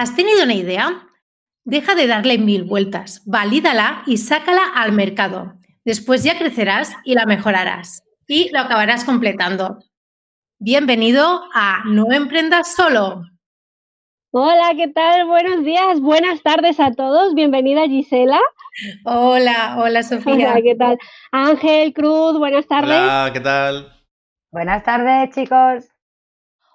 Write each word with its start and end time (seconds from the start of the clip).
¿Has 0.00 0.16
tenido 0.16 0.44
una 0.44 0.54
idea? 0.54 1.06
Deja 1.62 1.94
de 1.94 2.06
darle 2.06 2.38
mil 2.38 2.64
vueltas, 2.64 3.20
valídala 3.26 4.02
y 4.06 4.16
sácala 4.16 4.62
al 4.74 4.92
mercado. 4.92 5.52
Después 5.84 6.24
ya 6.24 6.38
crecerás 6.38 6.96
y 7.04 7.12
la 7.12 7.26
mejorarás 7.26 8.02
y 8.26 8.48
lo 8.50 8.60
acabarás 8.60 9.04
completando. 9.04 9.76
Bienvenido 10.58 11.42
a 11.52 11.82
No 11.84 12.14
Emprendas 12.14 12.74
Solo. 12.74 13.24
Hola, 14.30 14.72
¿qué 14.74 14.88
tal? 14.88 15.26
Buenos 15.26 15.64
días, 15.64 16.00
buenas 16.00 16.42
tardes 16.42 16.80
a 16.80 16.92
todos. 16.92 17.34
Bienvenida 17.34 17.86
Gisela. 17.86 18.40
Hola, 19.04 19.76
hola 19.80 20.02
Sofía. 20.02 20.32
Hola, 20.32 20.62
¿qué 20.62 20.76
tal? 20.76 20.98
Ángel, 21.30 21.92
Cruz, 21.92 22.38
buenas 22.38 22.66
tardes. 22.66 22.96
Hola, 22.96 23.30
¿qué 23.34 23.40
tal? 23.40 23.92
Buenas 24.50 24.82
tardes, 24.82 25.34
chicos. 25.34 25.89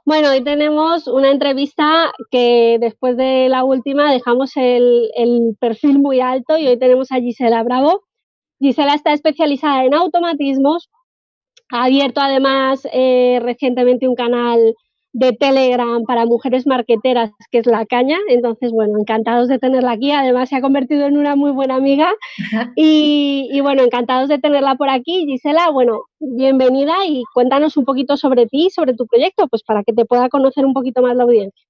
Bueno, 0.05 0.29
hoy 0.29 0.43
tenemos 0.43 1.07
una 1.07 1.31
entrevista 1.31 2.13
que 2.29 2.77
después 2.79 3.17
de 3.17 3.49
la 3.49 3.63
última 3.63 4.11
dejamos 4.11 4.51
el, 4.55 5.09
perfil 5.59 5.97
muy 5.97 6.19
alto 6.19 6.59
y 6.59 6.67
hoy 6.67 6.77
tenemos 6.77 7.11
a 7.11 7.15
Gisela 7.15 7.63
Bravo. 7.63 8.03
Gisela 8.59 8.93
está 8.93 9.13
especializada 9.13 9.83
en 9.83 9.95
automatismos, 9.95 10.91
ha 11.71 11.85
abierto 11.85 12.21
además 12.21 12.87
eh, 12.93 13.39
recientemente 13.41 14.07
un 14.07 14.13
canal 14.15 14.75
de 15.15 15.31
Telegram 15.31 16.03
para 16.03 16.25
mujeres 16.25 16.67
marqueteras, 16.67 17.31
que 17.49 17.59
es 17.59 17.65
La 17.65 17.85
Caña. 17.85 18.17
Entonces, 18.27 18.71
bueno, 18.73 18.99
encantados 18.99 19.47
de 19.47 19.59
tenerla 19.59 19.91
aquí. 19.91 20.11
Además, 20.11 20.49
se 20.49 20.57
ha 20.57 20.61
convertido 20.61 21.07
en 21.07 21.17
una 21.17 21.37
muy 21.37 21.51
buena 21.51 21.75
amiga. 21.75 22.13
Y, 22.75 23.47
y, 23.51 23.61
bueno, 23.61 23.83
encantados 23.83 24.27
de 24.27 24.39
tenerla 24.39 24.75
por 24.75 24.89
aquí. 24.89 25.25
Gisela, 25.27 25.69
bueno, 25.69 26.01
bienvenida 26.19 26.93
y 27.07 27.23
cuéntanos 27.33 27.77
un 27.77 27.85
poquito 27.85 28.17
sobre 28.17 28.47
ti, 28.47 28.69
sobre 28.69 28.93
tu 28.93 29.07
proyecto, 29.07 29.47
pues 29.47 29.63
para 29.63 29.83
que 29.83 29.93
te 29.93 30.03
pueda 30.05 30.27
conocer 30.27 30.65
un 30.65 30.73
poquito 30.73 31.01
más 31.01 31.15
la 31.15 31.23
audiencia. 31.23 31.65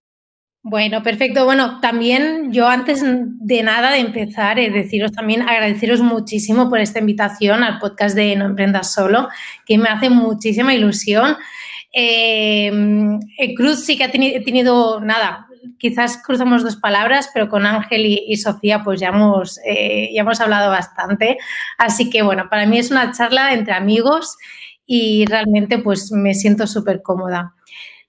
Bueno, 0.63 1.03
perfecto. 1.03 1.45
Bueno, 1.45 1.79
también 1.79 2.51
yo 2.51 2.67
antes 2.67 3.03
de 3.05 3.61
nada 3.61 3.91
de 3.91 3.99
empezar, 3.99 4.57
es 4.57 4.73
deciros 4.73 5.11
también 5.11 5.43
agradeceros 5.43 6.01
muchísimo 6.01 6.69
por 6.69 6.79
esta 6.79 6.99
invitación 6.99 7.63
al 7.63 7.77
podcast 7.77 8.15
de 8.15 8.35
No 8.35 8.45
Emprendas 8.45 8.91
Solo, 8.91 9.29
que 9.67 9.77
me 9.77 9.89
hace 9.89 10.09
muchísima 10.09 10.73
ilusión. 10.73 11.37
Eh, 11.97 12.69
Cruz 13.55 13.85
sí 13.85 13.97
que 13.97 14.03
ha 14.03 14.11
tenido, 14.11 14.99
nada, 14.99 15.47
quizás 15.79 16.21
cruzamos 16.21 16.61
dos 16.61 16.75
palabras, 16.75 17.29
pero 17.33 17.47
con 17.47 17.65
Ángel 17.65 18.05
y, 18.05 18.35
Sofía 18.35 18.83
pues 18.83 18.99
ya 18.99 19.09
hemos, 19.09 19.59
eh, 19.65 20.11
ya 20.13 20.21
hemos 20.21 20.41
hablado 20.41 20.69
bastante. 20.69 21.37
Así 21.77 22.09
que 22.09 22.21
bueno, 22.21 22.49
para 22.49 22.65
mí 22.65 22.77
es 22.77 22.91
una 22.91 23.13
charla 23.13 23.53
entre 23.53 23.73
amigos 23.73 24.35
y 24.85 25.25
realmente 25.25 25.79
pues 25.79 26.11
me 26.11 26.33
siento 26.33 26.67
súper 26.67 27.01
cómoda. 27.01 27.53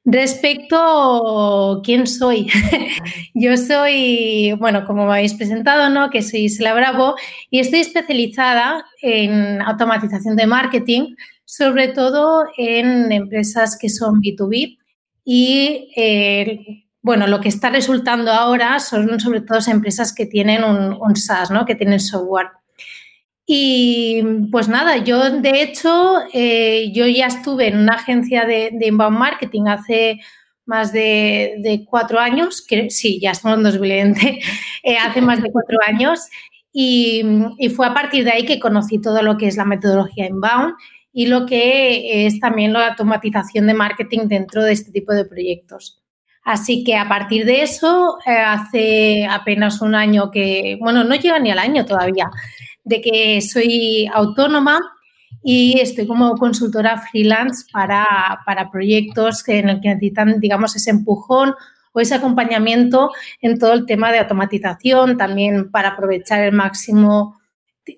Respecto 0.05 1.79
a 1.79 1.83
quién 1.83 2.07
soy, 2.07 2.49
yo 3.35 3.57
soy, 3.57 4.53
bueno, 4.59 4.85
como 4.85 5.05
me 5.07 5.13
habéis 5.13 5.35
presentado, 5.35 5.91
¿no? 5.91 6.11
Que 6.11 6.23
soy 6.23 6.45
Isla 6.45 6.75
Bravo 6.75 7.17
y 7.51 7.61
estoy 7.61 7.81
especializada 7.81 8.85
en 9.01 9.63
automatización 9.63 10.37
de 10.37 10.47
marketing 10.47 11.15
sobre 11.47 11.89
todo 11.89 12.45
en 12.59 13.11
empresas 13.13 13.79
que 13.81 13.89
son 13.89 14.21
B2B 14.21 14.77
y 15.25 15.93
eh, 15.97 16.85
bueno, 17.01 17.29
lo 17.29 17.41
que 17.41 17.49
está 17.49 17.71
resultando 17.71 18.33
ahora 18.33 18.81
son 18.81 19.21
sobre 19.21 19.41
todo 19.41 19.61
empresas 19.69 20.13
que 20.13 20.27
tienen 20.27 20.65
un, 20.65 21.17
SaaS, 21.17 21.53
¿no? 21.53 21.65
que 21.65 21.77
tienen 21.77 22.01
software. 22.01 22.49
Y 23.47 24.25
pues 24.51 24.69
nada, 24.69 24.97
yo 24.97 25.31
de 25.31 25.63
hecho, 25.63 26.17
eh, 26.33 26.91
yo 26.93 27.07
ya 27.07 27.27
estuve 27.27 27.69
en 27.69 27.79
una 27.79 27.95
agencia 27.95 28.45
de, 28.45 28.77
inbound 28.81 29.17
marketing 29.17 29.69
hace 29.69 30.19
más 30.65 30.93
de, 30.93 31.87
cuatro 31.89 32.19
años, 32.19 32.67
sí, 32.89 33.21
ya 33.21 33.31
estamos 33.31 33.59
en 33.59 33.65
2020, 33.65 34.41
eh, 34.83 34.99
hace 34.99 35.21
más 35.21 35.41
de 35.41 35.53
cuatro 35.53 35.79
años, 35.87 36.29
y, 36.73 37.23
fue 37.75 37.87
a 37.87 37.95
partir 37.95 38.25
de 38.25 38.33
ahí 38.33 38.45
que 38.45 38.59
conocí 38.59 39.01
todo 39.01 39.23
lo 39.23 39.39
que 39.39 39.47
es 39.47 39.57
la 39.57 39.65
metodología 39.65 40.27
inbound 40.27 40.75
y 41.19 41.29
lo 41.29 41.47
que 41.47 42.27
es 42.27 42.41
también 42.41 42.75
la 42.75 42.89
automatización 42.89 43.67
de 43.67 43.73
marketing 43.73 44.29
dentro 44.29 44.63
de 44.63 44.73
este 44.75 44.93
tipo 44.93 45.15
de 45.15 45.25
proyectos. 45.25 46.03
Así 46.45 46.85
que 46.85 46.95
a 46.95 47.09
partir 47.09 47.47
de 47.47 47.63
eso, 47.63 48.19
eh, 48.27 48.33
hace 48.33 49.27
apenas 49.27 49.81
un 49.81 49.95
año 49.95 50.31
que, 50.31 50.77
bueno, 50.79 51.05
no 51.05 51.15
llega 51.15 51.39
ni 51.39 51.51
al 51.51 51.59
año 51.59 51.87
todavía, 51.87 52.31
de 52.85 53.01
que 53.01 53.41
soy 53.41 54.07
autónoma 54.13 54.79
y 55.43 55.81
estoy 55.81 56.07
como 56.07 56.37
consultora 56.37 56.99
freelance 56.99 57.65
para, 57.73 58.43
para 58.45 58.71
proyectos 58.71 59.43
en 59.49 59.71
el 59.71 59.81
que 59.81 59.89
necesitan, 59.89 60.39
digamos, 60.39 60.77
ese 60.77 60.91
empujón 60.91 61.55
o 61.93 62.01
ese 62.01 62.15
acompañamiento 62.15 63.11
en 63.41 63.59
todo 63.59 63.73
el 63.73 63.87
tema 63.87 64.13
de 64.13 64.19
automatización, 64.19 65.17
también 65.17 65.71
para 65.71 65.89
aprovechar 65.89 66.43
el 66.43 66.53
máximo 66.53 67.39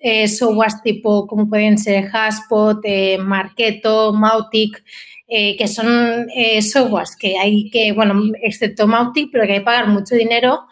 eh, 0.01 0.29
softwares 0.29 0.83
tipo 0.83 1.27
como 1.27 1.49
pueden 1.49 1.79
ser 1.79 2.09
Haspot, 2.13 2.81
eh, 2.85 3.19
Marketo, 3.19 4.13
Mautic, 4.13 4.85
eh, 5.27 5.57
que 5.57 5.69
son 5.69 6.29
eh, 6.35 6.63
softwares 6.63 7.17
que 7.17 7.39
hay 7.39 7.71
que, 7.71 7.93
bueno, 7.93 8.15
excepto 8.43 8.87
Mautic, 8.87 9.31
pero 9.33 9.45
que 9.47 9.53
hay 9.53 9.59
que 9.59 9.65
pagar 9.65 9.89
mucho 9.89 10.15
dinero, 10.15 10.67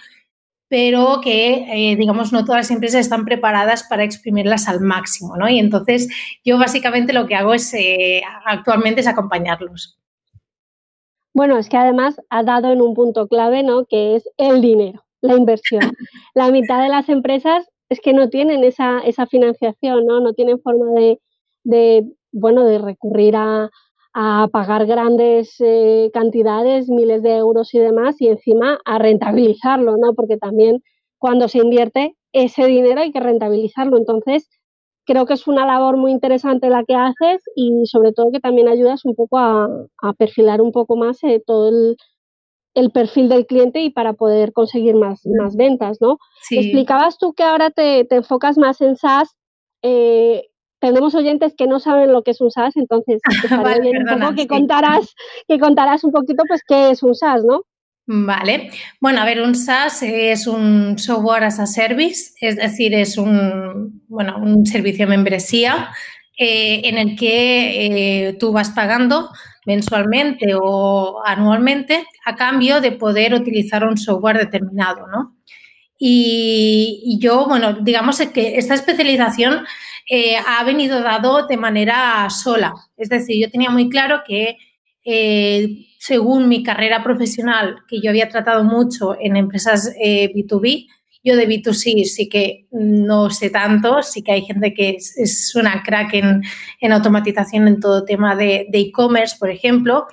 pero 0.68 1.20
que, 1.22 1.94
digamos, 1.96 2.32
no 2.32 2.44
todas 2.44 2.62
las 2.62 2.70
empresas 2.72 3.00
están 3.00 3.24
preparadas 3.24 3.84
para 3.84 4.02
exprimirlas 4.02 4.66
al 4.66 4.80
máximo, 4.80 5.36
¿no? 5.36 5.48
Y 5.48 5.60
entonces 5.60 6.08
yo 6.44 6.58
básicamente 6.58 7.12
lo 7.12 7.28
que 7.28 7.36
hago 7.36 7.54
es, 7.54 7.72
actualmente 8.44 9.00
es 9.00 9.06
acompañarlos. 9.06 9.96
Bueno, 11.32 11.58
es 11.58 11.68
que 11.68 11.76
además 11.76 12.20
ha 12.30 12.42
dado 12.42 12.72
en 12.72 12.80
un 12.80 12.94
punto 12.94 13.28
clave, 13.28 13.62
¿no? 13.62 13.84
Que 13.84 14.16
es 14.16 14.28
el 14.38 14.60
dinero, 14.60 15.04
la 15.20 15.36
inversión. 15.36 15.82
La 16.34 16.50
mitad 16.50 16.82
de 16.82 16.88
las 16.88 17.08
empresas 17.08 17.68
es 17.88 18.00
que 18.00 18.12
no 18.12 18.28
tienen 18.28 18.64
esa, 18.64 19.00
esa 19.00 19.26
financiación, 19.26 20.06
¿no? 20.06 20.20
No 20.20 20.32
tienen 20.34 20.60
forma 20.60 20.92
de, 20.92 21.20
de 21.64 22.04
bueno, 22.32 22.64
de 22.64 22.78
recurrir 22.78 23.36
a, 23.36 23.70
a 24.14 24.48
pagar 24.52 24.86
grandes 24.86 25.54
eh, 25.60 26.10
cantidades, 26.12 26.88
miles 26.88 27.22
de 27.22 27.36
euros 27.36 27.74
y 27.74 27.78
demás, 27.78 28.16
y 28.20 28.28
encima 28.28 28.78
a 28.84 28.98
rentabilizarlo, 28.98 29.96
¿no? 29.96 30.14
Porque 30.14 30.36
también 30.38 30.82
cuando 31.18 31.48
se 31.48 31.58
invierte 31.58 32.16
ese 32.32 32.66
dinero 32.66 33.00
hay 33.02 33.12
que 33.12 33.20
rentabilizarlo. 33.20 33.96
Entonces, 33.98 34.48
creo 35.04 35.26
que 35.26 35.34
es 35.34 35.46
una 35.46 35.66
labor 35.66 35.96
muy 35.96 36.10
interesante 36.12 36.68
la 36.70 36.84
que 36.84 36.94
haces 36.94 37.42
y 37.54 37.86
sobre 37.86 38.12
todo 38.12 38.32
que 38.32 38.40
también 38.40 38.68
ayudas 38.68 39.04
un 39.04 39.14
poco 39.14 39.38
a, 39.38 39.68
a 40.02 40.12
perfilar 40.14 40.60
un 40.60 40.72
poco 40.72 40.96
más 40.96 41.22
eh, 41.24 41.42
todo 41.46 41.68
el, 41.68 41.96
el 42.76 42.90
perfil 42.90 43.30
del 43.30 43.46
cliente 43.46 43.80
y 43.80 43.90
para 43.90 44.12
poder 44.12 44.52
conseguir 44.52 44.94
más, 44.94 45.22
más 45.24 45.56
ventas, 45.56 45.96
¿no? 46.00 46.18
Explicabas 46.50 47.16
tú 47.16 47.32
que 47.32 47.42
ahora 47.42 47.70
te, 47.70 48.06
enfocas 48.14 48.58
más 48.58 48.82
en 48.82 48.96
SaaS. 48.96 49.34
Eh, 49.82 50.44
tenemos 50.78 51.14
oyentes 51.14 51.54
que 51.56 51.66
no 51.66 51.80
saben 51.80 52.12
lo 52.12 52.22
que 52.22 52.32
es 52.32 52.40
un 52.42 52.50
SaaS, 52.50 52.76
entonces 52.76 53.22
que 54.36 54.46
contarás, 54.46 55.14
que 55.48 55.58
contarás 55.58 56.04
un 56.04 56.12
poquito 56.12 56.44
pues 56.46 56.60
qué 56.68 56.90
es 56.90 57.02
un 57.02 57.14
SaaS, 57.14 57.44
¿no? 57.44 57.62
Vale. 58.08 58.70
Bueno, 59.00 59.22
a 59.22 59.24
ver, 59.24 59.40
un 59.40 59.54
SaaS 59.54 60.02
es 60.02 60.46
un 60.46 60.98
software 60.98 61.44
as 61.44 61.58
a 61.58 61.66
service, 61.66 62.34
es 62.42 62.56
decir, 62.56 62.92
es 62.92 63.16
un, 63.16 64.04
bueno, 64.06 64.36
un 64.36 64.66
servicio 64.66 65.06
de 65.06 65.16
membresía 65.16 65.88
eh, 66.38 66.82
en 66.84 66.98
el 66.98 67.16
que 67.16 68.26
eh, 68.26 68.32
tú 68.34 68.52
vas 68.52 68.68
pagando 68.68 69.30
mensualmente 69.66 70.54
o 70.54 71.20
anualmente 71.24 72.06
a 72.24 72.34
cambio 72.36 72.80
de 72.80 72.92
poder 72.92 73.34
utilizar 73.34 73.84
un 73.84 73.98
software 73.98 74.38
determinado, 74.38 75.06
¿no? 75.08 75.36
Y, 75.98 77.18
yo, 77.20 77.46
bueno, 77.46 77.72
digamos 77.74 78.20
que 78.32 78.56
esta 78.58 78.74
especialización 78.74 79.64
eh, 80.08 80.36
ha 80.36 80.62
venido 80.64 81.02
dado 81.02 81.46
de 81.46 81.56
manera 81.56 82.28
sola. 82.30 82.74
Es 82.96 83.08
decir, 83.08 83.40
yo 83.40 83.50
tenía 83.50 83.70
muy 83.70 83.88
claro 83.88 84.22
que 84.26 84.56
según 85.98 86.48
mi 86.48 86.62
carrera 86.62 87.02
profesional, 87.02 87.76
que 87.88 88.00
yo 88.00 88.10
había 88.10 88.28
tratado 88.28 88.64
mucho 88.64 89.16
en 89.20 89.36
empresas 89.36 89.94
B2B, 89.96 90.88
yo 91.26 91.36
de 91.36 91.46
B2C 91.46 92.04
sí 92.04 92.28
que 92.28 92.66
no 92.70 93.28
sé 93.28 93.50
tanto, 93.50 94.02
sí 94.02 94.22
que 94.22 94.32
hay 94.32 94.42
gente 94.42 94.72
que 94.72 94.96
es, 94.96 95.54
una 95.54 95.82
crack 95.82 96.14
en, 96.14 96.92
automatización 96.92 97.68
en 97.68 97.80
todo 97.80 98.04
tema 98.04 98.34
de 98.34 98.68
e-commerce, 98.72 99.36
por 99.38 99.50
ejemplo, 99.50 100.06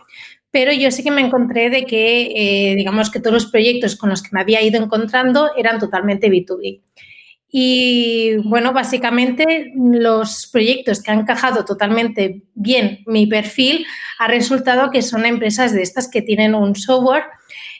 pero 0.53 0.71
yo 0.71 0.91
sí 0.91 1.01
que 1.01 1.09
me 1.09 1.21
encontré 1.21 1.71
de 1.71 1.83
que, 1.83 2.71
eh, 2.71 2.75
digamos 2.75 3.09
que 3.09 3.19
todos 3.19 3.33
los 3.33 3.47
proyectos 3.47 3.95
con 3.95 4.11
los 4.11 4.21
que 4.21 4.29
me 4.33 4.39
había 4.39 4.61
ido 4.61 4.79
encontrando 4.79 5.49
eran 5.57 5.79
totalmente 5.79 6.29
B2B. 6.29 6.79
Y 7.49 8.35
bueno, 8.43 8.71
básicamente 8.71 9.73
los 9.75 10.47
proyectos 10.51 11.01
que 11.01 11.09
han 11.09 11.21
encajado 11.21 11.65
totalmente 11.65 12.43
bien 12.53 12.99
mi 13.07 13.25
perfil 13.25 13.87
ha 14.19 14.27
resultado 14.27 14.91
que 14.91 15.01
son 15.01 15.25
empresas 15.25 15.73
de 15.73 15.81
estas 15.81 16.07
que 16.07 16.21
tienen 16.21 16.53
un 16.53 16.75
software 16.75 17.23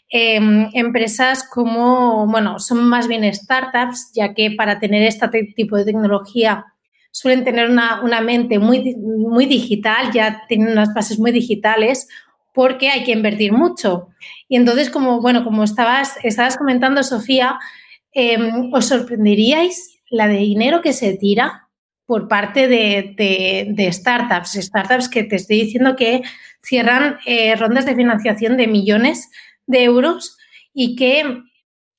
Em, 0.09 0.69
empresas 0.73 1.43
como, 1.49 2.27
bueno, 2.27 2.59
son 2.59 2.83
más 2.87 3.07
bien 3.07 3.23
startups, 3.33 4.11
ya 4.13 4.33
que 4.33 4.51
para 4.51 4.79
tener 4.79 5.01
este 5.03 5.27
tipo 5.55 5.75
de 5.75 5.85
tecnología 5.85 6.65
suelen 7.09 7.43
tener 7.43 7.69
una, 7.69 8.21
mente 8.21 8.59
muy, 8.59 8.95
muy 8.95 9.45
digital, 9.45 10.11
ya 10.11 10.43
tienen 10.47 10.71
unas 10.71 10.93
bases 10.93 11.19
muy 11.19 11.31
digitales, 11.31 12.07
porque 12.53 12.89
hay 12.89 13.03
que 13.03 13.11
invertir 13.11 13.53
mucho. 13.53 14.09
Y 14.47 14.55
entonces, 14.55 14.89
como, 14.89 15.19
bueno, 15.21 15.43
como 15.43 15.63
estabas, 15.63 16.17
estabas 16.23 16.57
comentando, 16.57 17.01
Sofía, 17.03 17.57
em, 18.11 18.71
os 18.71 18.85
sorprenderíais 18.85 19.99
la 20.09 20.27
de 20.27 20.37
dinero 20.37 20.81
que 20.81 20.93
se 20.93 21.17
tira 21.17 21.69
por 22.05 22.27
parte 22.27 22.67
de, 22.67 23.89
startups, 23.91 24.53
startups 24.53 25.09
que 25.09 25.23
te 25.23 25.37
estoy 25.37 25.61
diciendo 25.61 25.95
que 25.95 26.21
cierran 26.61 27.17
eh, 27.25 27.55
rondas 27.55 27.85
de 27.85 27.95
financiación 27.95 28.57
de 28.57 28.67
millones 28.67 29.29
de 29.67 29.83
euros 29.83 30.37
y 30.73 30.95
que 30.95 31.43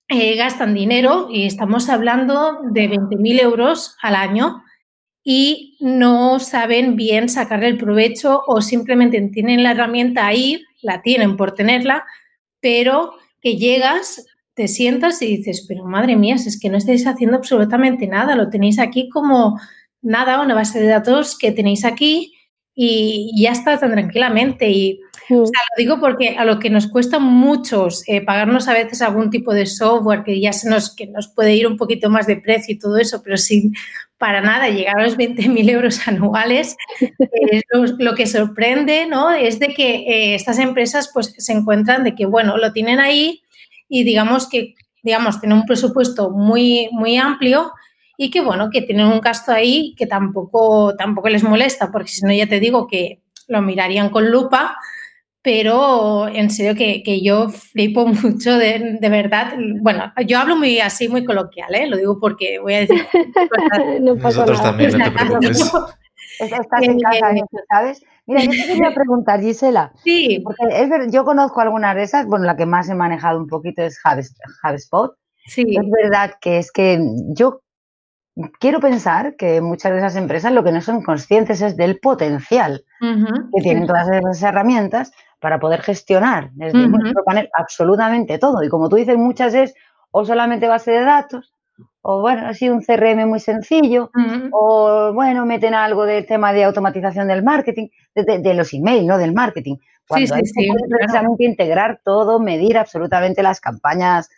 eh, 0.09 0.37
gastan 0.37 0.75
dinero, 0.75 1.29
y 1.31 1.47
estamos 1.47 1.89
hablando 1.89 2.61
de 2.73 2.91
20.000 2.91 3.41
euros 3.41 3.97
al 4.03 4.17
año, 4.17 4.63
y 5.25 5.79
no 5.81 6.39
saben 6.39 6.97
bien 6.97 7.31
sacarle 7.31 7.69
el 7.69 7.79
provecho 7.79 8.43
o 8.47 8.61
simplemente 8.61 9.21
tienen 9.33 9.63
la 9.63 9.71
herramienta 9.71 10.27
ahí, 10.27 10.63
la 10.83 11.01
tienen 11.01 11.39
por 11.39 11.55
tenerla, 11.55 12.05
pero 12.61 13.15
que 13.41 13.57
llegas, 13.57 14.27
te 14.53 14.69
sientas 14.69 15.23
y 15.23 15.39
dices, 15.39 15.65
pero 15.67 15.85
madre 15.85 16.17
mía, 16.17 16.35
es 16.35 16.61
que 16.61 16.69
no 16.69 16.77
estáis 16.77 17.07
haciendo 17.07 17.39
absolutamente 17.39 18.07
nada, 18.07 18.37
lo 18.37 18.51
tenéis 18.51 18.79
aquí 18.79 19.09
como 19.09 19.59
nada, 20.03 20.43
una 20.43 20.55
base 20.55 20.79
de 20.79 20.89
datos 20.89 21.39
que 21.39 21.53
tenéis 21.53 21.87
aquí 21.87 22.35
y 22.75 23.33
ya 23.41 23.53
está 23.53 23.79
tan 23.79 23.93
tranquilamente. 23.93 25.01
O 25.31 25.47
sea, 25.47 25.61
lo 25.77 25.79
digo 25.79 26.01
porque 26.01 26.37
a 26.37 26.45
lo 26.45 26.59
que 26.59 26.71
nos 26.71 26.87
cuesta 26.87 27.19
muchos 27.19 28.03
eh, 28.09 28.21
pagarnos 28.21 28.69
a 28.69 28.75
veces 28.75 29.03
algún 29.03 29.31
tipo 29.31 29.55
de 29.55 29.67
software 29.67 30.25
que 30.25 30.41
ya 30.41 30.53
se 30.53 30.69
nos, 30.69 30.95
que 30.95 31.07
nos 31.07 31.29
puede 31.29 31.55
ir 31.55 31.67
un 31.67 31.77
poquito 31.77 32.11
más 32.11 32.27
de 32.27 32.37
precio 32.37 32.75
y 32.75 32.79
todo 32.79 32.99
eso, 32.99 33.23
pero 33.23 33.37
sin 33.37 33.75
para 34.19 34.41
nada 34.41 34.69
llegar 34.69 34.99
a 34.99 35.05
los 35.05 35.17
20.000 35.17 35.71
euros 35.71 36.07
anuales, 36.07 36.77
eh, 37.01 37.63
lo, 37.71 38.15
que 38.15 38.27
sorprende 38.27 39.07
¿no? 39.07 39.31
es 39.33 39.59
de 39.59 39.69
que 39.69 39.95
eh, 39.97 40.35
estas 40.35 40.59
empresas 40.59 41.11
pues, 41.13 41.35
se 41.37 41.53
encuentran 41.53 42.05
de 42.05 42.15
que, 42.15 42.27
bueno, 42.27 42.57
lo 42.57 42.73
tienen 42.73 43.01
ahí 43.01 43.43
y 43.89 44.05
digamos 44.05 44.49
que 44.49 44.75
digamos, 45.05 45.39
tienen 45.39 45.59
un 45.59 45.67
presupuesto 45.67 46.31
muy, 46.31 46.89
muy 46.91 47.19
amplio 47.19 47.73
y 48.17 48.31
que, 48.31 48.41
bueno, 48.41 48.71
que 48.71 48.81
tienen 48.81 49.07
un 49.07 49.21
gasto 49.21 49.53
ahí 49.53 49.95
que 49.97 50.07
tampoco, 50.07 50.97
tampoco 50.97 51.29
les 51.29 51.45
molesta, 51.45 51.93
porque 51.93 52.09
si 52.09 52.25
no 52.25 52.33
ya 52.33 52.49
te 52.49 52.59
digo 52.59 52.87
que 52.87 53.21
lo 53.47 53.61
mirarían 53.61 54.09
con 54.09 54.31
lupa 54.31 54.77
pero 55.45 56.27
en 56.27 56.49
serio 56.49 56.75
que, 56.75 57.03
que 57.03 57.23
yo 57.23 57.51
flipo 57.51 58.07
mucho 58.25 58.57
de, 58.57 58.97
de, 58.99 59.09
verdad. 59.11 59.53
Bueno, 59.81 60.11
yo 60.27 60.39
hablo 60.39 60.57
muy 60.57 60.81
así, 60.81 61.09
muy 61.09 61.25
coloquial, 61.25 61.73
¿eh? 61.75 61.87
lo 61.87 61.99
digo 61.99 62.19
porque 62.19 62.59
voy 62.59 62.75
a 62.75 62.81
decir. 62.81 63.07
no 64.01 64.15
Nosotros 64.17 64.61
también, 64.61 64.99
no 64.99 65.05
te 65.05 65.11
preocupes. 65.11 65.73
Estás 66.41 66.83
en 66.83 66.99
casa, 66.99 67.31
eh, 67.31 67.43
¿sabes? 67.69 68.03
Mira, 68.27 68.43
yo 68.43 68.51
te 68.51 68.67
quería 68.67 68.95
preguntar, 68.95 69.41
Gisela. 69.41 69.93
Sí. 70.03 70.41
Porque 70.43 70.65
es 70.83 70.89
verdad, 70.89 71.09
yo 71.13 71.25
conozco 71.25 71.61
algunas 71.61 71.95
de 71.95 72.03
esas, 72.03 72.27
bueno, 72.27 72.47
la 72.47 72.57
que 72.57 72.67
más 72.67 72.89
he 72.89 72.95
manejado 72.95 73.39
un 73.39 73.47
poquito 73.47 73.83
es 73.83 74.01
HubSpot. 74.03 75.13
Sí. 75.47 75.63
Es 75.69 75.91
verdad 76.03 76.33
que 76.41 76.59
es 76.59 76.73
que 76.73 76.99
yo 77.35 77.61
quiero 78.59 78.81
pensar 78.81 79.37
que 79.37 79.61
muchas 79.61 79.93
de 79.93 79.99
esas 79.99 80.17
empresas 80.17 80.53
lo 80.53 80.65
que 80.65 80.73
no 80.73 80.81
son 80.81 81.03
conscientes 81.03 81.61
es 81.61 81.77
del 81.77 82.01
potencial 82.01 82.85
que 83.01 83.63
tienen 83.63 83.87
todas 83.87 84.09
esas 84.09 84.43
herramientas 84.43 85.13
para 85.45 85.61
poder 85.61 85.83
gestionar 85.83 86.53
desde 86.55 86.89
nuestro 86.89 87.23
panel 87.23 87.51
absolutamente 87.53 88.39
todo. 88.39 88.65
Y 88.65 88.71
como 88.71 88.89
tú 88.89 88.97
dices, 88.97 89.19
muchas 89.19 89.53
es 89.53 89.75
o 90.11 90.25
solamente 90.25 90.69
base 90.69 90.91
de 90.91 91.03
datos, 91.03 91.53
o 92.01 92.23
bueno, 92.23 92.47
así 92.47 92.71
un 92.71 92.81
CRM 92.81 93.29
muy 93.29 93.41
sencillo, 93.41 94.11
o 94.53 95.13
bueno, 95.13 95.45
meten 95.45 95.75
algo 95.75 96.07
del 96.07 96.25
tema 96.25 96.55
de 96.55 96.65
automatización 96.65 97.29
del 97.29 97.43
marketing, 97.43 97.89
de, 98.15 98.55
los 98.55 98.73
emails, 98.73 99.05
¿no? 99.05 99.19
Del 99.19 99.35
marketing. 99.35 99.77
Cuando 100.09 100.35
hay 100.35 100.45
que 100.45 100.71
precisamente 100.89 101.45
integrar 101.45 102.01
todo, 102.03 102.41
medir 102.41 102.79
absolutamente 102.79 103.43
las 103.43 103.61
campañas. 103.61 104.31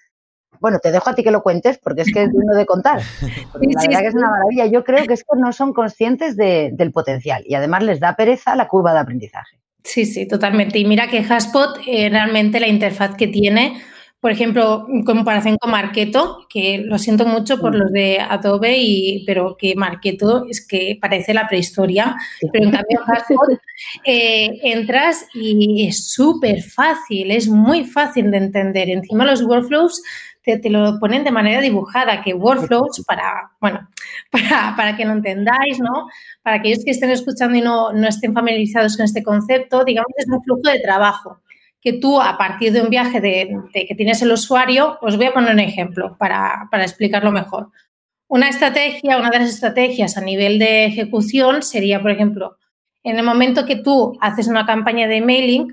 Bueno, 0.59 0.81
te 0.81 0.91
dejo 0.91 1.09
a 1.09 1.15
ti 1.15 1.23
que 1.23 1.31
lo 1.31 1.45
cuentes 1.45 1.79
porque 1.79 2.03
es 2.03 2.13
que 2.13 2.25
es 2.25 2.31
uno 2.33 2.57
de 2.57 2.67
contar. 2.67 2.99
la 3.23 3.81
verdad 3.85 4.01
que 4.01 4.07
es 4.09 4.15
una 4.17 4.31
maravilla. 4.31 4.67
Yo 4.67 4.83
creo 4.83 5.07
que 5.07 5.15
es 5.15 5.23
que 5.23 5.39
no 5.39 5.53
son 5.53 5.73
conscientes 5.73 6.37
del 6.37 6.91
potencial 6.91 7.45
y 7.47 7.55
además 7.55 7.85
les 7.85 8.01
da 8.01 8.17
pereza 8.17 8.57
la 8.57 8.67
curva 8.67 8.93
de 8.93 8.99
aprendizaje. 8.99 9.61
Sí, 9.87 10.05
sí, 10.05 10.27
totalmente. 10.27 10.81
Y 10.81 10.85
mira 10.85 11.09
que 11.09 11.19
Haspot 11.19 11.79
eh, 11.87 12.09
realmente 12.11 12.59
la 12.59 12.67
interfaz 12.67 13.15
que 13.17 13.29
tiene, 13.29 13.81
por 14.19 14.33
ejemplo, 14.33 14.85
en 14.93 15.05
comparación 15.05 15.57
con 15.59 15.71
Marketo, 15.71 16.45
que 16.51 16.79
lo 16.85 16.99
siento 16.99 17.25
mucho 17.25 17.61
por 17.61 17.73
mm. 17.73 17.79
los 17.79 17.93
de 17.93 18.19
Adobe, 18.19 18.79
y, 18.79 19.25
pero 19.27 19.57
que 19.57 19.77
Marketo 19.77 20.45
es 20.51 20.67
que 20.67 20.99
parece 21.01 21.33
la 21.33 21.47
prehistoria, 21.47 22.17
pero 22.53 22.65
en 22.65 22.73
cambio 22.73 23.01
Haspot 23.07 23.61
eh, 24.05 24.59
entras 24.65 25.25
y 25.35 25.87
es 25.87 26.11
súper 26.11 26.63
fácil, 26.65 27.31
es 27.31 27.47
muy 27.47 27.85
fácil 27.85 28.33
de 28.33 28.39
entender. 28.39 28.91
Encima 28.91 29.25
los 29.25 29.43
workflows 29.43 30.03
te, 30.47 30.71
lo 30.71 30.99
ponen 31.01 31.25
de 31.25 31.31
manera 31.31 31.61
dibujada, 31.61 32.23
que 32.23 32.35
workflows, 32.35 33.05
para, 33.07 33.51
bueno, 33.61 33.89
para, 34.77 34.97
que 34.97 35.05
lo 35.05 35.13
entendáis, 35.13 35.81
¿no? 35.81 36.07
Para 36.43 36.57
aquellos 36.57 36.85
que 36.85 36.93
estén 36.93 37.11
escuchando 37.11 37.59
y 37.59 37.61
no, 37.61 37.93
no 37.93 38.09
estén 38.09 38.33
familiarizados 38.33 38.97
con 38.97 39.05
este 39.05 39.23
concepto, 39.23 39.85
digamos 39.85 40.09
que 40.17 40.23
es 40.23 40.29
un 40.29 40.43
flujo 40.43 40.71
de 40.71 40.81
trabajo 40.81 41.41
que 41.81 41.93
tú 41.93 42.21
a 42.21 42.37
partir 42.37 42.73
de 42.73 42.81
un 42.81 42.91
viaje 42.91 43.21
de, 43.21 43.49
que 43.73 43.95
tienes 43.95 44.21
el 44.21 44.33
usuario, 44.33 44.99
os 45.03 45.17
voy 45.17 45.27
a 45.27 45.33
poner 45.33 45.53
un 45.53 45.61
ejemplo 45.61 46.17
para, 46.19 46.67
para 46.69 46.83
explicarlo 46.83 47.31
mejor. 47.31 47.71
Una 48.27 48.49
estrategia, 48.49 49.19
una 49.19 49.31
de 49.31 49.39
las 49.39 49.51
estrategias 49.51 50.17
a 50.17 50.21
nivel 50.21 50.59
de 50.59 50.87
ejecución 50.87 51.63
sería, 51.63 52.03
por 52.03 52.11
ejemplo, 52.11 52.57
en 53.05 53.19
el 53.19 53.25
momento 53.25 53.67
que 53.67 53.77
tú 53.77 54.19
haces 54.21 54.49
una 54.49 54.67
campaña 54.67 55.07
de 55.07 55.21
mailing, 55.21 55.69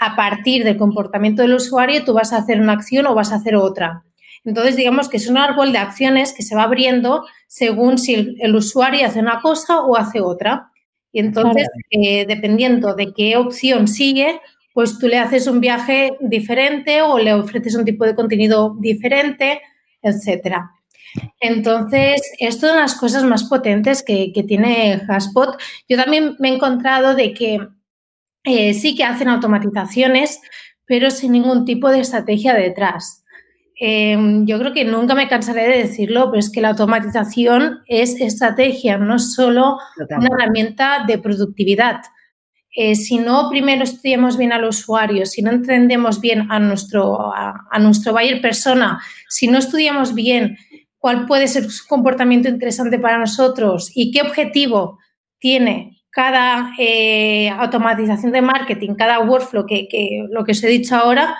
a 0.00 0.16
partir 0.16 0.64
del 0.64 0.78
comportamiento 0.78 1.42
del 1.42 1.54
usuario, 1.54 2.04
tú 2.06 2.14
vas 2.14 2.32
a 2.32 2.38
hacer 2.38 2.58
una 2.58 2.72
acción 2.72 3.06
o 3.06 3.14
vas 3.14 3.32
a 3.32 3.36
hacer 3.36 3.54
otra. 3.54 4.02
Entonces, 4.44 4.76
digamos 4.76 5.08
que 5.08 5.18
es 5.18 5.28
un 5.28 5.36
árbol 5.36 5.72
de 5.72 5.78
acciones 5.78 6.32
que 6.32 6.42
se 6.42 6.54
va 6.54 6.62
abriendo 6.62 7.24
según 7.46 7.98
si 7.98 8.36
el, 8.40 8.54
usuario 8.54 9.06
hace 9.06 9.20
una 9.20 9.40
cosa 9.40 9.80
o 9.80 9.96
hace 9.96 10.20
otra. 10.20 10.70
Y 11.12 11.20
entonces, 11.20 11.68
eh, 11.90 12.24
dependiendo 12.26 12.94
de 12.94 13.12
qué 13.12 13.36
opción 13.36 13.88
sigue, 13.88 14.40
pues 14.72 14.98
tú 14.98 15.08
le 15.08 15.18
haces 15.18 15.46
un 15.46 15.60
viaje 15.60 16.16
diferente 16.20 17.02
o 17.02 17.18
le 17.18 17.34
ofreces 17.34 17.74
un 17.74 17.84
tipo 17.84 18.04
de 18.04 18.14
contenido 18.14 18.76
diferente, 18.78 19.60
etcétera. 20.00 20.70
Entonces, 21.40 22.20
esto 22.38 22.66
es 22.66 22.72
una 22.72 22.82
de 22.82 22.86
las 22.86 22.94
cosas 22.94 23.24
más 23.24 23.44
potentes 23.44 24.02
que, 24.02 24.32
tiene 24.46 25.02
Haspot. 25.08 25.60
Yo 25.88 25.96
también 25.96 26.36
me 26.38 26.50
he 26.50 26.54
encontrado 26.54 27.14
de 27.14 27.34
que 27.34 27.58
eh, 28.44 28.74
sí 28.74 28.94
que 28.94 29.04
hacen 29.04 29.28
automatizaciones, 29.28 30.40
pero 30.86 31.10
sin 31.10 31.32
ningún 31.32 31.64
tipo 31.64 31.90
de 31.90 32.00
estrategia 32.00 32.54
detrás. 32.54 33.19
Em, 33.82 34.44
yo 34.44 34.58
creo 34.58 34.74
que 34.74 34.84
nunca 34.84 35.14
me 35.14 35.26
cansaré 35.26 35.66
de 35.66 35.78
decirlo, 35.78 36.26
pero 36.30 36.38
es 36.38 36.52
que 36.52 36.60
la 36.60 36.68
automatización 36.68 37.80
es 37.86 38.20
estrategia, 38.20 38.98
no 38.98 39.18
solo 39.18 39.78
una 39.96 40.28
herramienta 40.28 41.04
de 41.06 41.16
productividad. 41.16 42.02
Eh, 42.76 42.94
si 42.94 43.16
no 43.16 43.48
primero 43.48 43.82
estudiamos 43.82 44.36
bien 44.36 44.52
al 44.52 44.64
usuario, 44.64 45.24
si 45.24 45.40
no 45.40 45.50
entendemos 45.50 46.20
bien 46.20 46.52
a 46.52 46.60
nuestro, 46.60 47.32
a, 47.34 47.78
nuestro 47.80 48.12
buyer 48.12 48.42
persona, 48.42 49.00
si 49.30 49.48
no 49.48 49.56
estudiamos 49.56 50.14
bien 50.14 50.58
cuál 50.98 51.24
puede 51.24 51.48
ser 51.48 51.70
su 51.70 51.88
comportamiento 51.88 52.50
interesante 52.50 52.98
para 52.98 53.16
nosotros 53.16 53.90
y 53.94 54.10
qué 54.10 54.20
objetivo 54.20 54.98
tiene 55.38 56.02
cada 56.10 56.74
eh, 56.78 57.48
automatización 57.48 58.30
de 58.30 58.42
marketing, 58.42 58.94
cada 58.94 59.20
workflow, 59.20 59.64
que, 59.64 59.88
que, 59.88 60.26
lo 60.28 60.44
que 60.44 60.52
os 60.52 60.62
he 60.62 60.68
dicho 60.68 60.94
ahora, 60.96 61.38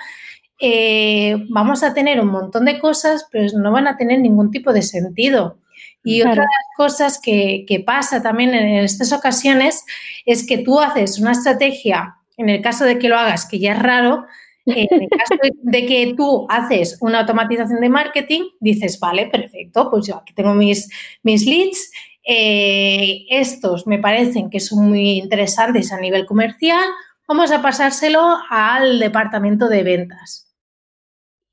eh, 0.63 1.37
vamos 1.49 1.81
a 1.81 1.95
tener 1.95 2.21
un 2.21 2.27
montón 2.27 2.65
de 2.65 2.79
cosas, 2.79 3.27
pero 3.31 3.47
no 3.57 3.71
van 3.71 3.87
a 3.87 3.97
tener 3.97 4.19
ningún 4.19 4.51
tipo 4.51 4.71
de 4.71 4.83
sentido. 4.83 5.57
Y 6.03 6.21
otra 6.21 6.33
de 6.33 6.37
las 6.41 6.77
cosas 6.77 7.19
que, 7.19 7.83
pasa 7.85 8.21
también 8.21 8.53
en 8.53 8.83
estas 8.83 9.11
ocasiones 9.11 9.83
es 10.25 10.45
que 10.45 10.59
tú 10.59 10.79
haces 10.79 11.19
una 11.19 11.31
estrategia, 11.31 12.15
en 12.37 12.49
el 12.49 12.61
caso 12.61 12.85
de 12.85 12.99
que 12.99 13.09
lo 13.09 13.17
hagas, 13.17 13.47
que 13.47 13.57
ya 13.57 13.73
es 13.73 13.79
raro, 13.79 14.25
en 14.67 15.01
el 15.01 15.09
caso 15.09 15.35
de 15.63 15.85
que 15.87 16.13
tú 16.15 16.45
haces 16.47 16.97
una 17.01 17.21
automatización 17.21 17.81
de 17.81 17.89
marketing, 17.89 18.43
dices, 18.59 18.99
vale, 18.99 19.27
perfecto, 19.27 19.89
pues 19.89 20.05
yo 20.05 20.17
aquí 20.17 20.33
tengo 20.33 20.53
mis, 20.53 20.89
mis 21.23 21.45
leads, 21.45 21.91
eh, 22.23 23.25
estos 23.31 23.87
me 23.87 23.97
parecen 23.97 24.51
que 24.51 24.59
son 24.59 24.89
muy 24.89 25.17
interesantes 25.17 25.91
a 25.91 25.99
nivel 25.99 26.27
comercial, 26.27 26.83
vamos 27.27 27.51
a 27.51 27.63
pasárselo 27.63 28.37
al 28.49 28.99
departamento 28.99 29.67
de 29.67 29.81
ventas 29.81 30.50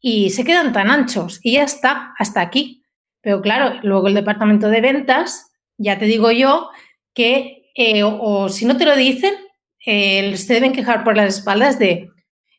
y 0.01 0.31
se 0.31 0.45
quedan 0.45 0.73
tan 0.73 0.91
anchos 0.91 1.41
y 1.43 1.55
ya 1.55 1.65
está, 1.65 2.15
hasta 2.19 2.41
aquí. 2.41 2.83
Pero 3.21 3.41
claro, 3.43 3.79
luego 3.83 4.09
el 4.09 4.15
departamento 4.15 4.69
de 4.69 4.81
ventas, 4.81 5.51
ya 5.77 5.99
te 5.99 6.07
digo 6.07 6.31
yo 6.31 6.71
que, 7.15 7.71
eh, 7.75 8.03
o, 8.05 8.49
si 8.49 8.65
no 8.65 8.77
te 8.77 8.85
lo 8.85 8.97
dicen, 8.97 9.35
eh, 9.85 10.37
se 10.37 10.55
deben 10.55 10.73
quejar 10.73 11.05
por 11.05 11.17
las 11.17 11.39
espaldas 11.39 11.79
de, 11.79 12.11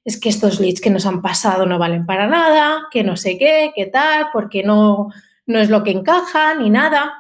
es 0.04 0.20
que 0.20 0.30
estos 0.30 0.60
leads 0.60 0.82
que 0.82 0.90
nos 0.90 1.06
han 1.06 1.22
pasado 1.22 1.66
no 1.66 1.78
valen 1.78 2.06
para 2.06 2.28
nada, 2.28 2.88
que 2.92 3.04
no 3.04 3.16
sé 3.18 3.38
qué, 3.38 3.72
qué 3.76 3.86
tal, 3.86 4.28
porque 4.34 4.64
no, 4.64 5.10
no 5.46 5.60
es 5.60 5.70
lo 5.70 5.84
que 5.84 5.92
encaja 5.92 6.56
ni 6.56 6.70
nada. 6.70 7.14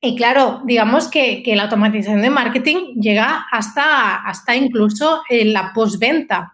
Y 0.00 0.16
claro, 0.16 0.62
digamos 0.64 1.08
que, 1.08 1.42
la 1.46 1.64
automatización 1.64 2.22
de 2.22 2.30
marketing 2.30 2.94
llega 3.00 3.46
hasta, 3.50 4.16
hasta 4.16 4.54
incluso 4.54 5.22
en 5.30 5.52
la 5.52 5.72
postventa, 5.72 6.53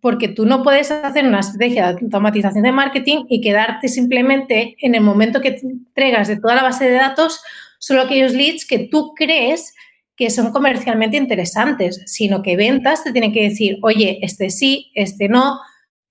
porque 0.00 0.28
tú 0.28 0.46
no 0.46 0.62
puedes 0.62 0.90
hacer 0.90 1.26
una 1.26 1.40
estrategia 1.40 1.92
de 1.92 2.00
automatización 2.00 2.62
de 2.62 2.72
marketing 2.72 3.24
y 3.28 3.40
quedarte 3.40 3.88
simplemente 3.88 4.76
en 4.80 4.94
el 4.94 5.00
momento 5.00 5.40
que 5.40 5.58
entregas 5.62 6.28
de 6.28 6.38
toda 6.38 6.54
la 6.54 6.62
base 6.62 6.88
de 6.88 6.96
datos 6.96 7.40
solo 7.78 8.02
aquellos 8.02 8.32
leads 8.32 8.66
que 8.66 8.88
tú 8.90 9.14
crees 9.14 9.74
que 10.16 10.30
son 10.30 10.52
comercialmente 10.52 11.16
interesantes, 11.16 12.02
sino 12.06 12.42
que 12.42 12.56
ventas 12.56 13.04
te 13.04 13.12
tienen 13.12 13.32
que 13.32 13.48
decir, 13.48 13.78
oye, 13.82 14.18
este 14.22 14.50
sí, 14.50 14.90
este 14.94 15.28
no, 15.28 15.60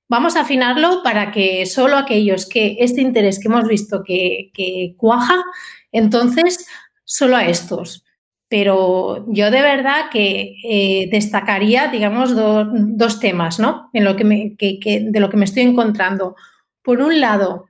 vamos 0.07 0.37
a 0.37 0.41
afinarlo 0.41 1.03
para 1.03 1.31
que 1.31 1.65
solo 1.65 1.97
aquellos 1.97 2.47
que 2.47 2.77
este 2.79 3.01
interés 3.01 3.37
que 3.37 3.49
hemos 3.49 3.67
visto 3.67 4.03
que, 4.05 4.49
que 4.53 4.95
cuaja, 4.95 5.43
entonces, 5.91 6.65
solo 7.03 7.35
a 7.35 7.47
estos. 7.47 8.05
Pero 8.49 9.25
yo 9.27 9.51
de 9.51 9.61
verdad 9.61 10.05
que 10.11 10.55
eh, 10.63 11.09
destacaría, 11.11 11.87
digamos, 11.87 12.33
dos 12.35 13.19
temas, 13.19 13.59
¿no? 13.59 13.89
En 13.93 14.05
lo 14.05 14.15
que 14.15 14.23
me, 14.23 14.55
de 14.57 15.19
lo 15.19 15.29
que 15.29 15.37
me 15.37 15.45
estoy 15.45 15.63
encontrando. 15.63 16.35
Por 16.81 17.01
un 17.01 17.19
lado, 17.19 17.67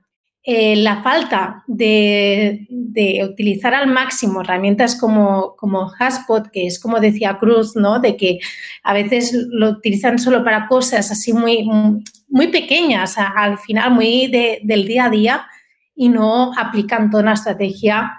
eh, 0.50 0.76
la 0.76 1.02
falta 1.02 1.62
de, 1.66 2.66
utilizar 3.22 3.74
al 3.74 3.88
máximo 3.88 4.40
herramientas 4.40 4.98
como, 4.98 5.54
como 5.56 5.92
Haspot, 5.98 6.50
que 6.50 6.66
es 6.66 6.80
como 6.80 7.00
decía 7.00 7.36
Cruz, 7.38 7.76
¿no? 7.76 7.98
De 8.00 8.16
que 8.16 8.38
a 8.82 8.94
veces 8.94 9.32
lo 9.50 9.68
utilizan 9.68 10.18
solo 10.18 10.42
para 10.42 10.66
cosas 10.66 11.10
así 11.10 11.34
muy, 11.34 11.68
muy 12.28 12.48
pequeñas, 12.48 13.16
al 13.18 13.58
final 13.58 13.92
muy 13.92 14.28
del 14.28 14.86
día 14.86 15.04
a 15.04 15.10
día 15.10 15.46
y 15.94 16.08
no 16.08 16.52
aplican 16.56 17.10
toda 17.10 17.24
una 17.24 17.34
estrategia 17.34 18.12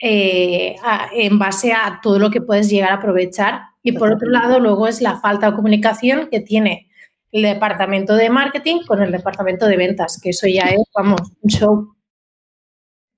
eh, 0.00 0.76
en 1.12 1.38
base 1.38 1.72
a 1.72 2.00
todo 2.02 2.18
lo 2.18 2.30
que 2.30 2.40
puedes 2.40 2.70
llegar 2.70 2.90
a 2.90 2.94
aprovechar. 2.94 3.60
Y 3.82 3.92
por 3.92 4.12
otro 4.12 4.30
lado, 4.30 4.58
luego 4.58 4.88
es 4.88 5.00
la 5.00 5.20
falta 5.20 5.50
de 5.50 5.56
comunicación 5.56 6.28
que 6.30 6.40
tiene 6.40 6.90
el 7.32 7.42
departamento 7.42 8.14
de 8.14 8.30
marketing 8.30 8.80
con 8.86 9.02
el 9.02 9.12
departamento 9.12 9.66
de 9.66 9.76
ventas, 9.76 10.18
que 10.20 10.30
eso 10.30 10.46
ya 10.48 10.64
es, 10.68 10.82
vamos, 10.94 11.20
un 11.40 11.50
show. 11.50 11.94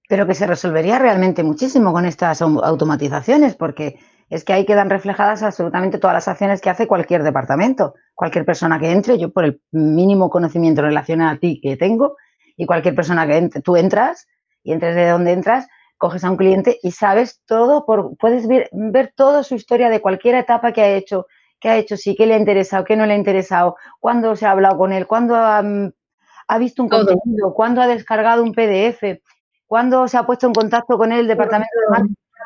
Pero 0.09 0.27
que 0.27 0.35
se 0.35 0.47
resolvería 0.47 0.99
realmente 0.99 1.43
muchísimo 1.43 1.93
con 1.93 2.05
estas 2.05 2.43
automatizaciones, 2.43 3.55
porque 3.55 3.99
es 4.29 4.45
que 4.45 4.53
ahí 4.53 4.67
quedan 4.67 4.91
reflejadas 4.91 5.43
absolutamente 5.43 5.99
todas 5.99 6.15
las 6.15 6.29
acciones 6.29 6.61
que 6.61 6.71
hace 6.71 6.87
cualquier 6.87 7.23
departamento. 7.23 7.95
Cualquier 8.15 8.45
persona 8.45 8.79
que 8.79 8.91
entre, 8.91 9.19
yo 9.19 9.33
por 9.33 9.45
el 9.45 9.63
mínimo 9.71 10.31
conocimiento 10.31 10.83
relacionado 10.83 11.31
a 11.31 11.39
ti 11.39 11.61
que 11.63 11.77
tengo, 11.77 12.17
y 12.57 12.67
cualquier 12.67 12.95
persona 12.95 13.27
que 13.27 13.37
entre, 13.37 13.63
tú 13.63 13.77
entras 13.77 14.27
y 14.63 14.73
entres 14.73 14.95
de 14.95 15.09
donde 15.09 15.33
entras, 15.33 15.69
coges 16.03 16.25
a 16.25 16.33
un 16.33 16.37
cliente 16.37 16.81
y 16.83 16.91
sabes 16.91 17.41
todo, 17.47 17.87
por, 17.87 18.17
puedes 18.17 18.49
ver, 18.49 18.69
ver 18.73 19.13
toda 19.15 19.45
su 19.45 19.55
historia 19.55 19.89
de 19.89 20.01
cualquier 20.01 20.35
etapa 20.35 20.73
que 20.73 20.81
ha 20.81 20.97
hecho, 20.97 21.29
qué 21.61 21.69
ha 21.69 21.77
hecho, 21.77 21.97
sí, 21.97 22.17
qué 22.17 22.27
le 22.27 22.35
ha 22.35 22.39
interesado, 22.39 22.83
qué 22.83 22.97
no 22.97 23.07
le 23.07 23.13
ha 23.13 23.17
interesado, 23.17 23.77
cuándo 24.01 24.35
se 24.35 24.45
ha 24.45 24.51
hablado 24.51 24.79
con 24.79 24.93
él, 24.93 25.07
cuándo 25.07 25.37
ha, 25.37 25.63
visto 26.59 26.83
un 26.83 26.89
contenido, 26.89 27.55
cuándo 27.55 27.81
ha 27.81 27.87
descargado 27.87 28.43
un 28.43 28.53
PDF, 28.53 29.21
cuándo 29.69 30.09
se 30.09 30.17
ha 30.17 30.27
puesto 30.27 30.49
en 30.49 30.55
contacto 30.55 30.99
con 30.99 31.13
él 31.13 31.21
el 31.21 31.29
departamento 31.29 31.71
de 31.79 31.91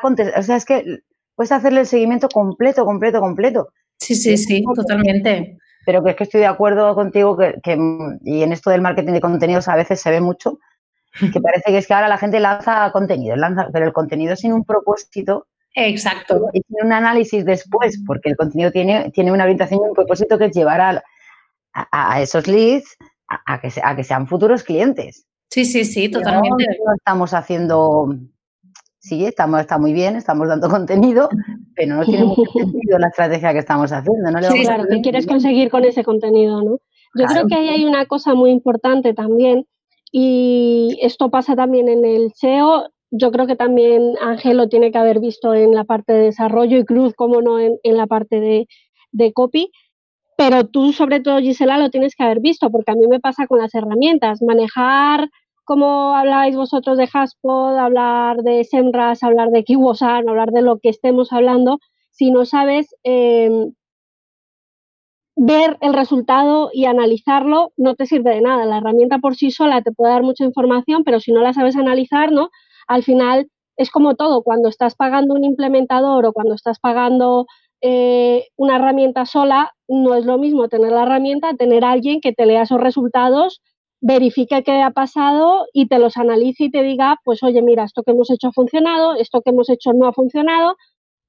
marketing. 0.03 0.31
O 0.37 0.43
sea, 0.43 0.55
es 0.55 0.63
que 0.63 0.99
puedes 1.33 1.51
hacerle 1.51 1.79
el 1.79 1.87
seguimiento 1.87 2.29
completo, 2.29 2.85
completo, 2.85 3.19
completo. 3.19 3.69
Sí, 3.97 4.13
sí, 4.13 4.37
sí, 4.37 4.63
totalmente. 4.75 5.57
Pero 5.83 6.03
que 6.03 6.11
es 6.11 6.15
que 6.15 6.25
estoy 6.25 6.41
de 6.41 6.45
acuerdo 6.45 6.93
contigo 6.93 7.35
que, 7.35 7.55
que, 7.63 7.75
y 8.21 8.43
en 8.43 8.51
esto 8.51 8.69
del 8.69 8.81
marketing 8.81 9.13
de 9.13 9.21
contenidos 9.21 9.67
a 9.67 9.75
veces 9.75 9.99
se 9.99 10.11
ve 10.11 10.21
mucho, 10.21 10.59
que 11.11 11.41
parece 11.41 11.71
que 11.71 11.77
es 11.77 11.87
que 11.87 11.93
ahora 11.93 12.07
la 12.07 12.17
gente 12.17 12.39
lanza 12.39 12.91
contenido, 12.91 13.35
lanza, 13.35 13.69
pero 13.71 13.85
el 13.85 13.93
contenido 13.93 14.35
sin 14.35 14.53
un 14.53 14.63
propósito. 14.63 15.47
Exacto. 15.73 16.47
Y 16.53 16.61
sin 16.61 16.85
un 16.85 16.93
análisis 16.93 17.45
después, 17.45 18.01
porque 18.05 18.29
el 18.29 18.37
contenido 18.37 18.71
tiene, 18.71 19.11
tiene 19.11 19.31
una 19.31 19.43
orientación 19.43 19.81
y 19.83 19.89
un 19.89 19.95
propósito 19.95 20.37
que 20.37 20.45
es 20.45 20.55
llevar 20.55 20.81
a, 20.81 21.03
a, 21.91 22.21
esos 22.21 22.47
leads 22.47 22.97
a, 23.27 23.59
que 23.59 23.69
a 23.83 23.95
que 23.95 24.03
sean 24.03 24.27
futuros 24.27 24.63
clientes. 24.63 25.25
Sí, 25.49 25.65
sí, 25.65 25.85
sí, 25.85 26.09
totalmente. 26.09 26.65
No, 26.85 26.93
estamos 26.95 27.33
haciendo, 27.33 28.15
sí, 28.99 29.25
estamos, 29.25 29.61
está 29.61 29.77
muy 29.77 29.93
bien, 29.93 30.15
estamos 30.15 30.47
dando 30.47 30.69
contenido, 30.69 31.29
pero 31.75 31.95
no 31.95 32.05
tiene 32.05 32.25
mucho 32.25 32.41
sentido 32.53 32.99
la 32.99 33.07
estrategia 33.07 33.53
que 33.53 33.59
estamos 33.59 33.91
haciendo. 33.91 34.31
¿no? 34.31 34.41
sí, 34.43 34.61
claro, 34.63 34.85
¿qué 34.89 35.01
quieres 35.01 35.27
conseguir 35.27 35.69
con 35.69 35.83
ese 35.85 36.03
contenido? 36.03 36.61
¿no? 36.61 36.79
Yo 37.15 37.25
creo 37.25 37.47
que 37.47 37.55
ahí 37.55 37.69
hay 37.69 37.85
una 37.85 38.05
cosa 38.05 38.33
muy 38.33 38.51
importante 38.51 39.13
también, 39.13 39.65
y 40.11 40.97
esto 41.01 41.29
pasa 41.29 41.55
también 41.55 41.89
en 41.89 42.05
el 42.05 42.31
SEO. 42.33 42.89
Yo 43.11 43.31
creo 43.31 43.47
que 43.47 43.55
también 43.55 44.15
Ángel 44.21 44.57
lo 44.57 44.69
tiene 44.69 44.91
que 44.91 44.97
haber 44.97 45.19
visto 45.19 45.53
en 45.53 45.73
la 45.73 45.83
parte 45.83 46.13
de 46.13 46.23
desarrollo 46.23 46.77
y 46.77 46.85
Cruz, 46.85 47.13
como 47.15 47.41
no, 47.41 47.59
en, 47.59 47.77
la 47.83 48.07
parte 48.07 48.39
de, 48.39 48.67
de 49.11 49.33
copy. 49.33 49.71
Pero 50.37 50.67
tú, 50.67 50.93
sobre 50.93 51.19
todo, 51.19 51.39
Gisela, 51.39 51.77
lo 51.77 51.89
tienes 51.89 52.15
que 52.15 52.23
haber 52.23 52.41
visto, 52.41 52.69
porque 52.69 52.91
a 52.91 52.95
mí 52.95 53.07
me 53.07 53.19
pasa 53.19 53.47
con 53.47 53.59
las 53.59 53.73
herramientas. 53.73 54.41
Manejar, 54.41 55.29
como 55.63 56.15
habláis 56.15 56.55
vosotros 56.55 56.97
de 56.97 57.09
Haspod, 57.11 57.77
hablar 57.77 58.37
de 58.37 58.63
Semras, 58.63 59.23
hablar 59.23 59.49
de 59.49 59.63
Kiwosan, 59.63 60.29
hablar 60.29 60.51
de 60.51 60.61
lo 60.61 60.79
que 60.79 60.89
estemos 60.89 61.33
hablando, 61.33 61.79
si 62.11 62.31
no 62.31 62.45
sabes 62.45 62.95
eh, 63.03 63.49
ver 65.37 65.77
el 65.81 65.93
resultado 65.93 66.71
y 66.73 66.85
analizarlo 66.85 67.71
no 67.77 67.95
te 67.95 68.07
sirve 68.07 68.31
de 68.31 68.41
nada. 68.41 68.65
La 68.65 68.79
herramienta 68.79 69.19
por 69.19 69.35
sí 69.35 69.51
sola 69.51 69.83
te 69.83 69.91
puede 69.91 70.11
dar 70.11 70.23
mucha 70.23 70.43
información, 70.43 71.03
pero 71.03 71.19
si 71.19 71.31
no 71.31 71.41
la 71.41 71.53
sabes 71.53 71.75
analizar, 71.75 72.31
¿no? 72.31 72.49
Al 72.87 73.03
final 73.03 73.47
es 73.77 73.91
como 73.91 74.15
todo, 74.15 74.41
cuando 74.41 74.67
estás 74.67 74.95
pagando 74.95 75.35
un 75.35 75.43
implementador 75.43 76.25
o 76.25 76.33
cuando 76.33 76.55
estás 76.55 76.79
pagando 76.79 77.45
eh, 77.81 78.47
una 78.55 78.77
herramienta 78.77 79.27
sola, 79.27 79.73
no 79.87 80.15
es 80.15 80.25
lo 80.25 80.39
mismo 80.39 80.69
tener 80.69 80.91
la 80.91 81.03
herramienta, 81.03 81.53
tener 81.53 81.85
alguien 81.85 82.19
que 82.19 82.33
te 82.33 82.47
lea 82.47 82.63
esos 82.63 82.81
resultados, 82.81 83.61
verifique 84.01 84.63
qué 84.63 84.81
ha 84.81 84.89
pasado 84.89 85.67
y 85.71 85.87
te 85.87 85.99
los 85.99 86.17
analice 86.17 86.65
y 86.65 86.71
te 86.71 86.81
diga, 86.81 87.17
pues 87.23 87.43
oye, 87.43 87.61
mira, 87.61 87.83
esto 87.83 88.01
que 88.01 88.11
hemos 88.11 88.31
hecho 88.31 88.47
ha 88.47 88.53
funcionado, 88.53 89.13
esto 89.15 89.43
que 89.43 89.51
hemos 89.51 89.69
hecho 89.69 89.93
no 89.93 90.07
ha 90.07 90.13
funcionado, 90.13 90.77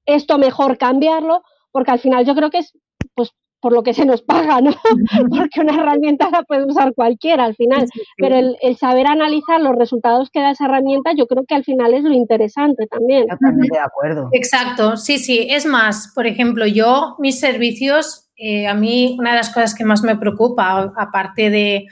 esto 0.06 0.38
mejor 0.38 0.78
cambiarlo, 0.78 1.42
porque 1.72 1.90
al 1.90 1.98
final 1.98 2.24
yo 2.24 2.34
creo 2.34 2.48
que 2.48 2.58
es 2.58 2.72
pues 3.14 3.32
por 3.60 3.72
lo 3.72 3.82
que 3.82 3.94
se 3.94 4.04
nos 4.04 4.22
paga, 4.22 4.60
¿no? 4.60 4.72
Porque 5.30 5.60
una 5.60 5.74
herramienta 5.74 6.30
la 6.30 6.42
puede 6.42 6.64
usar 6.64 6.94
cualquiera 6.94 7.44
al 7.44 7.56
final, 7.56 7.86
pero 8.16 8.36
el, 8.36 8.76
saber 8.76 9.06
analizar 9.06 9.60
los 9.60 9.76
resultados 9.76 10.30
que 10.30 10.40
da 10.40 10.52
esa 10.52 10.66
herramienta, 10.66 11.12
yo 11.16 11.26
creo 11.26 11.44
que 11.44 11.54
al 11.54 11.64
final 11.64 11.94
es 11.94 12.04
lo 12.04 12.12
interesante 12.12 12.86
también. 12.86 13.26
Totalmente 13.28 13.76
de 13.76 13.84
acuerdo. 13.84 14.28
Exacto, 14.32 14.96
sí, 14.96 15.18
sí. 15.18 15.48
Es 15.50 15.66
más, 15.66 16.12
por 16.14 16.26
ejemplo, 16.26 16.66
yo, 16.66 17.16
mis 17.18 17.40
servicios, 17.40 18.28
eh, 18.36 18.66
a 18.66 18.74
mí 18.74 19.16
una 19.18 19.30
de 19.30 19.38
las 19.38 19.50
cosas 19.50 19.74
que 19.74 19.84
más 19.84 20.02
me 20.02 20.16
preocupa, 20.16 20.92
aparte 20.96 21.50
de, 21.50 21.86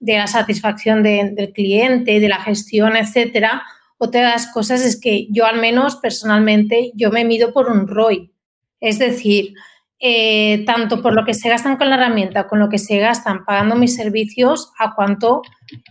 la 0.00 0.28
satisfacción 0.28 1.02
del 1.02 1.52
cliente, 1.52 2.20
de 2.20 2.28
la 2.28 2.38
gestión, 2.38 2.96
etcétera, 2.96 3.62
otra 3.98 4.20
de 4.20 4.26
las 4.28 4.46
cosas 4.52 4.84
es 4.84 4.98
que 5.00 5.26
yo 5.30 5.44
al 5.44 5.60
menos 5.60 5.96
personalmente, 5.96 6.92
yo 6.94 7.10
me 7.10 7.24
mido 7.24 7.52
por 7.52 7.68
un 7.68 7.88
ROI. 7.88 8.32
Es 8.80 9.00
decir, 9.00 9.54
eh, 10.00 10.64
tanto 10.64 11.02
por 11.02 11.12
lo 11.12 11.24
que 11.24 11.34
se 11.34 11.48
gastan 11.48 11.76
con 11.76 11.88
la 11.90 11.96
herramienta, 11.96 12.46
con 12.46 12.60
lo 12.60 12.68
que 12.68 12.78
se 12.78 12.98
gastan 12.98 13.44
pagando 13.44 13.74
mis 13.74 13.96
servicios, 13.96 14.72
a 14.78 14.94
cuánto 14.94 15.42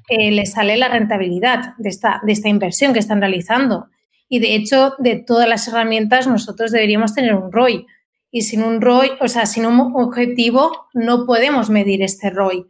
eh, 0.07 0.31
les 0.31 0.53
sale 0.53 0.77
la 0.77 0.87
rentabilidad 0.87 1.75
de 1.77 1.89
esta, 1.89 2.21
de 2.23 2.31
esta 2.31 2.47
inversión 2.47 2.93
que 2.93 2.99
están 2.99 3.19
realizando. 3.19 3.87
Y 4.29 4.39
de 4.39 4.55
hecho, 4.55 4.93
de 4.97 5.17
todas 5.17 5.47
las 5.47 5.67
herramientas, 5.67 6.27
nosotros 6.27 6.71
deberíamos 6.71 7.13
tener 7.13 7.35
un 7.35 7.51
ROI. 7.51 7.85
Y 8.31 8.41
sin 8.41 8.63
un 8.63 8.81
ROI, 8.81 9.11
o 9.19 9.27
sea, 9.27 9.45
sin 9.45 9.65
un 9.65 9.79
objetivo, 9.95 10.87
no 10.93 11.25
podemos 11.25 11.69
medir 11.69 12.01
este 12.01 12.29
ROI. 12.29 12.65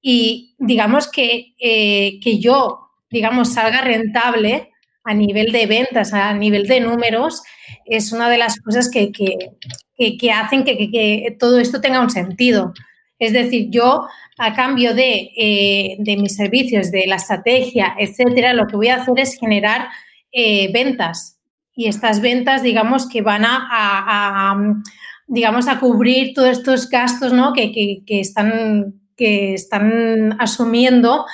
Y 0.00 0.56
digamos 0.58 1.08
que, 1.08 1.54
eh, 1.60 2.18
que 2.20 2.40
yo, 2.40 2.90
digamos, 3.08 3.52
salga 3.52 3.82
rentable 3.82 4.71
a 5.04 5.14
nivel 5.14 5.52
de 5.52 5.66
ventas, 5.66 6.12
a 6.12 6.32
nivel 6.34 6.66
de 6.66 6.80
números, 6.80 7.42
es 7.84 8.12
una 8.12 8.28
de 8.28 8.38
las 8.38 8.60
cosas 8.60 8.90
que, 8.90 9.10
que, 9.12 10.32
hacen 10.32 10.64
que, 10.64 11.36
todo 11.38 11.58
esto 11.58 11.80
tenga 11.80 12.00
un 12.00 12.10
sentido. 12.10 12.72
Es 13.18 13.32
decir, 13.32 13.68
yo 13.70 14.06
a 14.38 14.54
cambio 14.54 14.94
de, 14.94 15.30
eh, 15.36 16.16
mis 16.18 16.34
servicios, 16.34 16.90
de 16.90 17.06
la 17.06 17.16
estrategia, 17.16 17.94
etcétera, 17.98 18.52
lo 18.52 18.66
que 18.66 18.76
voy 18.76 18.88
a 18.88 18.96
hacer 18.96 19.14
es 19.18 19.38
generar 19.38 19.88
eh, 20.32 20.72
ventas. 20.72 21.38
Y 21.74 21.86
estas 21.86 22.20
ventas, 22.20 22.62
digamos, 22.62 23.08
que 23.08 23.22
van 23.22 23.44
a, 23.46 24.56
digamos, 25.26 25.68
a 25.68 25.78
cubrir 25.78 26.34
todos 26.34 26.50
estos 26.50 26.88
gastos 26.88 27.32
¿no? 27.32 27.52
que, 27.52 28.02
están 28.08 28.94
que 29.16 29.54
están 29.54 30.36
asumiendo 30.40 31.26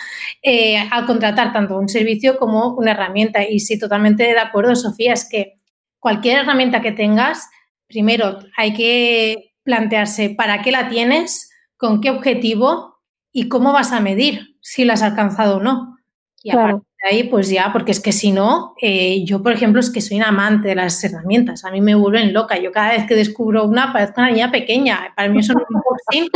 eh, 0.42 0.76
al 0.90 1.06
contratar 1.06 1.52
tanto 1.52 1.76
un 1.76 1.88
servicio 1.88 2.38
como 2.38 2.74
una 2.74 2.92
herramienta. 2.92 3.42
Y 3.48 3.60
sí, 3.60 3.78
totalmente 3.78 4.24
de 4.24 4.38
acuerdo, 4.38 4.76
Sofía, 4.76 5.12
es 5.12 5.28
que 5.28 5.54
cualquier 5.98 6.40
herramienta 6.40 6.80
que 6.80 6.92
tengas, 6.92 7.48
primero 7.86 8.38
hay 8.56 8.74
que 8.74 9.54
plantearse 9.62 10.30
para 10.30 10.62
qué 10.62 10.70
la 10.72 10.88
tienes, 10.88 11.50
con 11.76 12.00
qué 12.00 12.10
objetivo 12.10 13.00
y 13.32 13.48
cómo 13.48 13.72
vas 13.72 13.92
a 13.92 14.00
medir 14.00 14.56
si 14.60 14.84
la 14.84 14.94
has 14.94 15.02
alcanzado 15.02 15.56
o 15.56 15.60
no. 15.60 15.96
Y 16.42 16.50
a 16.50 16.54
partir 16.54 16.88
ahí, 17.10 17.24
pues 17.24 17.48
ya, 17.48 17.72
porque 17.72 17.92
es 17.92 18.00
que 18.00 18.12
si 18.12 18.32
no, 18.32 18.74
eh, 18.80 19.24
yo, 19.24 19.42
por 19.42 19.52
ejemplo, 19.52 19.80
es 19.80 19.90
que 19.90 20.00
soy 20.00 20.18
un 20.18 20.24
amante 20.24 20.68
de 20.68 20.74
las 20.74 21.02
herramientas. 21.04 21.64
A 21.64 21.70
mí 21.70 21.80
me 21.80 21.94
vuelven 21.94 22.32
loca. 22.32 22.58
Yo 22.58 22.72
cada 22.72 22.90
vez 22.90 23.06
que 23.06 23.14
descubro 23.14 23.64
una, 23.64 23.92
parezco 23.92 24.20
una 24.20 24.30
niña 24.30 24.50
pequeña. 24.50 25.12
Para 25.16 25.28
mí 25.28 25.40
es 25.40 25.50
un 25.50 25.62
unboxing. 25.68 26.28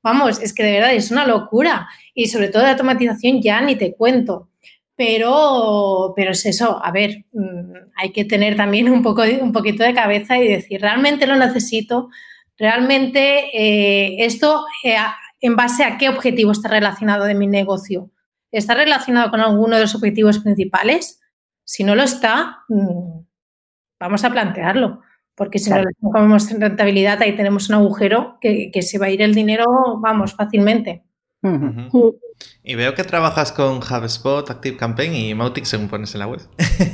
vamos, 0.02 0.40
es 0.40 0.52
que 0.52 0.62
de 0.62 0.72
verdad 0.72 0.94
es 0.94 1.10
una 1.10 1.26
locura. 1.26 1.88
Y 2.14 2.26
sobre 2.26 2.48
todo 2.48 2.62
de 2.62 2.70
automatización 2.70 3.40
ya 3.40 3.60
ni 3.60 3.76
te 3.76 3.94
cuento. 3.94 4.48
Pero, 4.94 6.12
pero 6.14 6.32
es 6.32 6.44
eso, 6.46 6.78
a 6.84 6.90
ver, 6.92 7.24
mm, 7.32 7.72
hay 7.96 8.12
que 8.12 8.24
tener 8.24 8.56
también 8.56 8.90
un, 8.90 9.02
poco, 9.02 9.22
un 9.40 9.52
poquito 9.52 9.82
de 9.84 9.94
cabeza 9.94 10.38
y 10.38 10.46
decir, 10.46 10.80
¿realmente 10.80 11.26
lo 11.26 11.36
necesito? 11.36 12.10
¿Realmente 12.58 13.46
eh, 13.52 14.24
esto 14.24 14.66
eh, 14.84 14.96
en 15.40 15.56
base 15.56 15.84
a 15.84 15.98
qué 15.98 16.08
objetivo 16.08 16.52
está 16.52 16.68
relacionado 16.68 17.24
de 17.24 17.34
mi 17.34 17.46
negocio? 17.46 18.10
¿Está 18.52 18.74
relacionado 18.74 19.30
con 19.30 19.40
alguno 19.40 19.76
de 19.76 19.82
los 19.82 19.94
objetivos 19.94 20.38
principales? 20.38 21.20
Si 21.64 21.84
no 21.84 21.94
lo 21.94 22.02
está, 22.02 22.58
mm, 22.68 23.20
vamos 23.98 24.24
a 24.24 24.30
plantearlo, 24.30 25.00
porque 25.34 25.58
si 25.58 25.70
no 25.70 25.78
le 25.78 25.90
ponemos 26.00 26.50
rentabilidad, 26.50 27.22
ahí 27.22 27.34
tenemos 27.34 27.68
un 27.68 27.76
agujero 27.76 28.38
que, 28.40 28.70
se 28.82 28.98
va 28.98 29.06
a 29.06 29.10
ir 29.10 29.22
el 29.22 29.34
dinero, 29.34 29.64
vamos, 30.00 30.34
fácilmente. 30.34 31.02
Y 32.64 32.74
veo 32.76 32.94
que 32.94 33.04
trabajas 33.04 33.52
con 33.52 33.78
HubSpot, 33.78 34.48
ActiveCampaign 34.48 35.14
y 35.14 35.34
Mautic 35.34 35.64
según 35.64 35.88
pones 35.88 36.14
en 36.14 36.20
la 36.20 36.26
web. 36.26 36.40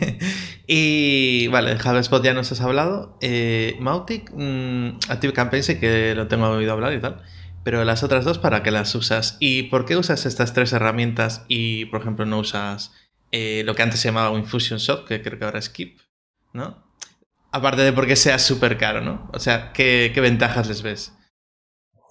y 0.67 1.47
vale, 1.49 1.75
HubSpot 1.75 2.23
ya 2.23 2.35
nos 2.35 2.50
has 2.52 2.61
hablado. 2.61 3.19
Eh, 3.21 3.76
Mautic, 3.81 4.31
mm, 4.35 4.99
ActiveCampaign 5.09 5.62
sé 5.62 5.78
que 5.78 6.14
lo 6.14 6.28
tengo 6.28 6.49
oído 6.49 6.73
hablar 6.73 6.95
y 6.95 7.00
tal. 7.00 7.23
Pero 7.64 7.85
las 7.85 8.02
otras 8.02 8.25
dos, 8.25 8.38
¿para 8.38 8.62
qué 8.62 8.71
las 8.71 8.95
usas? 8.95 9.37
¿Y 9.40 9.64
por 9.64 9.85
qué 9.85 9.97
usas 9.97 10.25
estas 10.25 10.55
tres 10.55 10.73
herramientas 10.73 11.45
y, 11.49 11.85
por 11.87 12.00
ejemplo, 12.00 12.25
no 12.25 12.38
usas 12.38 12.93
eh, 13.31 13.62
lo 13.67 13.75
que 13.75 13.83
antes 13.83 14.00
se 14.00 14.09
llamaba 14.09 14.37
Infusionsoft, 14.37 15.07
que 15.07 15.23
creo 15.23 15.38
que 15.38 15.45
ahora 15.45 15.59
es 15.59 15.69
Keep, 15.69 15.99
¿no? 16.52 16.83
Aparte 17.50 17.83
de 17.83 17.93
porque 17.93 18.17
sea 18.17 18.38
súper 18.38 18.78
caro, 18.78 19.00
¿no? 19.00 19.28
O 19.33 19.38
sea, 19.38 19.73
¿qué, 19.73 20.12
ventajas 20.17 20.69
les 20.69 20.83
ves? 20.83 21.12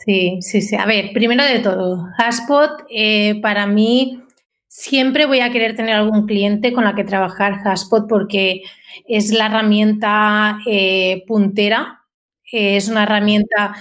Sí, 0.08 0.40
sí, 0.42 0.62
sí. 0.62 0.78
A 0.78 0.86
ver, 0.86 1.12
primero 1.14 1.44
de 1.44 1.60
todo, 1.60 2.08
Haspot, 2.18 2.86
eh, 2.90 3.42
para 3.42 3.68
mí, 3.68 4.24
siempre 4.70 5.26
voy 5.26 5.42
a 5.42 5.52
querer 5.52 5.76
tener 5.76 5.96
algún 5.98 6.26
cliente 6.26 6.72
con 6.72 6.86
la 6.86 6.96
que 6.96 7.04
trabajar 7.04 7.60
Haspot 7.66 8.08
porque 8.08 8.62
es 9.06 9.34
la 9.34 9.48
herramienta 9.48 10.60
eh, 10.66 11.26
puntera, 11.28 12.04
es 12.50 12.88
una 12.88 13.04
herramienta 13.04 13.76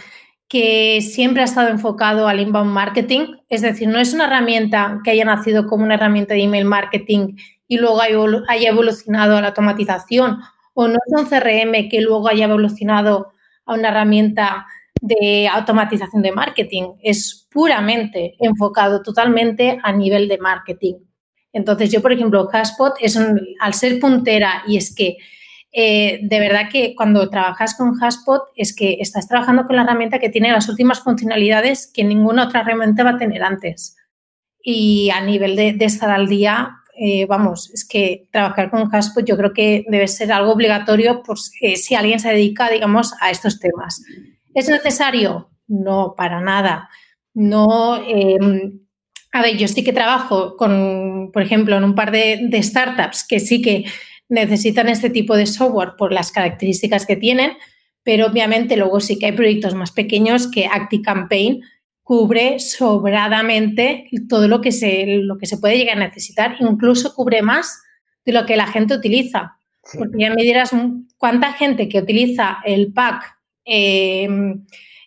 que 0.49 1.00
siempre 1.00 1.42
ha 1.42 1.45
estado 1.45 1.68
enfocado 1.68 2.26
al 2.26 2.40
inbound 2.40 2.73
marketing, 2.73 3.37
es 3.49 3.62
decir, 3.62 3.87
no 3.87 4.00
es 4.00 4.12
una 4.12 4.26
herramienta 4.26 4.99
que 5.04 5.12
haya 5.12 5.25
nacido 5.25 5.68
como 5.68 5.85
una 5.85 5.95
herramienta 5.95 6.35
de 6.35 6.42
email 6.42 6.64
marketing 6.64 7.37
y 7.68 7.78
luego 7.78 8.00
haya 8.00 8.68
evolucionado 8.71 9.37
a 9.37 9.40
la 9.42 9.49
automatización, 9.49 10.40
o 10.75 10.88
no 10.88 10.95
es 11.06 11.21
un 11.23 11.26
CRM 11.28 11.88
que 11.88 12.00
luego 12.00 12.28
haya 12.28 12.47
evolucionado 12.47 13.33
a 13.64 13.75
una 13.75 13.90
herramienta 13.90 14.66
de 15.00 15.48
automatización 15.48 16.22
de 16.22 16.32
marketing, 16.32 16.94
es 17.02 17.46
puramente 17.50 18.34
enfocado 18.38 19.02
totalmente 19.02 19.78
a 19.82 19.92
nivel 19.92 20.28
de 20.28 20.38
marketing. 20.38 20.94
Entonces, 21.52 21.90
yo, 21.90 22.02
por 22.02 22.12
ejemplo, 22.12 22.48
Haspot 22.52 22.96
es 23.00 23.18
al 23.60 23.74
ser 23.74 23.98
puntera 23.98 24.62
y 24.66 24.76
es 24.76 24.94
que 24.94 25.16
eh, 25.78 26.20
de 26.22 26.40
verdad 26.40 26.70
que 26.70 26.94
cuando 26.94 27.28
trabajas 27.28 27.74
con 27.74 28.02
Haspot 28.02 28.44
es 28.56 28.74
que 28.74 28.96
estás 29.00 29.28
trabajando 29.28 29.66
con 29.66 29.76
la 29.76 29.82
herramienta 29.82 30.18
que 30.18 30.30
tiene 30.30 30.50
las 30.50 30.68
últimas 30.68 31.00
funcionalidades 31.00 31.90
que 31.92 32.02
ninguna 32.02 32.44
otra 32.44 32.60
herramienta 32.60 33.04
va 33.04 33.10
a 33.10 33.18
tener 33.18 33.42
antes. 33.42 33.94
Y 34.62 35.10
a 35.10 35.20
nivel 35.20 35.54
de, 35.54 35.76
estar 35.84 36.10
al 36.10 36.28
día, 36.28 36.78
eh, 36.98 37.26
vamos, 37.26 37.70
es 37.72 37.86
que 37.86 38.26
trabajar 38.32 38.70
con 38.70 38.94
Haspot 38.94 39.26
yo 39.26 39.36
creo 39.36 39.52
que 39.52 39.84
debe 39.88 40.08
ser 40.08 40.32
algo 40.32 40.52
obligatorio 40.52 41.22
por, 41.22 41.36
eh, 41.60 41.76
si 41.76 41.94
alguien 41.94 42.20
se 42.20 42.30
dedica, 42.30 42.70
digamos, 42.70 43.12
a 43.20 43.30
estos 43.30 43.60
temas. 43.60 44.02
¿Es 44.56 44.68
necesario? 44.68 45.50
No, 45.68 46.14
para 46.16 46.40
nada. 46.40 46.88
No. 47.34 48.02
Em, 48.04 48.80
a 49.32 49.42
ver, 49.42 49.56
yo 49.56 49.68
sí 49.68 49.84
que 49.84 49.92
trabajo 49.92 50.56
con, 50.56 51.30
por 51.32 51.42
ejemplo, 51.42 51.76
en 51.76 51.84
un 51.84 51.94
par 51.94 52.10
de 52.10 52.60
startups 52.62 53.26
que 53.28 53.38
sí 53.38 53.60
que 53.60 53.84
necesitan 54.28 54.88
este 54.88 55.11
tipo 55.11 55.37
de 55.37 55.46
software 55.46 55.92
por 55.96 56.12
las 56.12 56.33
características 56.33 57.07
que 57.07 57.16
tienen, 57.16 57.52
pero 58.02 58.26
obviamente 58.26 58.76
luego 58.76 59.00
sí 59.00 59.18
que 59.18 59.26
hay 59.26 59.33
proyectos 59.33 59.74
más 59.74 59.92
pequeños 59.92 60.50
que 60.50 60.66
ActiCampaign 60.66 61.62
cubre 62.02 62.61
sobradamente 62.61 64.09
todo 64.28 64.46
lo 64.48 64.61
que, 64.61 64.70
se, 64.72 65.07
lo 65.22 65.38
que 65.38 65.46
se 65.46 65.59
puede 65.59 65.76
llegar 65.76 65.96
a 65.96 66.07
necesitar, 66.07 66.57
incluso 66.61 67.14
cubre 67.14 67.42
más 67.42 67.83
de 68.24 68.33
lo 68.33 68.46
que 68.46 68.57
la 68.57 68.68
gente 68.68 68.94
utiliza. 68.94 69.57
Porque 69.96 70.18
ya 70.18 70.31
me 70.31 70.42
dirás 70.42 70.70
cuánta 71.16 71.52
gente 71.52 71.88
que 71.88 71.98
utiliza 71.98 72.59
el 72.64 72.92
pack, 72.92 73.36
em, 73.66 74.64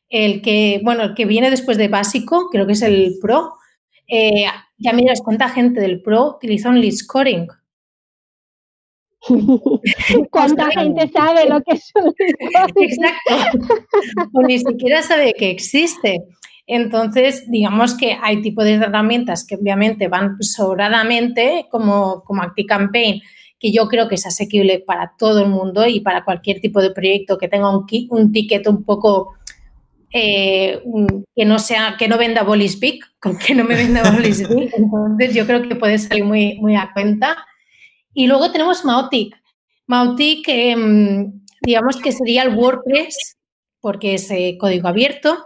el 0.10 0.41
que, 0.41 0.82
bueno, 0.84 1.04
el 1.04 1.15
que 1.15 1.26
viene 1.26 1.50
después 1.50 1.78
de 1.78 1.88
básico, 1.88 2.50
creo 2.52 2.67
que 2.67 2.74
es 2.74 2.82
el 2.82 3.15
Pro, 3.22 3.54
eh, 4.08 4.45
ya 4.78 4.93
me 4.93 5.02
dirás 5.02 5.22
cuánta 5.22 5.50
gente 5.50 5.82
del 5.82 6.02
Pro 6.02 6.36
utiliza 6.36 6.69
un 6.69 6.82
lead 6.82 6.93
scoring. 6.93 7.48
¿Cuánta 10.32 10.72
gente 10.72 11.10
sabe 11.10 11.48
lo 11.50 11.62
que 11.62 11.76
es 11.76 11.91
un 11.95 12.13
Exacto. 12.84 13.76
O 14.34 14.41
ni 14.43 14.60
siquiera 14.60 15.02
sabe 15.02 15.34
que 15.34 15.50
existe. 15.50 16.24
Entonces, 16.65 17.50
digamos 17.50 17.98
que 17.98 18.17
hay 18.22 18.41
tipos 18.41 18.63
de 18.63 18.76
herramientas 18.76 19.45
que 19.45 19.56
obviamente 19.56 20.08
van 20.08 20.38
sobradamente, 20.41 21.65
como, 21.69 22.24
como 22.24 22.43
ActiCampaign, 22.43 23.22
que 23.60 23.72
yo 23.72 23.88
creo 23.88 24.08
que 24.08 24.15
es 24.15 24.26
asequible 24.26 24.80
para 24.80 25.13
todo 25.17 25.41
el 25.41 25.50
mundo 25.50 25.86
y 25.86 26.00
para 26.00 26.24
cualquier 26.24 26.62
tipo 26.62 26.82
de 26.82 26.91
proyecto 26.91 27.38
que 27.38 27.48
tenga 27.48 27.69
un, 27.76 27.86
un 28.10 28.32
ticket 28.32 28.65
un 28.67 28.84
poco 28.84 29.34
eh, 30.12 30.82
que 31.36 31.45
no 31.45 31.60
sea, 31.60 31.95
que 31.98 32.08
no 32.08 32.17
venda 32.17 32.43
bolis 32.43 32.80
con 33.19 33.38
que 33.38 33.54
no 33.54 33.63
me 33.63 33.76
venda 33.76 34.12
bolis 34.12 34.41
Entonces, 34.50 35.36
yo 35.36 35.45
creo 35.45 35.67
que 35.67 35.76
puede 35.76 35.98
salir 36.00 36.24
muy, 36.24 36.58
muy 36.60 36.76
a 36.76 36.91
cuenta. 36.93 37.45
Y 38.13 38.28
luego 38.28 38.52
tenemos 38.52 38.86
Mautic. 38.86 39.36
Mautic, 39.88 40.48
em, 40.48 41.41
digamos 41.62 41.98
que 41.98 42.12
sería 42.12 42.43
el 42.43 42.56
WordPress 42.56 43.38
porque 43.82 44.15
es 44.15 44.30
eh, 44.32 44.58
código 44.60 44.88
abierto. 44.88 45.45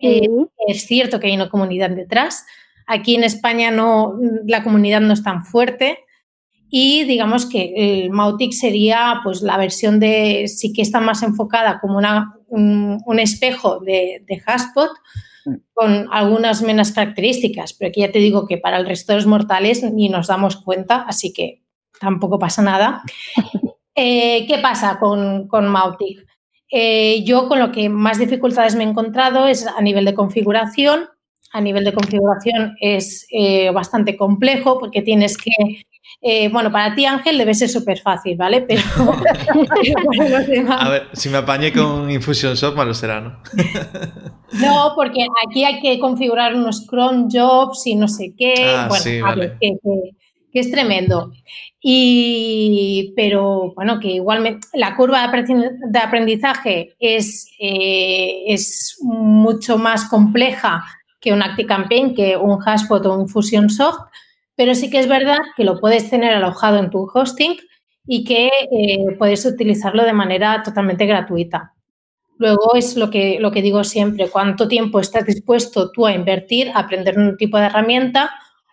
Eh, 0.00 0.28
es 0.66 0.86
cierto 0.86 1.18
que 1.18 1.26
hay 1.26 1.34
una 1.34 1.50
comunidad 1.50 1.90
detrás. 1.90 2.46
Aquí 2.86 3.14
en 3.14 3.24
España 3.24 3.70
no, 3.70 4.18
la 4.46 4.62
comunidad 4.62 5.00
no 5.00 5.12
es 5.12 5.22
tan 5.22 5.44
fuerte. 5.44 5.98
Y 6.70 7.04
digamos 7.04 7.46
que 7.46 7.72
el 7.76 8.10
Mautic 8.10 8.52
sería 8.52 9.20
pues 9.24 9.42
la 9.42 9.56
versión 9.56 10.00
de, 10.00 10.48
sí 10.48 10.72
que 10.72 10.82
está 10.82 11.00
más 11.00 11.22
enfocada 11.22 11.80
como 11.80 11.98
una, 11.98 12.34
un, 12.48 13.18
espejo 13.18 13.80
de, 13.80 14.22
de 14.26 14.42
Haspot, 14.46 14.90
mm. 15.46 15.54
con 15.72 16.08
algunas 16.12 16.62
menos 16.62 16.92
características, 16.92 17.72
pero 17.72 17.88
aquí 17.88 18.00
ya 18.00 18.12
te 18.12 18.18
digo 18.18 18.46
que 18.46 18.58
para 18.58 18.76
el 18.76 18.86
resto 18.86 19.12
de 19.12 19.16
los 19.16 19.26
mortales 19.26 19.82
ni 19.82 20.08
nos 20.08 20.26
damos 20.26 20.56
cuenta, 20.56 21.02
así 21.08 21.32
que 21.32 21.62
tampoco 22.00 22.38
pasa 22.38 22.62
nada. 22.62 23.02
Eh, 24.00 24.46
¿Qué 24.46 24.58
pasa 24.58 24.96
con, 25.00 25.48
con 25.48 25.66
Mautic? 25.66 26.24
Eh, 26.70 27.24
yo 27.24 27.48
con 27.48 27.58
lo 27.58 27.72
que 27.72 27.88
más 27.88 28.18
dificultades 28.18 28.76
me 28.76 28.84
he 28.84 28.86
encontrado 28.86 29.48
es 29.48 29.66
a 29.66 29.80
nivel 29.80 30.04
de 30.04 30.14
configuración. 30.14 31.08
A 31.50 31.60
nivel 31.60 31.82
de 31.82 31.94
configuración 31.94 32.76
es 32.80 33.26
eh, 33.32 33.70
bastante 33.70 34.16
complejo 34.16 34.78
porque 34.78 35.02
tienes 35.02 35.36
que, 35.36 35.50
bueno, 36.50 36.72
para 36.72 36.94
ti 36.94 37.06
Ángel 37.06 37.38
debe 37.38 37.54
ser 37.54 37.68
súper 37.68 37.98
fácil, 37.98 38.36
¿vale? 38.36 38.62
Pero, 38.62 38.82
A 40.72 40.88
ver, 40.88 41.08
si 41.12 41.28
me 41.28 41.38
apañé 41.38 41.72
con 41.72 42.10
Infusionsoft, 42.10 42.76
malo 42.76 42.92
será, 42.94 43.20
¿no? 43.20 43.40
no, 44.60 44.92
porque 44.96 45.26
aquí 45.46 45.64
hay 45.64 45.80
que 45.80 45.98
configurar 45.98 46.54
unos 46.54 46.86
cron 46.86 47.30
jobs 47.30 47.86
y 47.86 47.94
no 47.94 48.08
sé 48.08 48.34
qué. 48.36 48.54
Ah, 48.58 48.88
sí, 48.90 49.20
vale. 49.20 49.56
que, 49.60 49.76
que 50.52 50.60
es 50.60 50.70
tremendo. 50.70 51.32
Y, 51.80 53.12
pero 53.14 53.72
bueno, 53.74 54.00
que 54.00 54.08
igualmente 54.08 54.66
la 54.74 54.96
curva 54.96 55.30
de 55.30 55.98
aprendizaje 55.98 56.96
es, 56.98 57.48
eh, 57.60 58.44
es 58.48 58.98
mucho 59.00 59.78
más 59.78 60.08
compleja 60.08 60.84
que 61.20 61.32
un 61.32 61.42
ActiCampaign, 61.42 62.14
que 62.14 62.36
un 62.36 62.58
Hashbot 62.58 63.06
o 63.06 63.14
un 63.14 63.28
Fusionsoft, 63.28 64.00
pero 64.58 64.74
sí 64.74 64.90
que 64.90 64.98
es 64.98 65.06
verdad 65.06 65.38
que 65.56 65.62
lo 65.62 65.78
puedes 65.78 66.10
tener 66.10 66.34
alojado 66.34 66.78
en 66.78 66.90
tu 66.90 67.08
hosting 67.14 67.54
y 68.04 68.24
que 68.24 68.48
eh, 68.48 69.16
puedes 69.16 69.46
utilizarlo 69.46 70.02
de 70.02 70.12
manera 70.12 70.64
totalmente 70.64 71.06
gratuita. 71.06 71.74
Luego 72.38 72.74
es 72.74 72.96
lo 72.96 73.08
que, 73.08 73.38
lo 73.38 73.52
que 73.52 73.62
digo 73.62 73.84
siempre, 73.84 74.28
cuánto 74.28 74.66
tiempo 74.66 74.98
estás 74.98 75.26
dispuesto 75.26 75.92
tú 75.92 76.06
a 76.06 76.12
invertir, 76.12 76.70
a 76.70 76.80
aprender 76.80 77.16
un 77.16 77.36
tipo 77.36 77.56
de 77.56 77.66
herramienta 77.66 78.30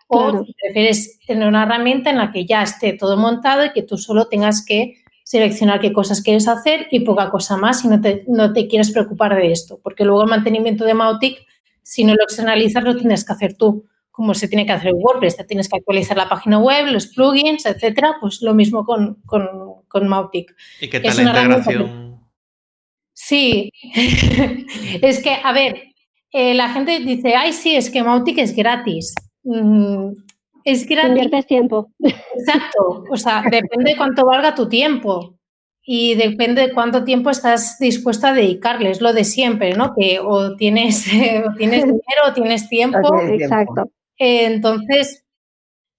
o 0.08 0.44
si 0.44 0.54
prefieres 0.54 1.20
tener 1.28 1.48
una 1.48 1.64
herramienta 1.64 2.10
en 2.10 2.18
la 2.18 2.32
que 2.32 2.48
ya 2.48 2.64
esté 2.64 2.94
todo 2.94 3.16
montado 3.16 3.64
y 3.64 3.72
que 3.72 3.84
tú 3.84 4.00
solo 4.00 4.28
tengas 4.28 4.66
que 4.66 5.04
seleccionar 5.24 5.82
qué 5.82 5.94
cosas 5.94 6.24
quieres 6.24 6.48
hacer 6.48 6.88
y 6.90 7.02
poca 7.02 7.30
cosa 7.30 7.58
más 7.58 7.86
y 7.86 7.90
no 7.90 8.02
te, 8.02 8.24
no 8.28 8.54
te 8.54 8.68
quieres 8.68 8.90
preocupar 8.90 9.36
de 9.36 9.52
esto. 9.52 9.80
Porque 9.84 10.04
luego 10.04 10.24
el 10.24 10.30
mantenimiento 10.32 10.84
de 10.84 10.96
Mautic, 10.96 11.46
si 11.84 12.04
no 12.04 12.16
lo 12.16 12.24
externalizas, 12.24 12.84
lo 12.84 12.98
tienes 12.98 13.24
que 13.24 13.34
hacer 13.34 13.56
tú. 13.56 13.86
Como 14.16 14.34
se 14.34 14.48
tiene 14.48 14.66
que 14.66 14.72
hacer 14.72 14.92
en 14.92 14.96
WordPress, 14.96 15.36
te 15.36 15.44
tienes 15.44 15.68
que 15.68 15.78
actualizar 15.78 16.16
la 16.16 16.30
página 16.30 16.58
web, 16.58 16.88
los 16.88 17.08
plugins, 17.08 17.66
etcétera, 17.66 18.16
pues 18.22 18.42
lo 18.42 18.54
mismo 18.54 18.86
con, 18.86 19.22
con, 19.26 20.08
Mautic. 20.08 20.56
¿Y 20.80 20.88
qué 20.88 21.02
tal 21.02 21.18
la 21.18 21.24
integración? 21.24 22.22
Sí, 23.14 23.72
es 25.02 25.22
que, 25.22 25.38
a 25.44 25.52
ver, 25.52 25.84
eh, 26.32 26.54
la 26.54 26.70
gente 26.70 27.00
dice, 27.00 27.36
ay, 27.36 27.52
sí, 27.52 27.76
es 27.76 27.90
que 27.90 28.04
Mautic 28.04 28.38
es 28.38 28.56
gratis. 28.56 29.14
Mm, 29.44 30.12
es 30.64 30.88
gratis. 30.88 31.10
Inviertes 31.10 31.48
tiempo. 31.48 31.92
Exacto, 32.00 33.04
o 33.12 33.18
sea, 33.18 33.44
depende 33.44 33.92
de 33.92 33.98
cuánto 33.98 34.26
valga 34.26 34.56
tu 34.56 34.70
tiempo 34.70 35.38
y 35.84 36.16
depende 36.16 36.62
de 36.62 36.74
cuánto 36.74 37.04
tiempo 37.04 37.30
estás 37.30 37.78
dispuesta 37.80 38.30
a 38.30 38.34
dedicarle, 38.34 38.92
es 38.92 39.02
lo 39.02 39.12
de 39.12 39.26
siempre, 39.26 39.74
¿no? 39.74 39.94
Que 39.94 40.20
o 40.20 40.56
tienes, 40.56 41.06
o 41.48 41.54
tienes 41.58 41.84
dinero 41.84 42.30
o 42.30 42.34
tienes 42.34 42.70
tiempo. 42.70 43.20
Exacto. 43.24 43.92
Entonces, 44.18 45.26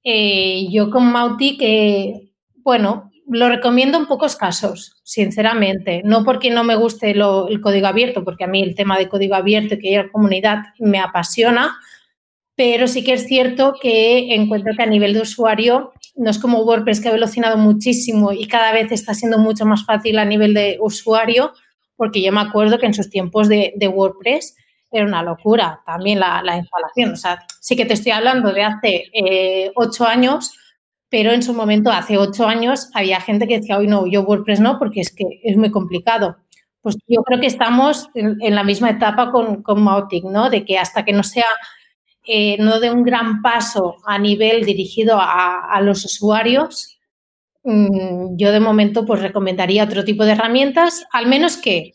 eh, 0.04 0.66
yo 0.70 0.90
con 0.90 1.10
Mautic, 1.10 1.58
que 1.58 2.32
bueno, 2.56 3.10
lo 3.28 3.48
recomiendo 3.48 3.98
en 3.98 4.06
pocos 4.06 4.36
casos, 4.36 5.00
sinceramente. 5.02 6.02
No 6.04 6.24
porque 6.24 6.50
no 6.50 6.64
me 6.64 6.76
guste 6.76 7.10
el 7.10 7.60
código 7.60 7.86
abierto, 7.86 8.24
porque 8.24 8.44
a 8.44 8.48
mí 8.48 8.62
el 8.62 8.74
tema 8.74 8.98
de 8.98 9.08
código 9.08 9.34
abierto 9.34 9.74
y 9.74 9.78
que 9.78 9.96
la 9.96 10.10
comunidad 10.10 10.64
me 10.78 11.00
apasiona, 11.00 11.76
pero 12.54 12.88
sí 12.88 13.04
que 13.04 13.12
es 13.14 13.26
cierto 13.26 13.74
que 13.80 14.34
encuentro 14.34 14.72
que 14.76 14.82
a 14.82 14.86
nivel 14.86 15.12
de 15.12 15.20
usuario 15.20 15.92
no 16.14 16.30
es 16.30 16.38
como 16.38 16.62
WordPress 16.62 17.00
que 17.00 17.08
ha 17.08 17.12
velocinado 17.12 17.58
muchísimo 17.58 18.32
y 18.32 18.46
cada 18.46 18.72
vez 18.72 18.90
está 18.90 19.12
siendo 19.12 19.38
mucho 19.38 19.66
más 19.66 19.84
fácil 19.84 20.18
a 20.18 20.24
nivel 20.24 20.54
de 20.54 20.78
usuario, 20.80 21.52
porque 21.96 22.22
yo 22.22 22.32
me 22.32 22.40
acuerdo 22.40 22.78
que 22.78 22.86
en 22.86 22.94
sus 22.94 23.10
tiempos 23.10 23.48
de, 23.48 23.74
WordPress 23.92 24.56
era 24.96 25.06
una 25.06 25.22
locura 25.22 25.80
también 25.86 26.20
la, 26.20 26.56
instalación. 26.56 27.12
O 27.12 27.16
sea, 27.16 27.38
sí 27.60 27.76
que 27.76 27.86
te 27.86 27.94
estoy 27.94 28.12
hablando 28.12 28.52
de 28.52 28.62
hace 28.62 29.04
eh, 29.12 29.72
ocho 29.74 30.06
años, 30.06 30.52
pero 31.08 31.32
en 31.32 31.42
su 31.42 31.54
momento, 31.54 31.90
hace 31.90 32.18
ocho 32.18 32.46
años, 32.46 32.90
había 32.94 33.20
gente 33.20 33.46
que 33.46 33.58
decía, 33.58 33.78
hoy 33.78 33.86
no, 33.86 34.06
yo 34.06 34.22
WordPress 34.22 34.60
no, 34.60 34.78
porque 34.78 35.00
es 35.00 35.14
que 35.14 35.24
es 35.42 35.56
muy 35.56 35.70
complicado. 35.70 36.36
Pues 36.80 36.96
yo 37.08 37.22
creo 37.22 37.40
que 37.40 37.46
estamos 37.46 38.10
en, 38.14 38.54
la 38.54 38.62
misma 38.62 38.90
etapa 38.90 39.30
con, 39.30 39.62
con 39.62 39.82
Mautic, 39.82 40.24
¿no? 40.24 40.50
De 40.50 40.64
que 40.64 40.78
hasta 40.78 41.04
que 41.04 41.12
no 41.12 41.22
sea 41.22 41.46
eh, 42.28 42.56
no 42.58 42.80
de 42.80 42.90
un 42.90 43.04
gran 43.04 43.40
paso 43.40 43.96
a 44.04 44.18
nivel 44.18 44.64
dirigido 44.64 45.18
a, 45.20 45.80
los 45.80 46.04
usuarios, 46.04 46.98
mm, 47.62 48.36
yo 48.36 48.50
de 48.50 48.58
momento 48.58 49.06
pues 49.06 49.22
recomendaría 49.22 49.84
otro 49.84 50.04
tipo 50.04 50.24
de 50.24 50.32
herramientas, 50.32 51.06
al 51.12 51.28
menos 51.28 51.56
que 51.56 51.92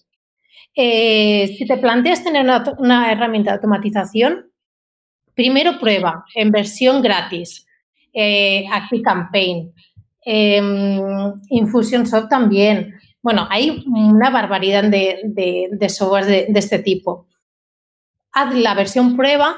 eh, 0.76 1.56
si 1.58 1.66
te 1.66 1.78
planteas 1.78 2.24
tener 2.24 2.46
una, 2.78 3.12
herramienta 3.12 3.52
de 3.52 3.56
automatización, 3.56 4.52
primero 5.34 5.80
prueba 5.80 6.26
en 6.36 6.52
versión 6.52 7.02
gratis, 7.02 7.66
eh, 8.14 8.66
ActiveCampaign, 8.72 9.74
em, 10.24 11.34
Infusionsoft 11.50 12.30
también. 12.30 12.94
Bueno, 13.22 13.48
hay 13.50 13.84
una 13.88 14.30
barbaridad 14.30 14.84
de, 14.84 15.70
de 15.72 15.90
software 15.90 16.26
de, 16.26 16.46
de 16.50 16.60
este 16.60 16.80
tipo. 16.80 17.28
Haz 18.32 18.56
la 18.56 18.74
versión 18.74 19.16
prueba 19.16 19.58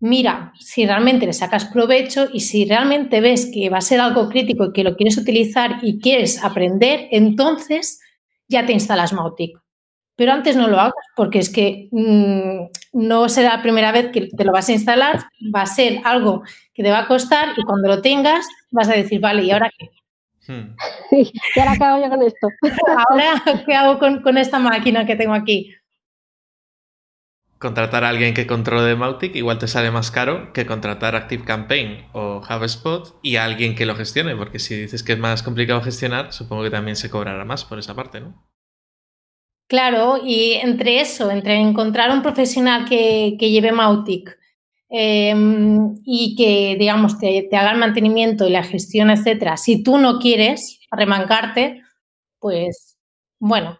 mira 0.00 0.52
si 0.58 0.86
realmente 0.86 1.26
le 1.26 1.32
sacas 1.32 1.66
provecho 1.66 2.28
y 2.32 2.40
si 2.40 2.64
realmente 2.64 3.20
ves 3.20 3.50
que 3.52 3.70
va 3.70 3.78
a 3.78 3.82
ser 3.82 4.00
algo 4.00 4.28
crítico 4.28 4.66
y 4.66 4.72
que 4.72 4.84
lo 4.84 4.96
quieres 4.96 5.16
utilizar 5.16 5.78
y 5.82 6.00
quieres 6.00 6.42
aprender, 6.42 7.08
entonces 7.10 8.00
ya 8.48 8.66
te 8.66 8.72
instalas 8.72 9.12
Mautic. 9.12 9.58
Pero 10.16 10.32
antes 10.32 10.56
no 10.56 10.66
lo 10.68 10.80
hagas 10.80 10.94
porque 11.14 11.38
es 11.38 11.50
que 11.50 11.88
mm, 11.92 12.98
no 12.98 13.28
será 13.28 13.56
la 13.56 13.62
primera 13.62 13.92
vez 13.92 14.10
que 14.12 14.28
te 14.28 14.44
lo 14.44 14.52
vas 14.52 14.68
a 14.68 14.72
instalar, 14.72 15.24
va 15.54 15.62
a 15.62 15.66
ser 15.66 16.00
algo 16.04 16.42
que 16.74 16.82
te 16.82 16.90
va 16.90 17.00
a 17.00 17.06
costar 17.06 17.50
y 17.56 17.62
cuando 17.62 17.88
lo 17.88 18.02
tengas 18.02 18.46
vas 18.70 18.88
a 18.88 18.94
decir, 18.94 19.20
vale, 19.20 19.42
¿y 19.42 19.50
ahora 19.50 19.70
qué? 19.76 19.90
Hmm. 20.48 20.76
¿Y 21.10 21.60
ahora 21.60 21.76
qué 21.76 21.84
hago 21.84 22.04
yo 22.04 22.10
con 22.10 22.22
esto? 22.22 22.48
¿Ahora 23.08 23.42
qué 23.66 23.74
hago 23.74 23.98
con, 23.98 24.22
con 24.22 24.38
esta 24.38 24.58
máquina 24.58 25.04
que 25.04 25.16
tengo 25.16 25.34
aquí? 25.34 25.74
contratar 27.58 28.04
a 28.04 28.10
alguien 28.10 28.34
que 28.34 28.46
controle 28.46 28.96
Mautic 28.96 29.34
igual 29.34 29.58
te 29.58 29.68
sale 29.68 29.90
más 29.90 30.10
caro 30.10 30.52
que 30.52 30.66
contratar 30.66 31.16
ActiveCampaign 31.16 32.08
o 32.12 32.42
HubSpot 32.48 33.18
y 33.22 33.36
a 33.36 33.44
alguien 33.44 33.74
que 33.74 33.86
lo 33.86 33.96
gestione, 33.96 34.36
porque 34.36 34.58
si 34.58 34.76
dices 34.76 35.02
que 35.02 35.14
es 35.14 35.18
más 35.18 35.42
complicado 35.42 35.82
gestionar, 35.82 36.32
supongo 36.32 36.64
que 36.64 36.70
también 36.70 36.96
se 36.96 37.10
cobrará 37.10 37.44
más 37.44 37.64
por 37.64 37.78
esa 37.78 37.94
parte, 37.94 38.20
¿no? 38.20 38.46
Claro, 39.68 40.18
y 40.24 40.52
entre 40.52 41.00
eso, 41.00 41.30
entre 41.30 41.56
encontrar 41.56 42.10
un 42.12 42.22
profesional 42.22 42.84
que, 42.88 43.36
lleve 43.38 43.72
Mautic 43.72 44.38
em, 44.88 45.96
y 46.04 46.36
que, 46.36 46.76
digamos, 46.78 47.18
te, 47.18 47.48
te, 47.50 47.56
haga 47.56 47.72
el 47.72 47.78
mantenimiento 47.78 48.46
y 48.46 48.50
la 48.50 48.62
gestión, 48.62 49.10
etcétera, 49.10 49.56
si 49.56 49.82
tú 49.82 49.98
no 49.98 50.20
quieres 50.20 50.78
remancarte, 50.92 51.82
pues 52.38 52.96
bueno, 53.40 53.78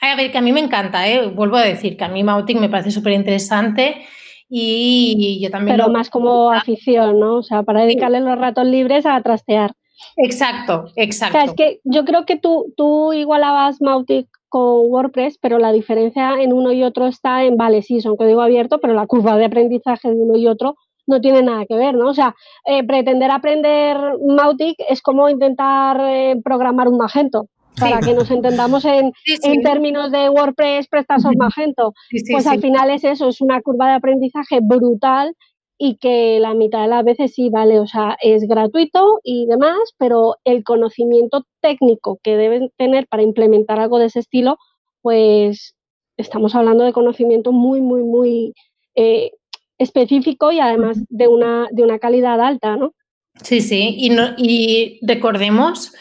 a 0.00 0.16
ver, 0.16 0.30
que 0.30 0.38
a 0.38 0.42
mí 0.42 0.52
me 0.52 0.60
encanta, 0.60 1.08
¿eh? 1.08 1.26
vuelvo 1.26 1.56
a 1.56 1.62
decir 1.62 1.96
que 1.96 2.04
a 2.04 2.08
mí 2.08 2.22
Mautic 2.22 2.58
me 2.58 2.68
parece 2.68 2.90
súper 2.90 3.12
interesante 3.12 4.06
y 4.48 5.40
yo 5.42 5.50
también... 5.50 5.76
Pero 5.76 5.90
más 5.90 6.10
como 6.10 6.50
afición, 6.52 7.18
¿no? 7.18 7.36
O 7.36 7.42
sea, 7.42 7.62
para 7.62 7.82
dedicarle 7.82 8.20
los 8.20 8.38
ratos 8.38 8.66
libres 8.66 9.06
a 9.06 9.20
trastear. 9.22 9.72
Exacto, 10.16 10.86
exacto. 10.96 11.38
O 11.38 11.40
sea, 11.40 11.50
es 11.50 11.56
que 11.56 11.80
yo 11.84 12.04
creo 12.04 12.26
que 12.26 12.36
tú, 12.36 12.72
tú 12.76 13.12
igualabas 13.12 13.80
Mautic 13.80 14.28
con 14.56 14.90
WordPress, 14.90 15.36
pero 15.36 15.58
la 15.58 15.70
diferencia 15.70 16.40
en 16.40 16.54
uno 16.54 16.72
y 16.72 16.82
otro 16.82 17.06
está 17.06 17.44
en, 17.44 17.58
vale, 17.58 17.82
sí, 17.82 18.00
son 18.00 18.16
código 18.16 18.40
abierto, 18.40 18.78
pero 18.80 18.94
la 18.94 19.06
curva 19.06 19.36
de 19.36 19.44
aprendizaje 19.44 20.08
de 20.08 20.14
uno 20.14 20.34
y 20.38 20.46
otro 20.46 20.76
no 21.06 21.20
tiene 21.20 21.42
nada 21.42 21.66
que 21.66 21.76
ver, 21.76 21.94
¿no? 21.94 22.08
O 22.08 22.14
sea, 22.14 22.34
eh, 22.64 22.82
pretender 22.82 23.30
aprender 23.30 23.98
Mautic 24.26 24.78
es 24.88 25.02
como 25.02 25.28
intentar 25.28 26.00
eh, 26.00 26.40
programar 26.42 26.88
un 26.88 26.96
Magento 26.96 27.48
para 27.78 28.00
que 28.00 28.14
nos 28.14 28.30
entendamos 28.30 28.86
en, 28.86 29.12
términos 29.62 30.10
de 30.10 30.30
WordPress, 30.30 30.88
PrestaShop, 30.88 31.34
Magento. 31.36 31.92
pues 32.32 32.46
al 32.46 32.58
final 32.58 32.88
es 32.88 33.04
eso, 33.04 33.28
es 33.28 33.42
una 33.42 33.60
curva 33.60 33.88
de 33.88 33.96
aprendizaje 33.96 34.60
brutal 34.62 35.34
y 35.78 35.96
que 35.96 36.40
la 36.40 36.54
mitad 36.54 36.82
de 36.82 36.88
las 36.88 37.04
veces 37.04 37.34
sí 37.34 37.50
vale, 37.50 37.80
o 37.80 37.86
sea, 37.86 38.16
es 38.22 38.48
gratuito 38.48 39.20
y 39.22 39.46
demás, 39.46 39.76
pero 39.98 40.36
el 40.44 40.64
conocimiento 40.64 41.44
técnico 41.60 42.18
que 42.22 42.36
deben 42.36 42.70
tener 42.76 43.06
para 43.08 43.22
implementar 43.22 43.78
algo 43.78 43.98
de 43.98 44.06
ese 44.06 44.20
estilo, 44.20 44.58
pues 45.02 45.74
estamos 46.16 46.54
hablando 46.54 46.84
de 46.84 46.92
conocimiento 46.92 47.52
muy, 47.52 47.82
muy, 47.82 48.02
muy 48.02 48.54
eh, 48.94 49.32
específico 49.78 50.50
y 50.50 50.60
además 50.60 50.98
de 51.08 51.28
una, 51.28 51.68
de 51.70 51.82
una 51.82 51.98
calidad 51.98 52.40
alta, 52.40 52.76
¿no? 52.76 52.94
Sí, 53.42 53.60
sí, 53.60 53.94
y, 53.98 54.08
no, 54.08 54.30
y 54.38 54.98
recordemos 55.02 55.92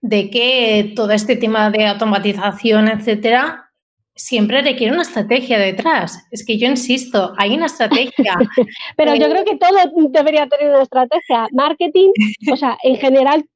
de 0.00 0.30
que 0.30 0.92
todo 0.96 1.10
este 1.10 1.36
tema 1.36 1.70
de 1.70 1.86
automatización, 1.86 2.88
etcétera, 2.88 3.67
siempre 4.18 4.60
requiere 4.62 4.92
una 4.92 5.02
estrategia 5.02 5.58
detrás. 5.58 6.26
Es 6.30 6.44
que 6.44 6.58
yo 6.58 6.68
insisto, 6.68 7.32
hay 7.38 7.54
una 7.54 7.66
estrategia. 7.66 8.34
Pero 8.96 9.14
yo 9.14 9.30
creo 9.30 9.44
que 9.44 9.56
todo 9.56 9.70
debería 10.10 10.46
tener 10.48 10.74
una 10.74 10.82
estrategia. 10.82 11.48
Marketing, 11.52 12.10
o 12.52 12.56
sea, 12.56 12.76
en 12.82 12.96
general 12.96 13.46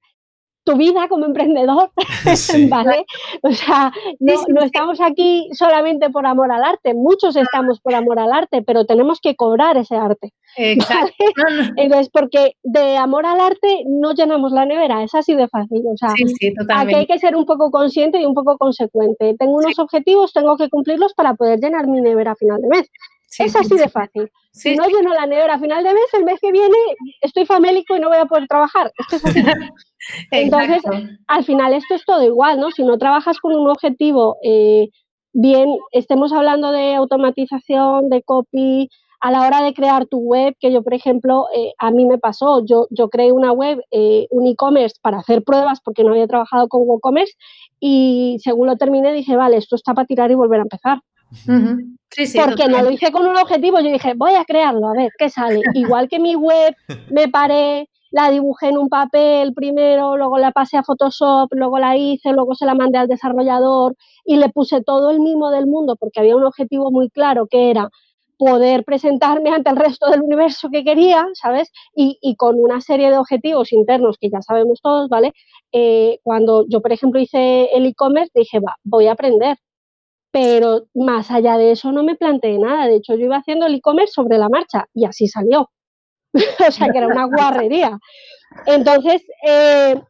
tu 0.65 0.77
vida 0.77 1.09
como 1.09 1.27
emprendedor, 1.27 1.91
¿vale? 2.69 3.05
O 3.43 3.53
sea, 3.53 3.93
no, 4.21 4.63
estamos 4.63 5.01
aquí 5.01 5.49
solamente 5.53 6.11
por 6.11 6.27
amor 6.27 6.53
al 6.53 6.65
arte, 6.65 6.95
muchos 6.95 7.37
estamos 7.37 7.81
por 7.81 7.95
amor 7.95 8.19
al 8.19 8.33
arte, 8.33 8.63
pero 8.63 8.85
tenemos 8.85 9.21
que 9.21 9.35
cobrar 9.35 9.77
ese 9.77 9.97
arte. 9.97 10.33
Exacto. 10.57 11.25
Entonces, 11.77 12.11
porque 12.13 12.57
de 12.63 12.97
amor 12.97 13.25
al 13.25 13.41
arte 13.41 13.85
no 13.87 14.13
llenamos 14.13 14.53
la 14.53 14.67
nevera, 14.67 15.03
es 15.03 15.15
así 15.15 15.35
de 15.35 15.49
fácil. 15.49 15.83
O 15.87 15.97
sea, 15.97 16.11
aquí 16.77 16.95
hay 16.95 17.07
que 17.07 17.19
ser 17.19 17.37
un 17.37 17.47
poco 17.47 17.71
consciente 17.71 18.21
y 18.21 18.27
un 18.27 18.35
poco 18.35 18.59
consecuente. 18.59 19.35
Tengo 19.39 19.55
unos 19.55 19.79
objetivos, 19.79 20.33
tengo 20.33 20.57
que 20.57 20.69
cumplirlos 20.69 21.15
para 21.15 21.35
poder 21.35 21.59
llenar 21.59 21.87
mi 21.87 22.01
nevera 22.01 22.33
a 22.33 22.37
final 22.37 22.61
de 22.61 22.69
mes 22.69 22.91
es 23.39 23.57
así 23.57 23.77
de 23.77 23.89
fácil. 23.89 24.31
si 24.53 24.75
no 24.77 24.87
lleno 24.87 25.15
la 25.15 25.27
nevera 25.27 25.55
a 25.55 25.59
final 25.59 25.83
de 25.83 25.95
mes, 25.95 26.15
el 26.15 26.25
mes 26.25 26.39
que 26.41 26.53
viene 26.53 26.77
estoy 27.21 27.47
famélico 27.47 27.97
y 27.97 28.01
no 28.01 28.09
voy 28.09 28.19
a 28.19 28.27
poder 28.27 28.47
trabajar. 28.47 28.93
Entonces, 30.31 30.83
al 31.27 31.45
final 31.45 31.73
esto 31.73 31.95
es 31.95 32.05
todo 32.05 32.23
igual, 32.25 32.61
¿no? 32.61 32.71
Si 32.71 32.85
no 32.85 32.99
trabajas 32.99 33.39
con 33.39 33.55
un 33.55 33.69
objetivo, 33.69 34.37
eh, 34.43 34.89
bien, 35.33 35.77
estemos 35.93 36.33
hablando 36.33 36.73
de 36.73 36.95
automatización, 36.95 38.11
de 38.11 38.23
copy, 38.23 38.89
a 39.21 39.31
la 39.31 39.43
hora 39.43 39.63
de 39.63 39.73
crear 39.73 40.07
tu 40.07 40.19
web, 40.19 40.57
que 40.59 40.73
yo, 40.73 40.83
por 40.83 40.95
ejemplo, 40.95 41.47
eh, 41.57 41.73
a 41.79 41.93
mí 41.93 42.07
me 42.07 42.19
pasó, 42.19 42.65
yo, 42.65 42.89
yo 42.91 43.09
creé 43.09 43.31
una 43.31 43.53
web, 43.53 43.81
eh, 43.93 44.27
un 44.31 44.49
e-commerce 44.49 44.97
para 45.01 45.19
hacer 45.19 45.45
pruebas 45.45 45.81
porque 45.81 46.03
no 46.03 46.11
había 46.11 46.27
trabajado 46.27 46.67
con 46.67 46.83
WooCommerce 46.89 47.35
y 47.79 48.39
según 48.43 48.67
lo 48.67 48.77
terminé 48.77 49.13
dije, 49.13 49.37
vale, 49.37 49.59
esto 49.59 49.77
está 49.77 49.95
para 49.95 50.09
tirar 50.09 50.33
y 50.33 50.35
volver 50.35 50.59
a 50.59 50.65
empezar 50.65 50.99
porque 52.45 52.69
no 52.69 52.83
lo 52.83 52.91
hice 52.91 53.11
con 53.11 53.27
un 53.27 53.37
objetivo, 53.37 53.81
yo 53.81 53.91
dije, 53.91 54.15
voy 54.15 54.35
a 54.35 54.45
crearlo, 54.45 54.89
a 54.89 54.93
ver 54.93 55.11
qué 55.19 55.31
sale. 55.31 55.61
Igual 55.75 56.09
que 56.09 56.19
mi 56.19 56.35
web, 56.35 56.75
me 57.11 57.29
paré, 57.29 57.89
la 58.11 58.31
dibujé 58.31 58.69
en 58.69 58.79
un 58.79 58.89
papel 58.89 59.55
primero, 59.55 60.17
luego 60.17 60.39
la 60.39 60.53
pasé 60.53 60.77
a 60.77 60.83
Photoshop, 60.83 61.49
luego 61.53 61.79
la 61.79 61.97
hice, 61.97 62.33
luego 62.33 62.55
se 62.55 62.67
la 62.67 62.75
mandé 62.75 62.99
al 62.99 63.09
desarrollador 63.09 63.97
y 64.25 64.37
le 64.37 64.51
puse 64.51 64.83
todo 64.83 65.11
el 65.11 65.21
mimo 65.21 65.51
del 65.51 65.67
mundo 65.67 65.97
porque 65.97 66.21
había 66.21 66.37
un 66.37 66.45
objetivo 66.45 66.91
muy 66.91 67.09
claro 67.09 67.47
que 67.47 67.71
era 67.71 67.89
poder 68.37 68.85
presentarme 68.85 69.51
ante 69.51 69.71
el 69.71 69.77
resto 69.77 70.11
del 70.11 70.23
universo 70.23 70.69
que 70.71 70.83
quería, 70.83 71.27
¿sabes? 71.35 71.71
Y, 71.95 72.35
con 72.37 72.59
una 72.59 72.81
serie 72.81 73.09
de 73.09 73.17
objetivos 73.17 73.73
internos 73.73 74.17
que 74.21 74.31
ya 74.31 74.43
sabemos 74.43 74.81
todos, 74.83 75.09
¿vale? 75.09 75.33
Eh, 75.71 76.19
cuando 76.25 76.67
yo, 76.69 76.81
por 76.83 76.93
ejemplo, 76.93 77.21
hice 77.21 77.67
el 77.73 77.87
e-commerce, 77.87 78.33
dije, 78.35 78.59
va, 78.59 78.75
voy 78.83 79.07
a 79.07 79.13
aprender. 79.13 79.59
Pero 80.33 80.87
más 80.95 81.31
allá 81.31 81.57
de 81.59 81.73
eso 81.73 81.93
no 81.93 82.03
me 82.03 82.17
planteé 82.17 82.59
nada. 82.59 82.87
De 82.87 82.97
hecho, 82.97 83.15
yo 83.15 83.27
iba 83.27 83.37
haciendo 83.37 83.67
el 83.67 83.75
e-commerce 83.75 84.13
sobre 84.13 84.39
la 84.39 84.49
marcha 84.49 84.87
y 84.95 85.05
así 85.05 85.29
salió. 85.29 85.71
o 86.69 86.71
sea, 86.71 86.89
que 86.91 86.99
era 86.99 87.07
una 87.07 87.27
guarrería. 87.27 87.99
Entonces, 88.67 89.23
eh, 89.47 90.01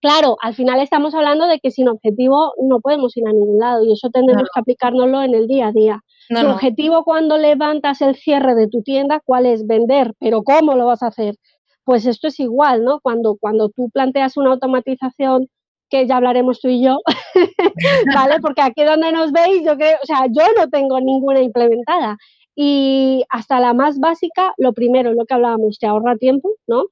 claro, 0.00 0.36
al 0.42 0.54
final 0.54 0.80
estamos 0.80 1.14
hablando 1.14 1.46
de 1.46 1.60
que 1.60 1.70
sin 1.70 1.88
objetivo 1.88 2.52
no 2.60 2.80
podemos 2.80 3.16
ir 3.16 3.26
a 3.26 3.32
ningún 3.32 3.58
lado 3.58 3.84
y 3.84 3.92
eso 3.92 4.10
tendremos 4.10 4.48
que 4.52 4.60
aplicárnoslo 4.60 5.22
en 5.22 5.34
el 5.34 5.46
día 5.46 5.68
a 5.68 5.72
día. 5.72 6.00
tu 6.28 6.48
objetivo 6.48 7.04
cuando 7.04 7.38
levantas 7.38 8.00
el 8.00 8.16
cierre 8.16 8.54
de 8.54 8.68
tu 8.68 8.82
tienda, 8.82 9.20
¿cuál 9.24 9.46
es? 9.46 9.66
Vender, 9.66 10.12
pero 10.18 10.42
¿cómo 10.42 10.74
lo 10.74 10.86
vas 10.86 11.02
a 11.02 11.08
hacer? 11.08 11.36
Pues 11.84 12.04
esto 12.04 12.26
es 12.26 12.40
igual, 12.40 12.82
¿no? 12.82 12.98
Cuando, 13.00 13.36
cuando 13.40 13.68
tú 13.68 13.90
planteas 13.90 14.36
una 14.36 14.50
automatización, 14.50 15.48
que 15.88 16.06
ya 16.06 16.16
hablaremos 16.16 16.60
tú 16.60 16.68
y 16.68 16.82
yo, 16.82 16.98
¿vale? 18.14 18.40
Porque 18.40 18.62
aquí 18.62 18.84
donde 18.84 19.12
nos 19.12 19.32
veis, 19.32 19.64
yo 19.64 19.76
creo, 19.76 19.96
o 20.02 20.06
sea, 20.06 20.26
yo 20.26 20.42
no 20.56 20.68
tengo 20.68 21.00
ninguna 21.00 21.40
implementada. 21.40 22.16
Y 22.54 23.24
hasta 23.28 23.60
la 23.60 23.74
más 23.74 23.98
básica, 23.98 24.54
lo 24.56 24.72
primero, 24.72 25.12
lo 25.12 25.26
que 25.26 25.34
hablábamos, 25.34 25.78
te 25.78 25.86
ahorra 25.86 26.16
tiempo, 26.16 26.50
¿no? 26.66 26.86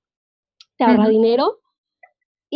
Te 0.77 0.85
ahorra 0.85 1.09
dinero. 1.09 1.61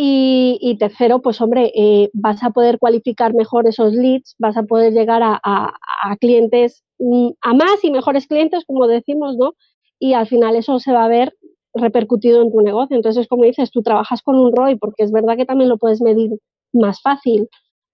Y, 0.01 0.77
tercero, 0.79 1.21
pues 1.21 1.41
hombre, 1.41 1.73
eh, 1.75 2.09
vas 2.13 2.41
a 2.41 2.51
poder 2.51 2.79
cualificar 2.79 3.33
mejor 3.33 3.67
esos 3.67 3.93
leads, 3.93 4.35
vas 4.39 4.55
a 4.55 4.63
poder 4.63 4.93
llegar 4.93 5.21
a, 5.23 5.41
a, 5.43 6.15
clientes, 6.21 6.85
mm, 6.99 7.31
a 7.41 7.53
más 7.53 7.83
y 7.83 7.91
mejores 7.91 8.25
clientes, 8.27 8.63
como 8.65 8.87
decimos, 8.87 9.35
¿no? 9.35 9.55
Y 9.99 10.13
al 10.13 10.25
final 10.25 10.55
eso 10.55 10.79
se 10.79 10.93
va 10.93 11.03
a 11.03 11.09
ver 11.09 11.35
repercutido 11.73 12.41
en 12.41 12.51
tu 12.51 12.61
negocio. 12.61 12.95
Entonces, 12.95 13.27
como 13.27 13.43
dices, 13.43 13.71
tú 13.71 13.81
trabajas 13.81 14.21
con 14.21 14.37
un 14.37 14.55
ROI, 14.55 14.77
porque 14.77 15.03
es 15.03 15.11
verdad 15.11 15.35
que 15.35 15.45
también 15.45 15.69
lo 15.69 15.77
puedes 15.77 16.01
medir 16.01 16.31
más 16.71 17.01
fácil, 17.01 17.49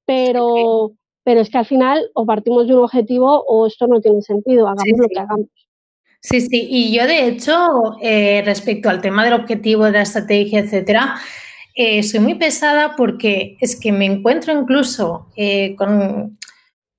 pero, 0.06 0.94
pero 1.24 1.42
es 1.42 1.50
que 1.50 1.58
al 1.58 1.66
final 1.66 2.10
o 2.14 2.26
partimos 2.26 2.68
de 2.68 2.76
un 2.76 2.84
objetivo 2.84 3.44
o 3.48 3.68
esto 3.68 3.88
no 3.88 4.00
tiene 4.00 4.22
sentido, 4.22 4.68
hagamos 4.68 5.00
lo 5.00 5.08
que 5.08 5.20
hagamos. 5.20 5.48
Sí, 6.28 6.42
sí, 6.42 6.68
y 6.72 6.92
yo 6.92 7.06
de 7.06 7.28
hecho, 7.28 7.98
eh, 8.02 8.42
respecto 8.44 8.90
al 8.90 9.00
tema 9.00 9.24
del 9.24 9.34
objetivo, 9.34 9.86
de 9.86 9.92
la 9.92 10.02
estrategia, 10.02 10.60
etcétera, 10.60 11.18
eh, 11.76 12.02
soy 12.02 12.20
muy 12.20 12.34
pesada 12.34 12.96
porque 12.96 13.58
es 13.60 13.80
que 13.80 13.92
me 13.92 14.06
encuentro 14.06 14.52
incluso 14.52 15.28
eh, 15.36 15.76
con, 15.76 16.40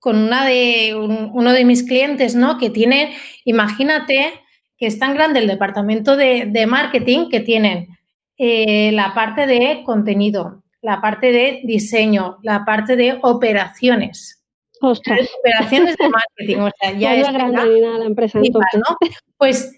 una 0.05 0.47
de, 0.47 0.95
uno 0.95 1.53
de 1.53 1.65
mis 1.65 1.83
clientes, 1.83 2.37
¿no? 2.37 2.57
Que 2.57 2.71
tiene, 2.71 3.17
imagínate 3.45 4.33
que 4.79 4.87
es 4.87 5.01
tan 5.01 5.15
grande 5.15 5.41
el 5.41 5.49
departamento 5.49 6.17
de, 6.17 6.47
de 6.47 6.67
marketing 6.69 7.29
que 7.29 7.41
tienen 7.41 7.89
la 8.39 9.13
parte 9.15 9.47
de 9.47 9.83
contenido, 9.85 10.63
la 10.87 11.01
parte 11.01 11.33
de 11.33 11.63
diseño, 11.65 12.39
la 12.45 12.65
parte 12.65 12.95
de 12.95 13.19
operaciones. 13.23 14.41
Ostras. 14.81 15.29
Operaciones 15.41 15.97
de 15.97 16.09
marketing, 16.09 16.59
o 16.59 16.71
sea, 16.79 16.93
ya 16.97 17.17
es 17.17 17.33
la 17.33 18.05
empresa. 18.05 18.39
¿no? 18.39 18.97
Pues 19.37 19.73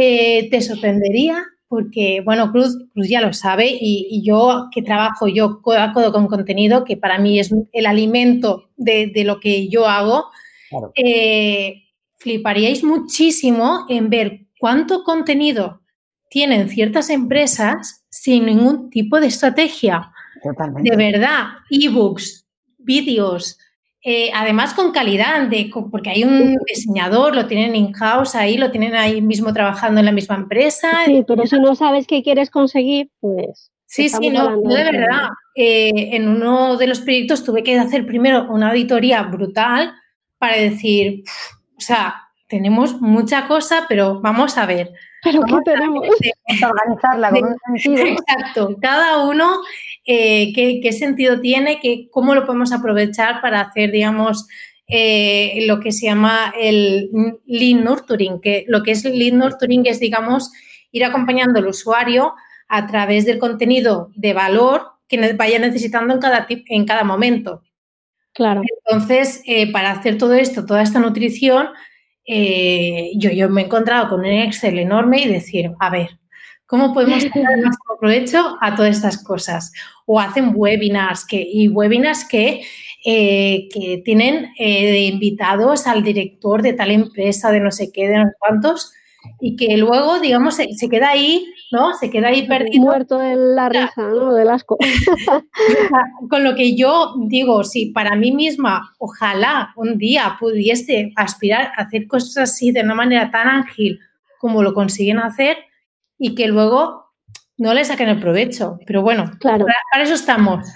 eh, 0.00 0.48
te 0.48 0.62
sorprendería 0.62 1.44
porque, 1.68 2.22
bueno, 2.24 2.50
Cruz, 2.50 2.78
Cruz 2.94 3.10
ya 3.10 3.20
lo 3.20 3.34
sabe 3.34 3.76
y, 3.78 4.22
yo 4.24 4.68
que 4.74 4.80
trabajo 4.80 5.28
yo 5.28 5.60
codo 5.60 5.80
a 5.80 5.92
codo 5.92 6.12
con 6.12 6.28
contenido, 6.28 6.84
que 6.84 6.96
para 6.96 7.18
mí 7.18 7.38
es 7.38 7.54
el 7.72 7.84
alimento 7.84 8.70
de, 8.78 9.12
lo 9.26 9.40
que 9.40 9.68
yo 9.68 9.86
hago, 9.86 10.30
eh, 10.94 11.82
fliparíais 12.16 12.82
muchísimo 12.82 13.84
en 13.90 14.08
ver 14.08 14.46
cuánto 14.58 15.04
contenido 15.04 15.82
tienen 16.30 16.70
ciertas 16.70 17.10
empresas 17.10 18.06
sin 18.08 18.46
ningún 18.46 18.88
tipo 18.88 19.20
de 19.20 19.26
estrategia. 19.26 20.13
De 20.82 20.96
verdad, 20.96 21.44
ebooks, 21.70 22.46
vídeos, 22.78 23.58
eh, 24.06 24.30
además 24.34 24.74
con 24.74 24.92
calidad, 24.92 25.48
de, 25.48 25.70
porque 25.90 26.10
hay 26.10 26.24
un 26.24 26.58
diseñador, 26.66 27.34
lo 27.34 27.46
tienen 27.46 27.74
in-house 27.74 28.34
ahí, 28.34 28.58
lo 28.58 28.70
tienen 28.70 28.94
ahí 28.94 29.22
mismo 29.22 29.52
trabajando 29.54 30.00
en 30.00 30.06
la 30.06 30.12
misma 30.12 30.36
empresa. 30.36 30.90
Sí, 31.06 31.24
pero 31.26 31.46
si 31.46 31.58
no 31.58 31.74
sabes 31.74 32.06
qué 32.06 32.22
quieres 32.22 32.50
conseguir, 32.50 33.10
pues... 33.20 33.70
Sí, 33.86 34.10
sí, 34.10 34.28
no, 34.28 34.60
de 34.60 34.84
verdad. 34.84 35.28
Eh, 35.54 36.10
en 36.12 36.28
uno 36.28 36.76
de 36.76 36.86
los 36.88 37.00
proyectos 37.00 37.44
tuve 37.44 37.62
que 37.62 37.78
hacer 37.78 38.04
primero 38.04 38.46
una 38.50 38.70
auditoría 38.70 39.22
brutal 39.22 39.94
para 40.36 40.56
decir, 40.56 41.22
o 41.76 41.80
sea, 41.80 42.24
tenemos 42.48 43.00
mucha 43.00 43.46
cosa, 43.46 43.86
pero 43.88 44.20
vamos 44.20 44.58
a 44.58 44.66
ver. 44.66 44.92
Pero 45.22 45.42
¿qué 45.42 45.56
tenemos? 45.64 46.06
organizarla 46.62 47.30
con 47.30 47.44
un 47.44 47.78
sentido. 47.78 48.06
Exacto, 48.06 48.76
cada 48.82 49.24
uno 49.26 49.60
eh, 50.06 50.52
qué, 50.52 50.92
sentido 50.92 51.40
tiene, 51.40 51.80
cómo 52.10 52.34
lo 52.34 52.44
podemos 52.44 52.72
aprovechar 52.72 53.40
para 53.40 53.62
hacer, 53.62 53.90
digamos, 53.90 54.46
eh, 54.86 55.64
lo 55.66 55.80
que 55.80 55.92
se 55.92 56.06
llama 56.06 56.52
el 56.60 57.10
lean 57.46 57.84
nurturing, 57.84 58.40
que 58.40 58.66
lo 58.68 58.82
que 58.82 58.90
es 58.90 59.04
lean 59.04 59.38
nurturing 59.38 59.86
es, 59.86 60.00
digamos, 60.00 60.52
ir 60.92 61.04
acompañando 61.04 61.58
al 61.58 61.68
usuario 61.68 62.34
a 62.68 62.86
través 62.86 63.24
del 63.24 63.38
contenido 63.38 64.10
de 64.14 64.34
valor 64.34 64.82
que 65.08 65.32
vaya 65.32 65.58
necesitando 65.58 66.12
en 66.12 66.20
cada, 66.20 66.46
en 66.48 66.84
cada 66.84 67.04
momento. 67.04 67.62
Claro. 68.34 68.60
Entonces, 68.84 69.42
eh, 69.46 69.72
para 69.72 69.92
hacer 69.92 70.18
todo 70.18 70.34
esto, 70.34 70.66
toda 70.66 70.82
esta 70.82 71.00
nutrición, 71.00 71.68
yo, 72.26 73.30
yo 73.30 73.48
me 73.50 73.62
he 73.62 73.64
encontrado 73.66 74.08
con 74.08 74.20
un 74.20 74.26
Excel 74.26 74.78
enorme 74.78 75.22
y 75.22 75.28
decir, 75.28 75.72
a 75.78 75.90
ver, 75.90 76.18
¿Cómo 76.66 76.92
podemos 76.92 77.22
sacar 77.22 77.58
más 77.62 77.76
provecho 77.98 78.56
a 78.60 78.74
todas 78.74 78.96
estas 78.96 79.22
cosas? 79.22 79.72
O 80.06 80.20
hacen 80.20 80.52
webinars 80.54 81.26
que, 81.26 81.46
y 81.46 81.68
webinars 81.68 82.24
que, 82.26 82.62
eh, 83.04 83.68
que 83.72 84.02
tienen 84.04 84.52
eh, 84.58 85.06
invitados 85.06 85.86
al 85.86 86.02
director 86.02 86.62
de 86.62 86.72
tal 86.72 86.90
empresa, 86.90 87.50
de 87.50 87.60
no 87.60 87.70
sé 87.70 87.90
qué, 87.92 88.08
de 88.08 88.18
no 88.18 88.24
sé 88.24 88.32
cuántos, 88.38 88.92
y 89.40 89.56
que 89.56 89.76
luego, 89.76 90.20
digamos, 90.20 90.56
se, 90.56 90.88
queda 90.88 91.10
ahí, 91.10 91.46
¿no? 91.72 91.94
Se 91.94 92.10
queda 92.10 92.28
ahí 92.28 92.46
perdido. 92.46 92.82
Muerto 92.82 93.18
de 93.18 93.36
la 93.36 93.68
risa, 93.68 94.08
¿no? 94.08 94.34
Del 94.34 94.50
asco. 94.50 94.76
Con 96.30 96.44
lo 96.44 96.54
que 96.54 96.76
yo 96.76 97.14
digo, 97.26 97.64
si 97.64 97.86
para 97.86 98.16
mí 98.16 98.32
misma, 98.32 98.94
ojalá 98.98 99.72
un 99.76 99.98
día 99.98 100.36
pudiese 100.38 101.12
aspirar 101.16 101.72
a 101.76 101.82
hacer 101.82 102.06
cosas 102.06 102.50
así 102.50 102.70
de 102.70 102.82
una 102.82 102.94
manera 102.94 103.30
tan 103.30 103.48
ágil 103.48 103.98
como 104.38 104.62
lo 104.62 104.74
consiguen 104.74 105.18
hacer, 105.18 105.56
y 106.18 106.34
que 106.34 106.48
luego 106.48 107.04
no 107.56 107.74
le 107.74 107.84
saquen 107.84 108.08
el 108.08 108.20
provecho. 108.20 108.78
Pero 108.86 109.02
bueno, 109.02 109.30
claro. 109.40 109.66
para, 109.90 110.04
eso 110.04 110.14
estamos. 110.14 110.66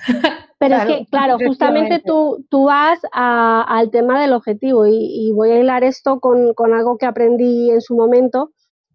Pero 0.59 0.77
es 0.77 0.85
que, 0.87 1.07
claro, 1.07 1.37
justamente 1.38 2.03
tú, 2.05 2.44
tú 2.51 2.64
vas 2.64 2.98
al 3.12 3.90
tema 3.90 4.20
del 4.20 4.33
objetivo 4.33 4.87
y, 4.87 5.31
voy 5.33 5.51
a 5.51 5.61
hilar 5.61 5.85
esto 5.85 6.18
con, 6.18 6.53
algo 6.74 6.98
que 6.98 7.07
aprendí 7.07 7.70
en 7.70 7.81
su 7.81 7.94
momento 7.94 8.51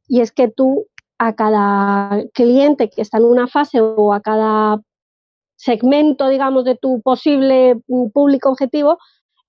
y 0.08 0.20
es 0.20 0.34
que 0.34 0.50
tú 0.50 0.88
a 1.20 1.36
cada 1.36 2.22
cliente 2.34 2.90
que 2.90 3.02
está 3.02 3.18
en 3.18 3.26
una 3.26 3.48
fase 3.48 3.80
o 3.80 4.14
a 4.14 4.20
cada 4.20 4.82
segmento, 5.56 6.28
digamos, 6.28 6.66
de 6.66 6.76
tu 6.76 7.02
posible 7.02 7.80
público 8.14 8.50
objetivo, 8.50 8.98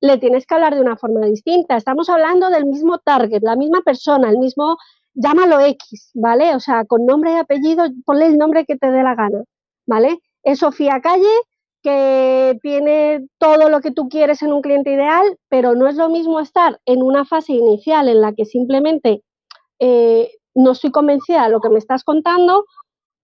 le 0.01 0.19
tienes 0.19 0.47
que 0.47 0.55
hablar 0.55 0.77
de 0.77 0.83
una 0.83 0.97
forma 0.97 1.27
distinta. 1.27 1.77
Estamos 1.77 2.09
hablando 2.09 2.49
del 2.51 2.67
mismo 2.67 2.99
target, 2.99 3.43
la 3.43 3.57
misma 3.57 3.81
persona, 3.83 4.31
el 4.31 4.39
mismo 4.39 4.77
llámalo 5.15 5.61
X, 5.61 6.11
¿vale? 6.15 6.55
O 6.55 6.61
sea, 6.61 6.85
con 6.85 7.07
nombre 7.07 7.33
y 7.33 7.37
apellido, 7.37 7.85
ponle 8.05 8.27
el 8.27 8.39
nombre 8.39 8.65
que 8.65 8.77
te 8.77 8.91
dé 8.91 9.03
la 9.03 9.15
gana, 9.15 9.45
¿vale? 9.87 10.19
Es 10.43 10.61
Sofía 10.61 11.01
Calle, 11.01 11.35
que 11.83 12.59
tiene 12.63 13.27
todo 13.39 13.69
lo 13.69 13.81
que 13.81 13.91
tú 13.91 14.09
quieres 14.09 14.43
en 14.43 14.53
un 14.53 14.63
cliente 14.63 14.93
ideal, 14.93 15.39
pero 15.49 15.75
no 15.75 15.87
es 15.87 15.97
lo 15.97 16.09
mismo 16.09 16.41
estar 16.41 16.81
en 16.87 17.03
una 17.03 17.25
fase 17.25 17.53
inicial 17.53 18.09
en 18.09 18.21
la 18.21 18.33
que 18.33 18.45
simplemente 18.47 19.23
eh, 19.79 20.31
no 20.55 20.73
estoy 20.73 20.91
convencida 20.91 21.45
de 21.45 21.51
lo 21.51 21.61
que 21.61 21.69
me 21.69 21.79
estás 21.79 22.05
contando, 22.05 22.65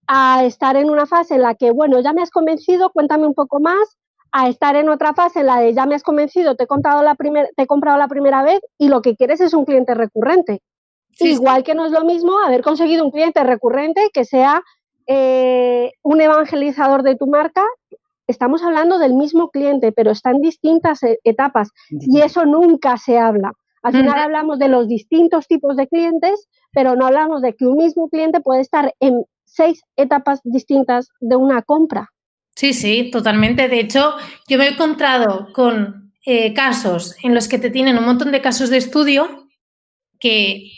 a 0.07 0.45
estar 0.45 0.77
en 0.77 0.91
una 0.91 1.07
fase 1.07 1.37
en 1.37 1.43
la 1.43 1.55
que, 1.55 1.71
bueno, 1.71 2.01
ya 2.01 2.13
me 2.13 2.23
has 2.23 2.31
convencido, 2.31 2.91
cuéntame 2.91 3.27
un 3.27 3.35
poco 3.35 3.61
más, 3.61 3.97
a 4.33 4.49
estar 4.49 4.77
en 4.77 4.89
otra 4.89 5.15
fase 5.15 5.41
en 5.41 5.47
la 5.47 5.61
de 5.61 5.73
ya 5.75 5.87
me 5.87 5.95
has 5.95 6.03
convencido, 6.03 6.57
te 6.57 6.65
he, 6.65 6.67
contado 6.67 7.03
la 7.03 7.15
te 7.15 7.63
he 7.63 7.67
comprado 7.67 7.99
la 7.99 8.09
primera 8.09 8.43
vez 8.43 8.61
y 8.79 8.89
lo 8.89 9.03
que 9.03 9.17
quieres 9.17 9.41
es 9.41 9.55
un 9.55 9.65
cliente 9.65 9.95
recurrente. 9.95 10.63
Igual 11.21 11.63
que 11.63 11.75
no 11.75 11.87
es 11.87 11.93
lo 11.93 12.05
mismo 12.05 12.39
haber 12.39 12.63
conseguido 12.63 13.05
un 13.05 13.11
cliente 13.11 13.43
recurrente 13.45 14.11
que 14.13 14.25
sea 14.25 14.63
eh, 15.07 15.93
un 16.03 16.21
evangelizador 16.21 17.03
de 17.03 17.17
tu 17.17 17.27
marca. 17.27 17.65
Estamos 18.27 18.63
hablando 18.63 18.99
del 18.99 19.15
mismo 19.15 19.51
cliente, 19.51 19.93
pero 19.93 20.13
está 20.13 20.31
en 20.31 20.41
distintas 20.41 21.03
e, 21.03 21.19
etapas 21.25 21.71
y 21.91 22.21
eso 22.21 22.45
nunca 22.45 22.97
se 22.97 23.19
habla. 23.19 23.53
Al 23.83 23.93
final 23.93 24.19
hablamos 24.19 24.59
de 24.59 24.69
los 24.69 24.89
distintos 24.89 25.47
tipos 25.47 25.77
de 25.77 25.89
clientes, 25.89 26.49
pero 26.73 26.97
no 26.97 27.07
hablamos 27.07 27.43
de 27.43 27.55
que 27.57 27.67
un 27.67 27.79
mismo 27.79 28.09
cliente 28.09 28.41
puede 28.41 28.61
estar 28.61 28.95
en 29.01 29.25
seis 29.47 29.83
etapas 29.97 30.41
distintas 30.45 31.09
de 31.21 31.37
una 31.37 31.63
compra. 31.63 32.11
Sí, 32.55 32.75
sí, 32.75 33.11
totalmente. 33.11 33.69
De 33.69 33.81
hecho, 33.81 34.15
yo 34.47 34.59
me 34.59 34.67
he 34.67 34.73
encontrado 34.73 35.49
con 35.55 36.13
eh, 36.27 36.53
casos 36.53 37.17
en 37.23 37.35
los 37.35 37.49
que 37.49 37.59
te 37.59 37.71
tienen 37.71 37.97
un 37.97 38.05
montón 38.05 38.33
de 38.33 38.43
casos 38.43 38.69
de 38.71 38.77
estudio 38.77 39.49
que 40.19 40.71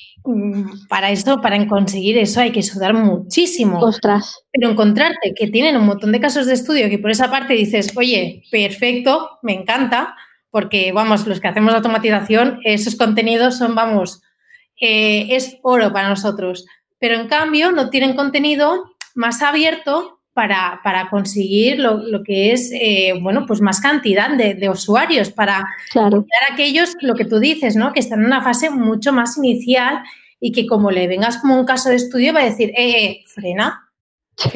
para 0.88 1.10
esto, 1.10 1.40
para 1.40 1.66
conseguir 1.66 2.16
eso, 2.18 2.40
hay 2.40 2.52
que 2.52 2.62
sudar 2.62 2.94
muchísimo. 2.94 3.80
Ostras. 3.80 4.44
Pero 4.52 4.70
encontrarte 4.70 5.34
que 5.34 5.48
tienen 5.48 5.76
un 5.76 5.86
montón 5.86 6.12
de 6.12 6.20
casos 6.20 6.46
de 6.46 6.54
estudio 6.54 6.88
que 6.88 6.98
por 6.98 7.10
esa 7.10 7.30
parte 7.30 7.54
dices, 7.54 7.92
oye, 7.96 8.44
perfecto, 8.50 9.38
me 9.42 9.52
encanta, 9.54 10.14
porque 10.50 10.92
vamos, 10.92 11.26
los 11.26 11.40
que 11.40 11.48
hacemos 11.48 11.74
automatización, 11.74 12.60
esos 12.64 12.96
contenidos 12.96 13.58
son, 13.58 13.74
vamos, 13.74 14.22
eh, 14.80 15.26
es 15.30 15.58
oro 15.62 15.92
para 15.92 16.08
nosotros. 16.08 16.66
Pero 16.98 17.16
en 17.16 17.26
cambio, 17.26 17.72
no 17.72 17.90
tienen 17.90 18.14
contenido 18.14 18.92
más 19.14 19.42
abierto 19.42 20.20
para, 20.34 20.80
para 20.82 21.10
conseguir 21.10 21.78
lo, 21.78 21.98
lo, 21.98 22.22
que 22.22 22.52
es, 22.52 22.70
eh, 22.72 23.14
bueno, 23.20 23.44
pues 23.46 23.60
más 23.60 23.80
cantidad 23.80 24.30
de, 24.36 24.54
de 24.54 24.70
usuarios, 24.70 25.30
para 25.30 25.66
claro. 25.90 26.26
frena 33.26 33.88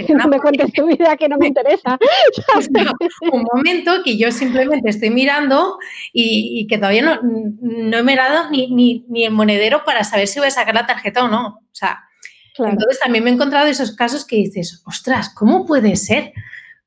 no 0.09 0.29
me 0.29 0.41
cuentes 0.41 0.73
tu 0.73 0.87
vida 0.87 1.17
que 1.17 1.29
no 1.29 1.37
me 1.37 1.49
interesa. 1.49 1.99
un 3.33 3.47
momento 3.55 4.03
que 4.03 4.17
yo 4.17 4.33
simplemente 4.33 4.89
estoy 4.89 5.11
mirando 5.11 5.79
y, 6.13 6.61
y 6.61 6.67
que 6.67 6.79
todavía 6.79 7.03
no, 7.03 7.21
no 7.23 7.99
he 7.99 8.17
dado 8.17 8.51
ni, 8.51 8.71
ni, 8.71 9.05
ni 9.09 9.25
el 9.25 9.33
monedero 9.33 9.85
para 9.85 10.05
saber 10.05 10.29
si 10.29 10.39
voy 10.39 10.49
a 10.49 10.53
sacar 10.53 10.75
la 10.75 10.87
tarjeta 10.87 11.25
o 11.25 11.29
no. 11.29 11.47
O 11.47 11.75
sea, 11.75 12.06
Claro. 12.57 12.73
Entonces 12.73 12.99
también 13.01 13.25
me 13.25 13.31
he 13.31 13.35
encontrado 13.35 13.67
esos 13.67 13.93
casos 13.93 14.25
que 14.25 14.37
dices, 14.37 14.83
ostras, 14.87 15.29
¿cómo 15.35 15.67
puede 15.67 15.97
ser? 15.97 16.33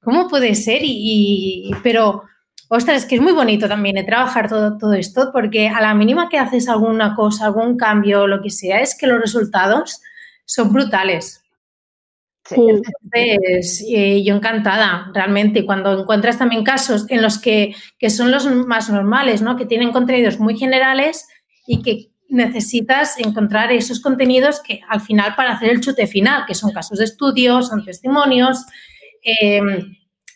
¿Cómo 0.02 0.28
puede 0.28 0.56
ser? 0.56 0.82
Y, 0.84 1.70
y, 1.70 1.72
pero, 1.84 2.24
ostras, 2.70 3.04
es 3.04 3.06
que 3.06 3.16
es 3.16 3.22
muy 3.22 3.34
bonito 3.34 3.68
también 3.68 3.96
de 3.96 4.04
trabajar 4.04 4.50
todo, 4.50 4.78
todo 4.78 4.94
esto, 4.94 5.30
porque 5.32 5.68
a 5.68 5.82
la 5.82 5.94
mínima 5.94 6.30
que 6.30 6.40
haces 6.40 6.68
alguna 6.70 7.16
cosa, 7.16 7.46
algún 7.46 7.78
cambio, 7.78 8.26
lo 8.26 8.42
que 8.42 8.50
sea, 8.50 8.82
es 8.82 8.98
que 8.98 9.08
los 9.08 9.20
resultados 9.20 10.02
son 10.46 10.74
brutales. 10.74 11.44
Sí. 12.46 12.56
Entonces, 12.58 13.86
eh, 13.88 14.24
yo 14.24 14.36
encantada, 14.36 15.12
realmente, 15.14 15.66
cuando 15.66 16.02
encuentras 16.02 16.40
también 16.40 16.64
casos 16.64 17.06
en 17.10 17.22
los 17.22 17.38
que, 17.38 17.76
que 18.00 18.10
son 18.10 18.32
los 18.32 18.48
más 18.66 18.90
normales, 18.90 19.44
¿no? 19.44 19.56
Que 19.56 19.66
tienen 19.68 19.92
contenidos 19.92 20.40
muy 20.40 20.58
generales 20.58 21.28
y 21.68 21.84
que 21.84 22.09
necesitas 22.30 23.20
encontrar 23.20 23.72
esos 23.72 24.00
contenidos 24.00 24.62
que 24.62 24.82
al 24.88 25.02
final 25.02 25.36
para 25.36 25.54
hacer 25.54 25.72
el 25.72 25.82
chute 25.82 26.08
final, 26.08 26.46
que 26.48 26.56
son 26.56 26.72
casos 26.72 27.00
de 27.00 27.06
estudio, 27.06 27.62
son 27.62 27.84
testimonios, 27.84 28.66
eh, 29.24 29.60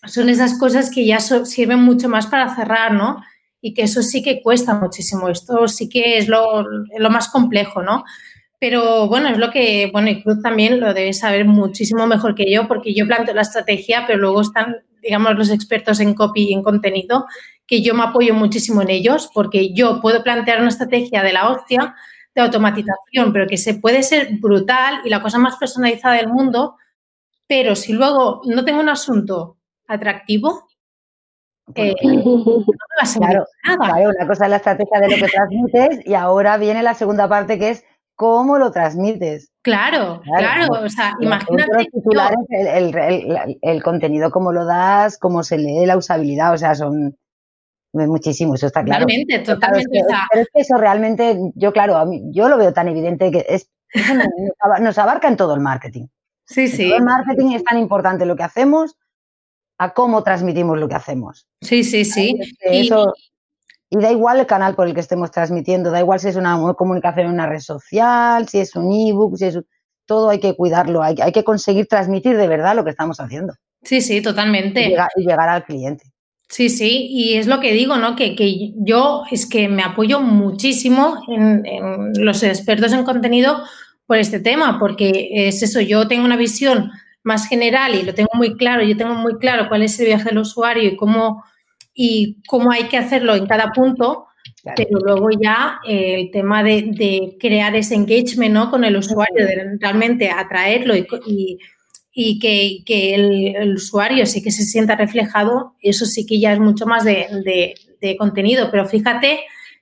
son 0.05 0.29
esas 0.29 0.57
cosas 0.59 0.91
que 0.91 1.05
ya 1.05 1.19
sirven 1.19 1.79
mucho 1.79 2.09
más 2.09 2.27
para 2.27 2.53
cerrar, 2.55 2.93
¿no? 2.93 3.23
Y 3.61 3.73
que 3.73 3.83
eso 3.83 4.01
sí 4.01 4.21
que 4.21 4.41
cuesta 4.41 4.73
muchísimo, 4.73 5.29
esto 5.29 5.67
sí 5.67 5.87
que 5.87 6.17
es 6.17 6.27
lo, 6.27 6.63
lo 6.63 7.09
más 7.09 7.29
complejo, 7.29 7.81
¿no? 7.81 8.03
Pero 8.59 9.07
bueno, 9.07 9.29
es 9.29 9.37
lo 9.37 9.51
que, 9.51 9.89
bueno, 9.91 10.09
y 10.09 10.21
Cruz 10.23 10.41
también 10.41 10.79
lo 10.79 10.93
debe 10.93 11.13
saber 11.13 11.45
muchísimo 11.45 12.07
mejor 12.07 12.33
que 12.33 12.51
yo, 12.51 12.67
porque 12.67 12.93
yo 12.93 13.05
planteo 13.05 13.35
la 13.35 13.41
estrategia, 13.41 14.05
pero 14.07 14.19
luego 14.19 14.41
están, 14.41 14.77
digamos, 15.01 15.35
los 15.35 15.49
expertos 15.49 15.99
en 15.99 16.13
copy 16.13 16.49
y 16.49 16.53
en 16.53 16.63
contenido 16.63 17.25
que 17.67 17.81
yo 17.81 17.93
me 17.93 18.03
apoyo 18.03 18.33
muchísimo 18.33 18.81
en 18.81 18.89
ellos 18.89 19.29
porque 19.33 19.73
yo 19.73 20.01
puedo 20.01 20.23
plantear 20.23 20.59
una 20.59 20.69
estrategia 20.69 21.23
de 21.23 21.33
la 21.33 21.49
hostia 21.49 21.95
de 22.35 22.41
automatización, 22.41 23.31
pero 23.31 23.47
que 23.47 23.57
se 23.57 23.75
puede 23.75 24.03
ser 24.03 24.29
brutal 24.39 25.01
y 25.05 25.09
la 25.09 25.21
cosa 25.21 25.37
más 25.37 25.57
personalizada 25.57 26.15
del 26.15 26.29
mundo, 26.29 26.77
pero 27.47 27.75
si 27.75 27.93
luego 27.93 28.41
no 28.45 28.65
tengo 28.65 28.79
un 28.79 28.89
asunto 28.89 29.57
atractivo, 29.87 30.67
eh, 31.75 31.93
no 32.03 32.35
me 32.35 32.53
va 32.55 33.03
a 33.03 33.13
claro, 33.13 33.45
nada. 33.65 33.93
Claro, 33.93 34.09
una 34.17 34.27
cosa 34.27 34.45
es 34.45 34.49
la 34.49 34.57
estrategia 34.57 34.99
de 34.99 35.09
lo 35.09 35.15
que 35.15 35.31
transmites 35.31 36.05
y 36.05 36.13
ahora 36.13 36.57
viene 36.57 36.83
la 36.83 36.93
segunda 36.93 37.29
parte 37.29 37.57
que 37.57 37.69
es 37.69 37.85
cómo 38.15 38.57
lo 38.57 38.71
transmites. 38.71 39.51
Claro, 39.61 40.21
claro, 40.23 40.67
claro. 40.67 40.85
o 40.85 40.89
sea, 40.89 41.13
imagínate. 41.21 41.85
Titulares, 41.93 42.37
yo... 42.49 42.57
el, 42.59 42.67
el, 42.67 42.97
el, 42.97 43.57
el, 43.61 43.83
contenido, 43.83 44.29
cómo 44.29 44.51
lo 44.51 44.65
das, 44.65 45.17
cómo 45.17 45.43
se 45.43 45.57
lee, 45.57 45.85
la 45.85 45.97
usabilidad, 45.97 46.53
o 46.53 46.57
sea, 46.57 46.75
son 46.75 47.15
muchísimo, 47.93 48.55
eso 48.55 48.67
está 48.67 48.83
claro. 48.83 49.05
Totalmente, 49.05 49.39
totalmente. 49.39 49.89
Pero, 49.91 50.05
es 50.05 50.07
que, 50.07 50.19
pero 50.29 50.41
es 50.41 50.47
que 50.53 50.61
eso 50.61 50.77
realmente, 50.77 51.39
yo 51.55 51.71
claro, 51.71 51.97
a 51.97 52.05
mí, 52.05 52.23
yo 52.31 52.49
lo 52.49 52.57
veo 52.57 52.73
tan 52.73 52.87
evidente 52.87 53.31
que 53.31 53.45
es, 53.47 53.69
eso 53.93 54.13
nos, 54.81 54.97
abarca 54.97 55.27
en 55.27 55.37
todo 55.37 55.53
el 55.53 55.61
marketing. 55.61 56.07
Sí, 56.45 56.61
en 56.61 56.69
sí. 56.69 56.89
Todo 56.89 56.97
el 56.97 57.03
marketing 57.03 57.51
es 57.51 57.63
tan 57.63 57.77
importante 57.77 58.25
lo 58.25 58.35
que 58.35 58.43
hacemos 58.43 58.95
a 59.77 59.93
cómo 59.93 60.23
transmitimos 60.23 60.77
lo 60.77 60.87
que 60.87 60.95
hacemos. 60.95 61.47
Sí, 61.61 61.83
sí, 61.83 62.05
sí. 62.05 62.37
Y, 62.71 62.87
eso, 62.87 63.13
y 63.89 63.97
da 63.97 64.11
igual 64.11 64.39
el 64.39 64.47
canal 64.47 64.75
por 64.75 64.87
el 64.87 64.93
que 64.93 64.99
estemos 64.99 65.31
transmitiendo, 65.31 65.91
da 65.91 65.99
igual 65.99 66.19
si 66.19 66.29
es 66.29 66.35
una 66.35 66.57
comunicación 66.75 67.27
en 67.27 67.33
una 67.33 67.47
red 67.47 67.59
social, 67.59 68.47
si 68.47 68.59
es 68.59 68.75
un 68.75 68.91
ebook, 68.91 69.37
si 69.37 69.45
es 69.45 69.59
todo 70.05 70.29
hay 70.29 70.39
que 70.39 70.55
cuidarlo, 70.55 71.01
hay, 71.01 71.15
hay 71.21 71.31
que 71.31 71.43
conseguir 71.43 71.87
transmitir 71.87 72.35
de 72.37 72.47
verdad 72.47 72.75
lo 72.75 72.83
que 72.83 72.89
estamos 72.89 73.19
haciendo. 73.19 73.53
Sí, 73.83 74.01
sí, 74.01 74.21
totalmente. 74.21 74.81
Y 74.81 74.89
llegar, 74.89 75.09
y 75.15 75.21
llegar 75.25 75.49
al 75.49 75.63
cliente. 75.63 76.12
Sí, 76.53 76.69
sí, 76.69 77.07
y 77.09 77.33
es 77.33 77.47
lo 77.47 77.59
que 77.59 77.73
digo, 77.73 77.97
¿no? 77.97 78.15
Que, 78.15 78.35
que 78.35 78.73
yo 78.75 79.23
es 79.31 79.47
que 79.47 79.67
me 79.67 79.81
apoyo 79.81 80.19
muchísimo 80.19 81.17
en, 81.27 81.65
en, 81.65 82.11
los 82.23 82.43
expertos 82.43 82.93
en 82.93 83.03
contenido 83.03 83.63
por 84.05 84.17
este 84.17 84.39
tema, 84.39 84.77
porque 84.77 85.29
es 85.31 85.63
eso, 85.63 85.81
yo 85.81 86.07
tengo 86.07 86.25
una 86.25 86.37
visión 86.37 86.91
más 87.23 87.47
general 87.47 87.95
y 87.95 88.03
lo 88.03 88.13
tengo 88.13 88.29
muy 88.35 88.55
claro, 88.55 88.83
yo 88.83 88.95
tengo 88.95 89.15
muy 89.15 89.39
claro 89.39 89.67
cuál 89.67 89.81
es 89.81 89.99
el 89.99 90.05
viaje 90.05 90.29
del 90.29 90.37
usuario 90.37 90.83
y 90.83 90.95
cómo, 90.95 91.43
y 91.91 92.43
cómo 92.47 92.71
hay 92.71 92.83
que 92.83 92.97
hacerlo 92.97 93.33
en 93.33 93.47
cada 93.47 93.71
punto, 93.71 94.27
claro. 94.61 94.75
pero 94.77 94.99
luego 94.99 95.29
ya 95.31 95.79
eh, 95.87 96.17
el 96.19 96.29
tema 96.29 96.61
de, 96.61 96.83
de, 96.91 97.35
crear 97.39 97.75
ese 97.75 97.95
engagement 97.95 98.53
¿no? 98.53 98.69
con 98.69 98.83
el 98.83 98.95
usuario, 98.95 99.43
de 99.43 99.77
realmente 99.79 100.29
atraerlo 100.29 100.95
y, 100.95 101.07
y 101.25 101.57
y 102.13 102.37
que, 102.37 102.83
que 102.85 103.15
el, 103.15 103.55
el, 103.55 103.75
usuario 103.75 104.27
sí 104.27 104.43
que 104.43 104.51
se 104.51 104.63
sienta 104.63 104.95
reflejado, 104.95 105.75
eso 105.81 106.05
sí 106.05 106.27
que 106.27 106.39
ya 106.39 106.53
es 106.53 106.59
mucho 106.59 106.85
más 106.85 107.03
de, 107.03 107.27
de, 107.43 107.73
de, 107.99 108.17
contenido. 108.17 108.69
Pero 108.69 108.87
fíjate 108.87 109.39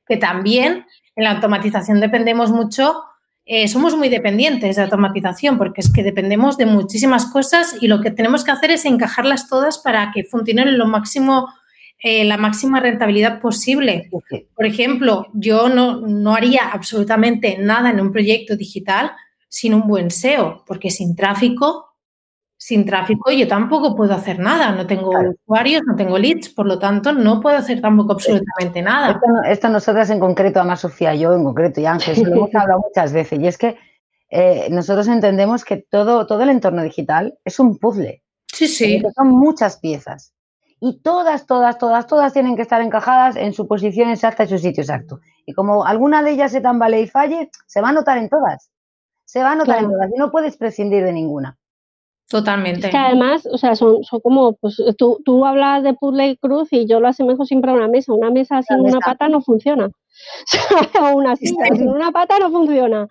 que 0.08 0.15
también 0.15 0.86
en 1.17 1.24
la 1.26 1.32
automatización 1.32 2.00
dependemos 2.00 2.52
mucho, 2.52 3.04
eh, 3.46 3.67
somos 3.67 3.98
muy 3.98 4.08
dependientes 4.08 4.78
de 4.78 4.84
automatización 4.84 5.58
porque 5.58 5.82
es 5.82 5.91
que 5.91 6.04
dependemos 6.04 6.58
de 6.58 6.65
muchísimas 6.65 7.26
cosas 7.26 7.76
y 7.82 7.88
lo 7.88 8.00
que 8.00 8.12
tenemos 8.12 8.46
que 8.46 8.52
hacer 8.52 8.72
es 8.72 8.86
encajarlas 8.86 9.50
todas 9.50 9.78
para 9.80 10.12
que 10.13 10.24
funcionen 10.24 10.78
lo 10.78 10.86
máximo, 10.86 11.50
eh, 12.02 12.24
la 12.24 12.38
máxima 12.38 12.80
rentabilidad 12.80 13.41
posible. 13.41 14.10
Por 14.56 14.65
ejemplo, 14.65 15.28
yo 15.34 15.67
no, 15.67 16.00
no 16.00 16.34
haría 16.34 16.70
absolutamente 16.72 17.58
nada 17.58 17.89
en 17.89 18.00
un 18.00 18.13
proyecto 18.13 18.56
digital 18.56 19.12
sin 19.50 19.74
un 19.74 19.86
buen 19.86 20.12
SEO, 20.12 20.63
porque 20.65 20.89
sin 20.89 21.13
tráfico 21.13 21.90
sin 22.63 22.86
tráfico 22.86 23.32
yo 23.32 23.47
tampoco 23.47 23.95
puedo 23.95 24.13
hacer 24.13 24.38
nada, 24.38 24.71
no 24.71 24.86
tengo 24.86 25.10
claro. 25.10 25.32
usuarios, 25.32 25.82
no 25.88 25.95
tengo 25.95 26.19
leads, 26.19 26.50
por 26.50 26.67
lo 26.67 26.78
tanto 26.78 27.12
no 27.12 27.41
puedo 27.41 27.58
hacer 27.58 27.82
tampoco 27.82 28.13
absolutamente 28.13 28.84
nada. 28.84 29.13
Esto, 29.13 29.26
esto 29.50 29.69
nosotras 29.69 30.12
en 30.12 30.19
concreto, 30.19 30.60
además 30.60 30.82
Sofía, 30.82 31.15
yo 31.15 31.34
en 31.34 31.43
concreto 31.43 31.82
y 31.82 31.88
Ángel, 31.88 32.21
lo 32.21 32.36
hemos 32.36 32.50
hablado 32.56 32.82
muchas 32.88 33.13
veces 33.13 33.39
y 33.39 33.47
es 33.47 33.58
que 33.58 33.78
eh, 34.30 34.67
nosotros 34.69 35.08
entendemos 35.08 35.65
que 35.65 35.78
todo, 35.78 36.28
todo 36.28 36.43
el 36.43 36.50
entorno 36.50 36.84
digital 36.84 37.36
es 37.43 37.60
un 37.60 37.80
puzzle. 37.80 38.21
Sí, 38.45 38.67
sí. 38.67 39.02
Son 39.15 39.30
muchas 39.30 39.78
piezas 39.78 40.32
y 40.80 41.02
todas, 41.02 41.47
todas, 41.47 41.80
todas, 41.80 42.06
todas 42.06 42.32
tienen 42.32 42.56
que 42.56 42.62
estar 42.62 42.80
encajadas 42.82 43.38
en 43.38 43.54
su 43.54 43.67
posición 43.67 44.12
exacta 44.12 44.43
y 44.43 44.50
su 44.50 44.60
sitio 44.60 44.84
exacto. 44.84 45.19
Y 45.47 45.54
como 45.54 45.84
alguna 45.84 46.21
de 46.21 46.30
ellas 46.30 46.52
se 46.52 46.62
tambalee 46.62 47.02
y 47.02 47.08
falle, 47.08 47.50
se 47.65 47.82
va 47.82 47.89
a 47.89 47.93
notar 47.93 48.19
en 48.19 48.30
todas. 48.30 48.69
Se 49.26 49.41
va 49.41 49.54
a 49.54 49.56
notar 49.56 49.80
claro. 49.80 49.88
en 49.88 49.93
todas 49.93 50.12
y 50.15 50.19
no 50.19 50.30
puedes 50.30 50.58
prescindir 50.58 51.04
de 51.04 51.13
ninguna. 51.13 51.58
Totalmente. 52.32 52.88
Es 52.88 52.91
que 52.91 52.98
además, 52.98 53.46
o 53.46 53.58
sea, 53.58 53.76
son, 53.76 54.06
son 54.06 54.22
como, 54.22 54.54
pues 54.54 54.82
tú, 54.98 55.22
tú 55.26 55.46
hablas 55.46 55.84
de 55.84 55.94
puzzle 55.94 56.30
y 56.30 56.38
cruz 56.38 56.72
y 56.72 56.88
yo 56.88 57.02
lo 57.02 57.10
asemejo 57.10 57.44
siempre 57.44 57.72
a 57.72 57.74
una 57.74 57.89
mesa. 57.89 58.13
Una 58.13 58.32
mesa 58.32 58.62
sin 58.62 58.80
una 58.80 59.00
pata 59.00 59.28
no 59.28 59.41
funciona. 59.41 59.89
o 61.02 61.17
una 61.17 61.36
silla 61.36 61.65
sin 61.74 61.89
una 61.89 62.12
pata 62.13 62.39
no 62.39 62.50
funciona. 62.50 63.08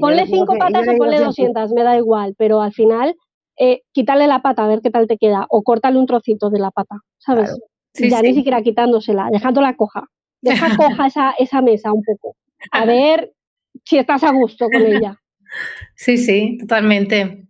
Ponle 0.00 0.26
cinco 0.26 0.56
patas 0.56 0.88
o 0.88 0.96
ponle 0.96 1.20
200, 1.20 1.72
me 1.72 1.82
da 1.82 1.98
igual, 1.98 2.34
pero 2.38 2.62
al 2.62 2.72
final, 2.72 3.14
eh, 3.58 3.82
quítale 3.92 4.26
la 4.26 4.40
pata 4.40 4.64
a 4.64 4.68
ver 4.68 4.80
qué 4.80 4.90
tal 4.90 5.06
te 5.06 5.18
queda 5.18 5.44
o 5.50 5.62
córtale 5.62 5.98
un 5.98 6.06
trocito 6.06 6.48
de 6.48 6.58
la 6.58 6.70
pata, 6.70 6.96
¿sabes? 7.18 7.50
Claro. 7.50 7.64
Sí, 7.92 8.08
ya 8.08 8.20
sí. 8.20 8.28
ni 8.28 8.34
siquiera 8.34 8.62
quitándosela, 8.62 9.28
dejándola 9.30 9.76
coja. 9.76 10.04
Deja 10.40 10.76
coja 10.78 11.06
esa, 11.08 11.34
esa 11.38 11.60
mesa 11.60 11.92
un 11.92 12.02
poco. 12.02 12.36
A 12.70 12.86
ver 12.86 13.34
si 13.84 13.98
estás 13.98 14.24
a 14.24 14.32
gusto 14.32 14.66
con 14.72 14.80
ella. 14.80 15.20
Sí, 15.94 16.16
sí, 16.16 16.56
totalmente. 16.58 17.46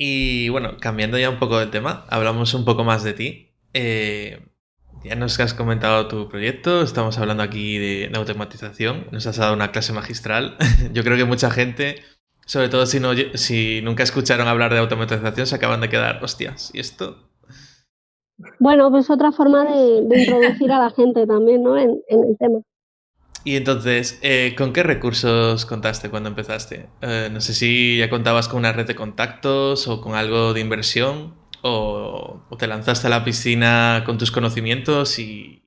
Y 0.00 0.48
bueno, 0.50 0.76
cambiando 0.78 1.18
ya 1.18 1.28
un 1.28 1.40
poco 1.40 1.58
de 1.58 1.66
tema, 1.66 2.04
hablamos 2.08 2.54
un 2.54 2.64
poco 2.64 2.84
más 2.84 3.02
de 3.02 3.14
ti. 3.14 3.50
Eh, 3.74 4.40
ya 5.02 5.16
nos 5.16 5.38
has 5.40 5.54
comentado 5.54 6.06
tu 6.06 6.28
proyecto, 6.28 6.82
estamos 6.82 7.18
hablando 7.18 7.42
aquí 7.42 7.78
de, 7.78 8.08
automatización, 8.14 9.08
nos 9.10 9.26
has 9.26 9.38
dado 9.38 9.54
una 9.54 9.72
clase 9.72 9.92
magistral. 9.92 10.56
Yo 10.92 11.02
creo 11.02 11.16
que 11.16 11.24
mucha 11.24 11.50
gente, 11.50 11.96
sobre 12.46 12.68
todo 12.68 12.86
si, 12.86 13.00
no, 13.00 13.10
si 13.34 13.80
nunca 13.82 14.04
escucharon 14.04 14.46
hablar 14.46 14.72
de 14.72 14.78
automatización, 14.78 15.48
se 15.48 15.56
acaban 15.56 15.80
de 15.80 15.88
quedar, 15.88 16.22
hostias, 16.22 16.70
¿y 16.72 16.78
esto? 16.78 17.16
Bueno, 18.60 18.92
pues 18.92 19.10
otra 19.10 19.32
forma 19.32 19.64
de, 19.64 20.20
introducir 20.20 20.70
a 20.70 20.78
la 20.78 20.90
gente 20.90 21.26
también, 21.26 21.64
¿no? 21.64 21.76
En 21.76 22.00
el 22.08 22.36
tema. 22.38 22.60
Y 23.44 23.56
entonces, 23.56 24.18
eh, 24.22 24.54
¿con 24.56 24.72
qué 24.72 24.82
recursos 24.82 25.64
contaste 25.64 26.10
cuando 26.10 26.28
empezaste? 26.28 26.86
Eh, 27.00 27.28
no 27.32 27.40
sé 27.40 27.54
si 27.54 27.98
ya 27.98 28.10
contabas 28.10 28.48
con 28.48 28.58
una 28.58 28.72
red 28.72 28.86
de 28.86 28.94
contactos 28.94 29.88
o 29.88 30.00
con 30.00 30.14
algo 30.14 30.52
de 30.52 30.60
inversión 30.60 31.34
o, 31.62 32.42
te 32.58 32.66
lanzaste 32.66 33.06
a 33.06 33.10
la 33.10 33.24
piscina 33.24 34.02
con 34.04 34.18
tus 34.18 34.30
conocimientos 34.30 35.18
y, 35.18 35.62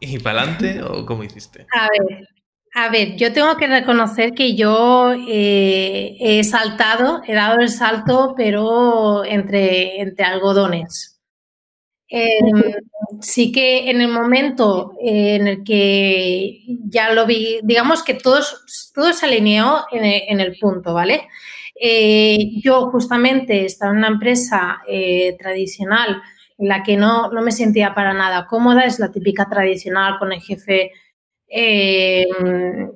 y 0.00 0.18
para 0.18 0.42
adelante 0.42 0.82
o 0.88 1.06
cómo 1.06 1.24
hiciste. 1.24 1.66
A 1.74 1.88
ver, 1.88 2.28
a 2.74 2.90
ver, 2.90 3.16
yo 3.16 3.32
tengo 3.32 3.56
que 3.56 3.66
reconocer 3.66 4.32
que 4.32 4.54
yo 4.54 5.12
eh, 5.12 6.16
he 6.20 6.44
saltado, 6.44 7.22
he 7.26 7.34
dado 7.34 7.60
el 7.60 7.70
salto, 7.70 8.34
pero 8.36 9.24
entre, 9.24 10.00
entre 10.00 10.24
algodones. 10.24 11.17
Em, 12.10 12.62
sí 13.20 13.52
que 13.52 13.90
en 13.90 14.00
el 14.00 14.08
momento 14.08 14.94
en 15.00 15.46
el 15.46 15.62
que 15.62 16.60
ya 16.88 17.12
lo 17.12 17.26
vi, 17.26 17.60
digamos 17.62 18.02
que 18.02 18.14
todo, 18.14 18.40
todo 18.94 19.12
se 19.12 19.26
alineó 19.26 19.84
en 19.92 20.40
el, 20.40 20.56
punto, 20.58 20.94
¿vale? 20.94 21.28
Eh, 21.80 22.38
yo 22.62 22.90
justamente 22.90 23.66
estaba 23.66 23.92
en 23.92 23.98
una 23.98 24.08
empresa 24.08 24.78
eh, 24.88 25.36
tradicional 25.38 26.22
en 26.56 26.68
la 26.68 26.82
que 26.82 26.96
no, 26.96 27.30
no, 27.30 27.42
me 27.42 27.52
sentía 27.52 27.94
para 27.94 28.14
nada 28.14 28.46
cómoda, 28.46 28.84
es 28.84 28.98
la 28.98 29.12
típica 29.12 29.48
tradicional 29.48 30.18
con 30.18 30.32
el 30.32 30.40
jefe, 30.40 30.92
el 31.46 32.88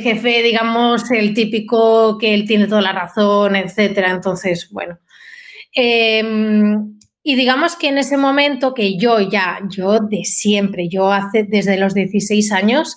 jefe, 0.00 0.42
digamos, 0.42 1.10
el 1.10 1.34
típico 1.34 2.18
que 2.18 2.34
él 2.34 2.46
tiene 2.46 2.66
toda 2.66 2.80
la 2.82 2.92
razón, 2.92 3.56
etcétera. 3.56 4.10
Entonces, 4.10 4.70
bueno. 4.70 4.98
Y 7.22 7.36
digamos 7.36 7.76
que 7.76 7.88
en 7.88 7.98
ese 7.98 8.16
momento 8.16 8.72
que 8.72 8.96
yo 8.96 9.20
ya, 9.20 9.60
yo 9.68 9.98
de 9.98 10.24
siempre, 10.24 10.88
yo 10.88 11.12
hace 11.12 11.44
desde 11.44 11.76
los 11.76 11.94
16 11.94 12.50
años, 12.52 12.96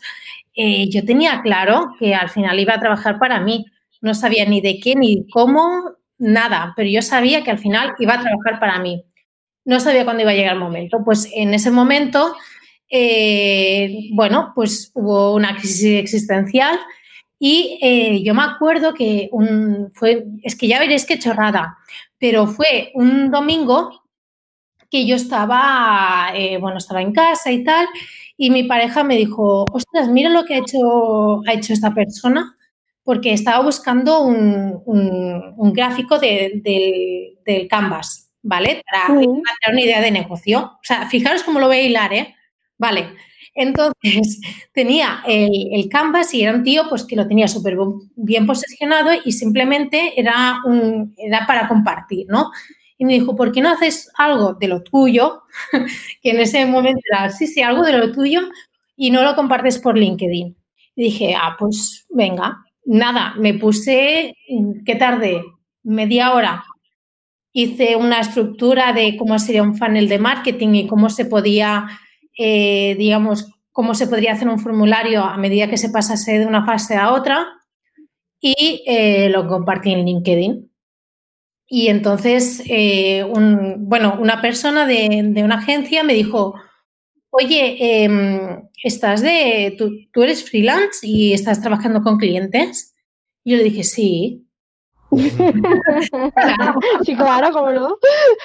eh, 0.55 0.89
yo 0.89 1.03
tenía 1.03 1.41
claro 1.41 1.95
que 1.99 2.15
al 2.15 2.29
final 2.29 2.59
iba 2.59 2.75
a 2.75 2.79
trabajar 2.79 3.19
para 3.19 3.41
mí. 3.41 3.65
No 4.01 4.13
sabía 4.13 4.45
ni 4.45 4.61
de 4.61 4.79
qué, 4.79 4.95
ni 4.95 5.27
cómo, 5.29 5.95
nada, 6.17 6.73
pero 6.75 6.89
yo 6.89 7.01
sabía 7.01 7.43
que 7.43 7.51
al 7.51 7.59
final 7.59 7.93
iba 7.99 8.13
a 8.13 8.21
trabajar 8.21 8.59
para 8.59 8.79
mí. 8.79 9.03
No 9.65 9.79
sabía 9.79 10.05
cuándo 10.05 10.23
iba 10.23 10.31
a 10.31 10.35
llegar 10.35 10.53
el 10.53 10.59
momento. 10.59 11.03
Pues 11.03 11.29
en 11.33 11.53
ese 11.53 11.71
momento, 11.71 12.33
eh, 12.89 14.09
bueno, 14.13 14.51
pues 14.55 14.91
hubo 14.93 15.33
una 15.35 15.55
crisis 15.55 15.99
existencial 15.99 16.79
y 17.39 17.79
eh, 17.81 18.23
yo 18.23 18.33
me 18.33 18.43
acuerdo 18.43 18.93
que 18.93 19.29
un, 19.31 19.91
fue, 19.93 20.25
es 20.43 20.55
que 20.55 20.67
ya 20.67 20.79
veréis 20.79 21.05
qué 21.05 21.19
chorrada, 21.19 21.77
pero 22.17 22.47
fue 22.47 22.91
un 22.93 23.31
domingo 23.31 24.02
que 24.93 25.07
yo 25.07 25.15
estaba, 25.15 26.29
eh, 26.35 26.59
bueno, 26.59 26.77
estaba 26.77 27.01
en 27.01 27.13
casa 27.13 27.51
y 27.51 27.63
tal, 27.63 27.87
y 28.37 28.51
mi 28.51 28.61
pareja 28.61 29.03
me 29.03 29.17
dijo, 29.17 29.65
ostras, 29.73 30.07
mira 30.07 30.29
lo 30.29 30.45
que 30.45 30.53
ha 30.53 30.59
hecho, 30.59 31.41
ha 31.47 31.53
hecho 31.53 31.73
esta 31.73 31.95
persona, 31.95 32.55
porque 33.03 33.33
estaba 33.33 33.63
buscando 33.63 34.21
un, 34.21 34.83
un, 34.85 35.73
gráfico 35.73 36.19
del 36.19 37.67
Canvas, 37.67 38.31
¿vale? 38.43 38.83
Para 38.85 39.19
una 39.71 39.81
idea 39.81 39.99
de 39.99 40.11
negocio. 40.11 40.73
O 40.75 40.83
sea, 40.83 41.09
fijaros 41.09 41.41
cómo 41.41 41.59
lo 41.59 41.65
voy 41.65 41.77
a 41.77 41.81
hilar, 41.81 42.13
¿eh? 42.13 42.35
Vale. 42.77 43.15
Entonces, 43.55 44.39
tenía 44.73 45.23
el, 45.25 45.69
el, 45.71 45.89
Canvas 45.89 46.35
y 46.35 46.43
era 46.43 46.53
un 46.53 46.61
tío 46.63 46.83
pues, 46.87 47.03
que 47.03 47.15
lo 47.15 47.27
tenía 47.27 47.47
súper 47.47 47.75
bien 48.15 48.45
posicionado 48.45 49.09
y 49.25 49.31
simplemente 49.31 50.13
era, 50.15 50.59
un, 50.65 51.15
era 51.17 51.47
para 51.47 51.67
compartir, 51.67 52.27
¿no? 52.29 52.51
Y 52.97 53.05
me 53.05 53.13
dijo, 53.13 53.35
¿por 53.35 53.51
qué 53.51 53.61
no 53.61 53.69
haces 53.69 54.11
algo 54.17 54.53
de 54.53 54.67
lo 54.67 54.83
tuyo? 54.83 55.43
que 56.21 56.31
en 56.31 56.39
ese 56.39 56.65
momento 56.65 57.01
era, 57.11 57.29
sí, 57.29 57.47
sí, 57.47 57.61
algo 57.61 57.83
de 57.83 57.97
lo 57.97 58.11
tuyo 58.11 58.41
y 58.95 59.11
no 59.11 59.23
lo 59.23 59.35
compartes 59.35 59.79
por 59.79 59.97
LinkedIn. 59.97 60.55
Y 60.95 61.03
dije, 61.03 61.35
ah, 61.35 61.55
pues 61.57 62.05
venga, 62.09 62.63
nada, 62.85 63.33
me 63.37 63.53
puse, 63.55 64.35
¿qué 64.85 64.95
tarde? 64.95 65.43
Media 65.83 66.33
hora. 66.33 66.63
Hice 67.51 67.95
una 67.95 68.19
estructura 68.19 68.93
de 68.93 69.15
cómo 69.17 69.37
sería 69.37 69.63
un 69.63 69.75
funnel 69.75 70.09
de 70.09 70.19
marketing 70.19 70.73
y 70.73 70.87
cómo 70.87 71.09
se 71.09 71.25
podía, 71.25 71.87
eh, 72.37 72.95
digamos, 72.97 73.47
cómo 73.71 73.95
se 73.95 74.07
podría 74.07 74.33
hacer 74.33 74.47
un 74.47 74.59
formulario 74.59 75.23
a 75.23 75.37
medida 75.37 75.69
que 75.69 75.77
se 75.77 75.89
pasase 75.89 76.39
de 76.39 76.45
una 76.45 76.65
fase 76.65 76.95
a 76.95 77.11
otra 77.11 77.47
y 78.39 78.83
eh, 78.85 79.29
lo 79.29 79.47
compartí 79.47 79.91
en 79.93 80.05
LinkedIn. 80.05 80.72
Y 81.67 81.87
entonces, 81.87 82.61
eh, 82.67 83.25
bueno, 83.77 84.17
una 84.19 84.41
persona 84.41 84.85
de, 84.85 85.33
una 85.43 85.55
agencia 85.55 86.03
me 86.03 86.13
dijo, 86.13 86.55
oye, 87.29 88.03
em, 88.03 88.69
¿estás 88.83 89.21
de, 89.21 89.75
tú, 89.77 90.21
eres 90.21 90.47
freelance 90.47 90.99
y 91.07 91.33
estás 91.33 91.61
trabajando 91.61 92.01
con 92.01 92.17
clientes? 92.17 92.95
Y 93.43 93.51
yo 93.51 93.57
le 93.57 93.63
dije, 93.63 93.83
sí. 93.83 94.45
sí, 97.05 97.15
claro, 97.15 97.51
¿cómo 97.51 97.71
no? 97.71 97.97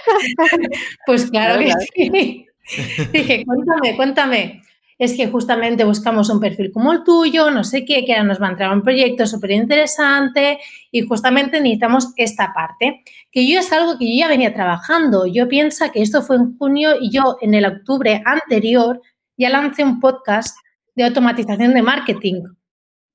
pues 1.06 1.30
claro 1.30 1.58
que 1.58 1.72
sí. 1.94 2.46
dije, 3.12 3.44
cuéntame, 3.44 3.96
cuéntame 3.96 4.62
es 4.98 5.16
que 5.16 5.28
justamente 5.28 5.84
buscamos 5.84 6.28
un 6.28 6.40
perfil 6.40 6.72
como 6.72 6.92
el 6.92 7.04
tuyo, 7.04 7.50
no 7.50 7.62
sé 7.62 7.84
qué, 7.84 8.04
que 8.04 8.12
ahora 8.12 8.24
nos 8.24 8.42
va 8.42 8.48
a 8.48 8.50
entrar 8.50 8.74
un 8.74 8.82
proyecto 8.82 9.26
súper 9.26 9.52
interesante 9.52 10.58
y 10.90 11.02
justamente 11.02 11.60
necesitamos 11.60 12.12
esta 12.16 12.52
parte, 12.52 13.04
que 13.30 13.46
yo 13.46 13.60
es 13.60 13.72
algo 13.72 13.96
que 13.96 14.06
yo 14.06 14.18
ya 14.18 14.28
venía 14.28 14.52
trabajando. 14.52 15.26
Yo 15.26 15.46
pienso 15.46 15.90
que 15.92 16.02
esto 16.02 16.22
fue 16.22 16.36
en 16.36 16.58
junio 16.58 16.96
y 17.00 17.10
yo 17.10 17.36
en 17.40 17.54
el 17.54 17.64
octubre 17.64 18.20
anterior 18.24 19.00
ya 19.36 19.50
lancé 19.50 19.84
un 19.84 20.00
podcast 20.00 20.58
de 20.96 21.04
automatización 21.04 21.74
de 21.74 21.82
marketing. 21.82 22.42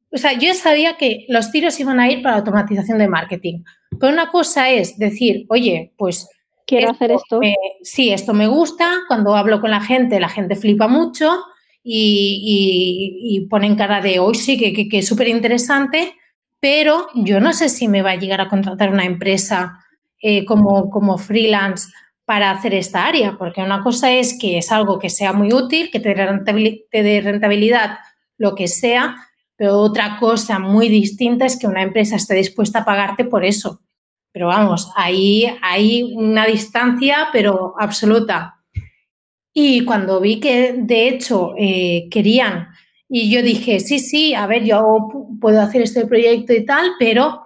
O 0.09 0.17
sea, 0.17 0.33
yo 0.33 0.53
sabía 0.53 0.95
que 0.95 1.25
los 1.27 1.51
tiros 1.51 1.77
iban 1.79 1.99
a 1.99 2.09
ir 2.09 2.21
para 2.21 2.37
automatización 2.37 2.97
de 2.99 3.09
marketing. 3.09 3.63
Pero 3.99 4.13
una 4.13 4.29
cosa 4.29 4.69
es 4.69 4.97
decir, 4.97 5.45
oye, 5.49 5.91
pues... 5.97 6.29
Quiero 6.65 6.91
hacer 6.91 7.11
esto. 7.11 7.41
sí, 7.81 8.13
esto 8.13 8.33
me 8.33 8.47
gusta. 8.47 8.89
Cuando 9.09 9.35
hablo 9.35 9.59
con 9.59 9.71
la 9.71 9.81
gente, 9.81 10.19
la 10.21 10.29
gente 10.29 10.55
flipa 10.55 10.87
mucho 10.87 11.43
y, 11.83 13.45
ponen 13.49 13.75
cara 13.75 14.01
de 14.01 14.19
hoy 14.19 14.35
sí, 14.35 14.57
que, 14.57 14.87
es 14.97 15.07
súper 15.07 15.27
interesante, 15.27 16.13
pero 16.59 17.07
yo 17.15 17.39
no 17.39 17.53
sé 17.53 17.69
si 17.69 17.87
me 17.87 18.01
va 18.01 18.11
a 18.11 18.15
llegar 18.15 18.41
a 18.41 18.49
contratar 18.49 18.89
una 18.89 19.05
empresa 19.05 19.79
eh, 20.21 20.45
como, 20.45 20.89
como 20.89 21.17
freelance 21.17 21.89
para 22.25 22.51
hacer 22.51 22.73
esta 22.73 23.05
área, 23.05 23.37
porque 23.37 23.61
una 23.61 23.83
cosa 23.83 24.11
es 24.11 24.37
que 24.39 24.57
es 24.57 24.71
algo 24.71 24.97
que 24.97 25.09
sea 25.09 25.33
muy 25.33 25.53
útil, 25.53 25.91
que 25.91 25.99
te 25.99 26.13
dé 27.03 27.21
rentabilidad, 27.21 27.97
lo 28.37 28.55
que 28.55 28.67
sea, 28.67 29.15
pero 29.55 29.79
otra 29.79 30.17
cosa 30.19 30.59
muy 30.59 30.89
distinta 30.89 31.45
es 31.45 31.57
que 31.57 31.67
una 31.67 31.83
empresa 31.83 32.15
esté 32.15 32.35
dispuesta 32.35 32.79
a 32.79 32.85
pagarte 32.85 33.25
por 33.25 33.43
eso. 33.43 33.81
Pero 34.31 34.47
vamos, 34.47 34.91
ahí 34.95 35.45
hay 35.61 36.11
una 36.15 36.45
distancia, 36.45 37.29
pero 37.31 37.75
absoluta. 37.77 38.52
Y 39.53 39.85
cuando 39.85 40.19
vi 40.19 40.39
que 40.39 40.73
de 40.73 41.07
hecho 41.07 41.53
eh, 41.57 42.07
querían, 42.09 42.69
y 43.07 43.29
yo 43.31 43.43
dije, 43.43 43.79
sí, 43.79 43.99
sí, 43.99 44.33
a 44.33 44.47
ver, 44.47 44.63
yo 44.63 45.07
puedo 45.39 45.61
hacer 45.61 45.83
este 45.83 46.07
proyecto 46.07 46.53
y 46.53 46.65
tal, 46.65 46.93
pero 46.97 47.43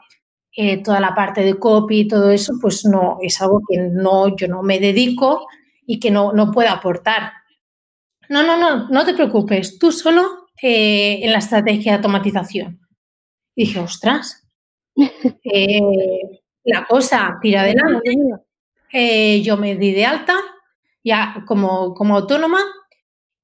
eh, 0.55 0.81
toda 0.81 1.01
la 1.01 1.13
parte 1.13 1.43
de 1.43 1.59
copy 1.59 2.01
y 2.01 2.07
todo 2.07 2.31
eso, 2.31 2.53
pues 2.61 2.85
no, 2.85 3.17
es 3.21 3.41
algo 3.41 3.61
que 3.67 3.77
no, 3.91 4.33
yo 4.37 4.47
no 4.47 4.63
me 4.63 4.79
dedico 4.79 5.47
y 5.85 5.99
que 5.99 6.09
no, 6.09 6.31
no 6.31 6.51
puedo 6.51 6.69
aportar. 6.69 7.33
No, 8.29 8.43
no, 8.43 8.57
no, 8.57 8.87
no 8.87 9.05
te 9.05 9.13
preocupes, 9.13 9.77
tú 9.77 9.91
solo 9.91 10.47
eh, 10.61 11.19
en 11.23 11.33
la 11.33 11.39
estrategia 11.39 11.91
de 11.91 11.97
automatización. 11.97 12.79
Y 13.53 13.65
dije, 13.65 13.79
ostras, 13.79 14.47
la 16.63 16.85
cosa 16.87 17.37
tira 17.41 17.61
adelante. 17.61 18.11
yo 19.43 19.57
me 19.57 19.75
di 19.75 19.91
de 19.91 20.05
alta, 20.05 20.35
ya 21.07 21.43
como, 21.47 21.93
como 21.93 22.17
autónoma 22.17 22.59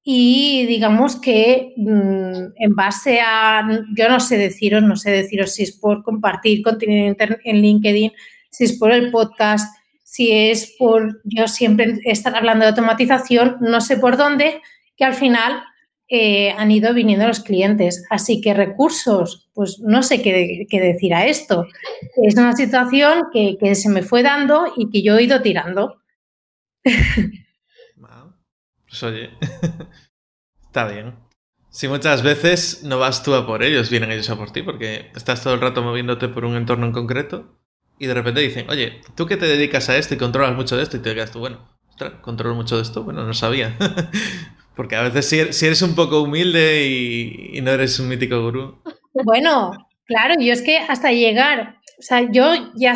y 0.02 0.66
digamos 0.66 1.16
que 1.16 1.72
mm, 1.78 2.52
en 2.56 2.74
base 2.76 3.20
a, 3.20 3.66
yo 3.96 4.08
no 4.10 4.20
sé 4.20 4.36
deciros, 4.36 4.82
no 4.82 4.96
sé 4.96 5.10
deciros 5.10 5.54
si 5.54 5.62
es 5.62 5.72
por 5.72 6.02
compartir 6.02 6.62
contenido 6.62 7.16
en 7.44 7.62
LinkedIn, 7.62 8.12
si 8.50 8.64
es 8.64 8.78
por 8.78 8.92
el 8.92 9.10
podcast, 9.10 9.74
si 10.02 10.30
es 10.30 10.76
por 10.78 11.22
yo 11.24 11.48
siempre 11.48 11.98
estar 12.04 12.36
hablando 12.36 12.64
de 12.64 12.70
automatización, 12.70 13.56
no 13.60 13.80
sé 13.80 13.96
por 13.96 14.18
dónde, 14.18 14.60
que 14.96 15.04
al 15.06 15.14
final 15.14 15.64
eh, 16.08 16.50
han 16.50 16.70
ido 16.70 16.92
viniendo 16.92 17.26
los 17.26 17.40
clientes. 17.40 18.04
Así 18.10 18.42
que 18.42 18.52
recursos, 18.52 19.48
pues 19.54 19.80
no 19.80 20.02
sé 20.02 20.20
qué, 20.20 20.66
qué 20.68 20.80
decir 20.80 21.14
a 21.14 21.26
esto. 21.26 21.66
Es 22.22 22.36
una 22.36 22.52
situación 22.52 23.24
que, 23.32 23.56
que 23.58 23.74
se 23.74 23.88
me 23.88 24.02
fue 24.02 24.22
dando 24.22 24.70
y 24.76 24.90
que 24.90 25.02
yo 25.02 25.16
he 25.16 25.22
ido 25.22 25.40
tirando. 25.40 25.96
Pues 28.94 29.02
oye, 29.02 29.30
está 30.66 30.86
bien. 30.86 31.16
Si 31.68 31.88
muchas 31.88 32.22
veces 32.22 32.84
no 32.84 33.00
vas 33.00 33.24
tú 33.24 33.34
a 33.34 33.44
por 33.44 33.64
ellos, 33.64 33.90
vienen 33.90 34.12
ellos 34.12 34.30
a 34.30 34.36
por 34.36 34.52
ti, 34.52 34.62
porque 34.62 35.10
estás 35.16 35.42
todo 35.42 35.54
el 35.54 35.60
rato 35.60 35.82
moviéndote 35.82 36.28
por 36.28 36.44
un 36.44 36.54
entorno 36.54 36.86
en 36.86 36.92
concreto 36.92 37.58
y 37.98 38.06
de 38.06 38.14
repente 38.14 38.40
dicen, 38.40 38.70
oye, 38.70 39.00
tú 39.16 39.26
que 39.26 39.36
te 39.36 39.46
dedicas 39.46 39.88
a 39.88 39.96
esto 39.96 40.14
y 40.14 40.16
controlas 40.16 40.54
mucho 40.54 40.76
de 40.76 40.84
esto 40.84 40.96
y 40.96 41.00
te 41.00 41.12
quedas 41.12 41.32
tú, 41.32 41.40
bueno, 41.40 41.76
controlo 42.20 42.54
mucho 42.54 42.76
de 42.76 42.82
esto, 42.82 43.02
bueno, 43.02 43.24
no 43.24 43.34
sabía. 43.34 43.76
Porque 44.76 44.94
a 44.94 45.02
veces 45.02 45.28
si, 45.28 45.66
eres 45.66 45.82
un 45.82 45.96
poco 45.96 46.22
humilde 46.22 46.86
y, 46.86 47.60
no 47.62 47.72
eres 47.72 47.98
un 47.98 48.06
mítico 48.06 48.40
gurú. 48.42 48.80
Bueno, 49.12 49.72
claro, 50.04 50.34
yo 50.38 50.52
es 50.52 50.62
que 50.62 50.78
hasta 50.78 51.10
llegar, 51.10 51.80
o 51.98 52.02
sea, 52.02 52.30
yo 52.30 52.70
ya 52.76 52.94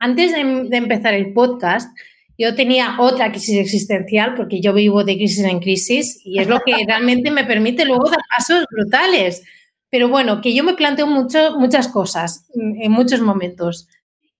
antes 0.00 0.32
de, 0.32 0.40
empezar 0.76 1.14
el 1.14 1.32
podcast, 1.32 1.96
yo 2.38 2.54
tenía 2.54 2.96
otra 3.00 3.32
crisis 3.32 3.58
existencial 3.58 4.34
porque 4.36 4.60
yo 4.60 4.72
vivo 4.72 5.02
de 5.02 5.16
crisis 5.16 5.44
en 5.44 5.58
crisis 5.58 6.20
y 6.24 6.38
es 6.38 6.46
lo 6.46 6.60
que 6.60 6.72
realmente 6.86 7.32
me 7.32 7.44
permite 7.44 7.84
luego 7.84 8.08
dar 8.08 8.20
pasos 8.36 8.64
brutales. 8.70 9.42
Pero 9.90 10.08
bueno, 10.08 10.40
que 10.40 10.54
yo 10.54 10.62
me 10.62 10.74
planteo 10.74 11.06
mucho, 11.06 11.58
muchas 11.58 11.88
cosas 11.88 12.46
en 12.54 12.92
muchos 12.92 13.20
momentos. 13.20 13.88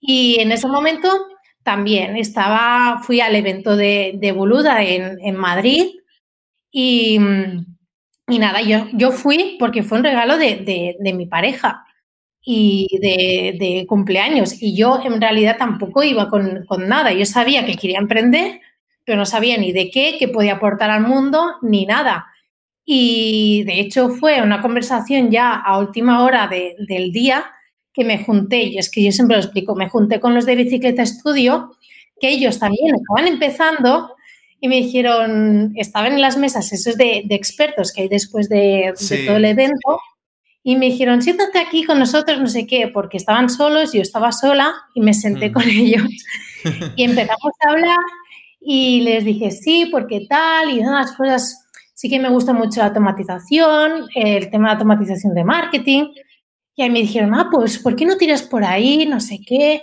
Y 0.00 0.38
en 0.40 0.52
ese 0.52 0.68
momento 0.68 1.08
también 1.64 2.16
estaba, 2.16 3.00
fui 3.02 3.20
al 3.20 3.34
evento 3.34 3.76
de, 3.76 4.32
Boluda 4.34 4.82
en, 4.84 5.36
Madrid 5.36 5.86
y, 6.70 7.18
nada, 8.28 8.62
yo, 8.62 8.86
yo 8.92 9.10
fui 9.10 9.56
porque 9.58 9.82
fue 9.82 9.98
un 9.98 10.04
regalo 10.04 10.38
de, 10.38 10.96
mi 11.14 11.26
pareja 11.26 11.84
y 12.50 12.88
de, 13.02 13.84
cumpleaños. 13.86 14.62
Y 14.62 14.74
yo 14.74 15.00
en 15.04 15.20
realidad 15.20 15.56
tampoco 15.58 16.02
iba 16.02 16.30
con, 16.30 16.64
con, 16.64 16.88
nada. 16.88 17.12
Yo 17.12 17.26
sabía 17.26 17.66
que 17.66 17.76
quería 17.76 17.98
emprender, 17.98 18.62
pero 19.04 19.18
no 19.18 19.26
sabía 19.26 19.58
ni 19.58 19.70
de 19.72 19.90
qué, 19.90 20.16
qué 20.18 20.28
podía 20.28 20.54
aportar 20.54 20.88
al 20.88 21.02
mundo, 21.02 21.56
ni 21.60 21.84
nada. 21.84 22.24
Y 22.86 23.64
de 23.64 23.80
hecho 23.80 24.08
fue 24.08 24.40
una 24.40 24.62
conversación 24.62 25.30
ya 25.30 25.56
a 25.56 25.78
última 25.78 26.24
hora 26.24 26.48
del 26.48 27.12
día 27.12 27.44
que 27.92 28.04
me 28.04 28.24
junté, 28.24 28.62
y 28.62 28.78
es 28.78 28.90
que 28.90 29.02
yo 29.02 29.12
siempre 29.12 29.36
lo 29.36 29.42
explico, 29.42 29.74
me 29.74 29.90
junté 29.90 30.18
con 30.18 30.34
los 30.34 30.46
de 30.46 30.56
Bicicleta 30.56 31.02
Estudio, 31.02 31.72
que 32.18 32.30
ellos 32.30 32.58
también 32.58 32.94
estaban 32.94 33.30
empezando 33.30 34.14
y 34.58 34.68
me 34.68 34.76
dijeron, 34.76 35.74
estaban 35.76 36.14
en 36.14 36.22
las 36.22 36.38
mesas 36.38 36.72
esos 36.72 36.96
de, 36.96 37.26
expertos 37.28 37.92
que 37.92 38.02
hay 38.02 38.08
después 38.08 38.48
de, 38.48 38.94
todo 39.26 39.36
el 39.36 39.44
evento, 39.44 40.00
y 40.62 40.76
me 40.76 40.86
dijeron, 40.86 41.22
siéntate 41.22 41.58
aquí 41.58 41.84
con 41.84 41.98
nosotros, 41.98 42.40
no 42.40 42.46
sé 42.46 42.66
qué, 42.66 42.88
porque 42.88 43.16
estaban 43.16 43.48
solos, 43.48 43.92
yo 43.92 44.02
estaba 44.02 44.32
sola 44.32 44.74
y 44.94 45.00
me 45.00 45.14
senté 45.14 45.50
mm. 45.50 45.52
con 45.52 45.62
ellos 45.68 46.04
y 46.96 47.04
empezamos 47.04 47.52
a 47.66 47.70
hablar 47.70 47.98
y 48.60 49.00
les 49.02 49.24
dije, 49.24 49.50
sí, 49.50 49.88
porque 49.90 50.26
tal, 50.28 50.70
y 50.70 50.80
unas 50.80 51.12
cosas 51.12 51.64
Sí 51.98 52.08
que 52.08 52.20
me 52.20 52.28
gusta 52.28 52.52
mucho 52.52 52.78
la 52.78 52.86
automatización, 52.86 54.06
el 54.14 54.50
tema 54.50 54.68
de 54.68 54.74
automatización 54.74 55.34
de 55.34 55.42
marketing. 55.42 56.04
Y 56.76 56.82
ahí 56.82 56.90
me 56.90 57.00
dijeron, 57.00 57.34
ah, 57.34 57.48
pues, 57.50 57.80
¿por 57.80 57.96
qué 57.96 58.06
no 58.06 58.16
tiras 58.16 58.44
por 58.44 58.62
ahí? 58.62 59.04
No 59.04 59.18
sé 59.18 59.40
qué. 59.44 59.82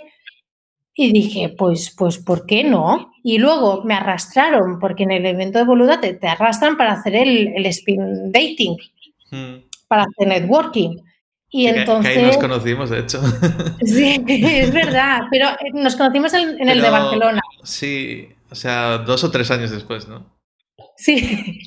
Y 0.94 1.12
dije, 1.12 1.50
pues, 1.50 1.94
pues, 1.94 2.16
¿por 2.16 2.46
qué 2.46 2.64
no? 2.64 3.12
Y 3.22 3.36
luego 3.36 3.84
me 3.84 3.92
arrastraron, 3.92 4.78
porque 4.80 5.02
en 5.02 5.10
el 5.10 5.26
evento 5.26 5.58
de 5.58 5.66
Boluda 5.66 6.00
te, 6.00 6.18
arrastran 6.26 6.78
para 6.78 6.92
hacer 6.94 7.16
el, 7.16 7.48
el 7.48 7.66
spin 7.66 8.32
dating, 8.32 8.78
hmm. 9.30 9.65
Para 9.88 10.04
hacer 10.04 10.28
networking. 10.28 10.96
Y 11.48 11.66
entonces. 11.66 12.12
Que 12.12 12.18
ahí 12.20 12.26
nos 12.26 12.38
conocimos, 12.38 12.90
de 12.90 13.00
hecho. 13.00 13.20
Sí, 13.84 14.24
es 14.28 14.72
verdad, 14.72 15.22
pero 15.30 15.48
nos 15.74 15.96
conocimos 15.96 16.34
en, 16.34 16.68
el 16.68 16.80
de 16.80 16.90
Barcelona. 16.90 17.42
Sí, 17.62 18.28
o 18.50 18.54
sea, 18.54 18.98
dos 18.98 19.22
o 19.24 19.30
tres 19.30 19.50
años 19.50 19.70
después, 19.70 20.08
¿no? 20.08 20.36
Sí. 20.96 21.60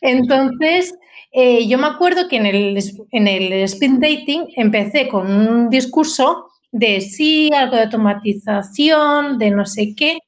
Entonces, 0.00 0.94
eh, 1.32 1.66
yo 1.66 1.78
me 1.78 1.86
acuerdo 1.86 2.28
que 2.28 2.36
en 2.36 2.46
el, 2.46 2.78
en 3.10 3.28
el 3.28 3.52
speed 3.64 3.98
dating 3.98 4.46
empecé 4.56 5.08
con 5.08 5.30
un 5.30 5.70
discurso 5.70 6.46
de 6.72 7.00
sí, 7.00 7.50
algo 7.54 7.76
de 7.76 7.82
automatización, 7.82 9.38
de 9.38 9.50
no 9.50 9.66
sé 9.66 9.94
qué, 9.96 10.18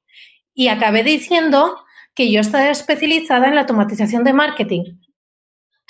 y 0.54 0.68
acabé 0.68 1.02
diciendo 1.02 1.76
que 2.14 2.30
yo 2.30 2.40
estaba 2.40 2.70
especializada 2.70 3.48
en 3.48 3.54
la 3.54 3.62
automatización 3.62 4.24
de 4.24 4.32
marketing. 4.32 4.84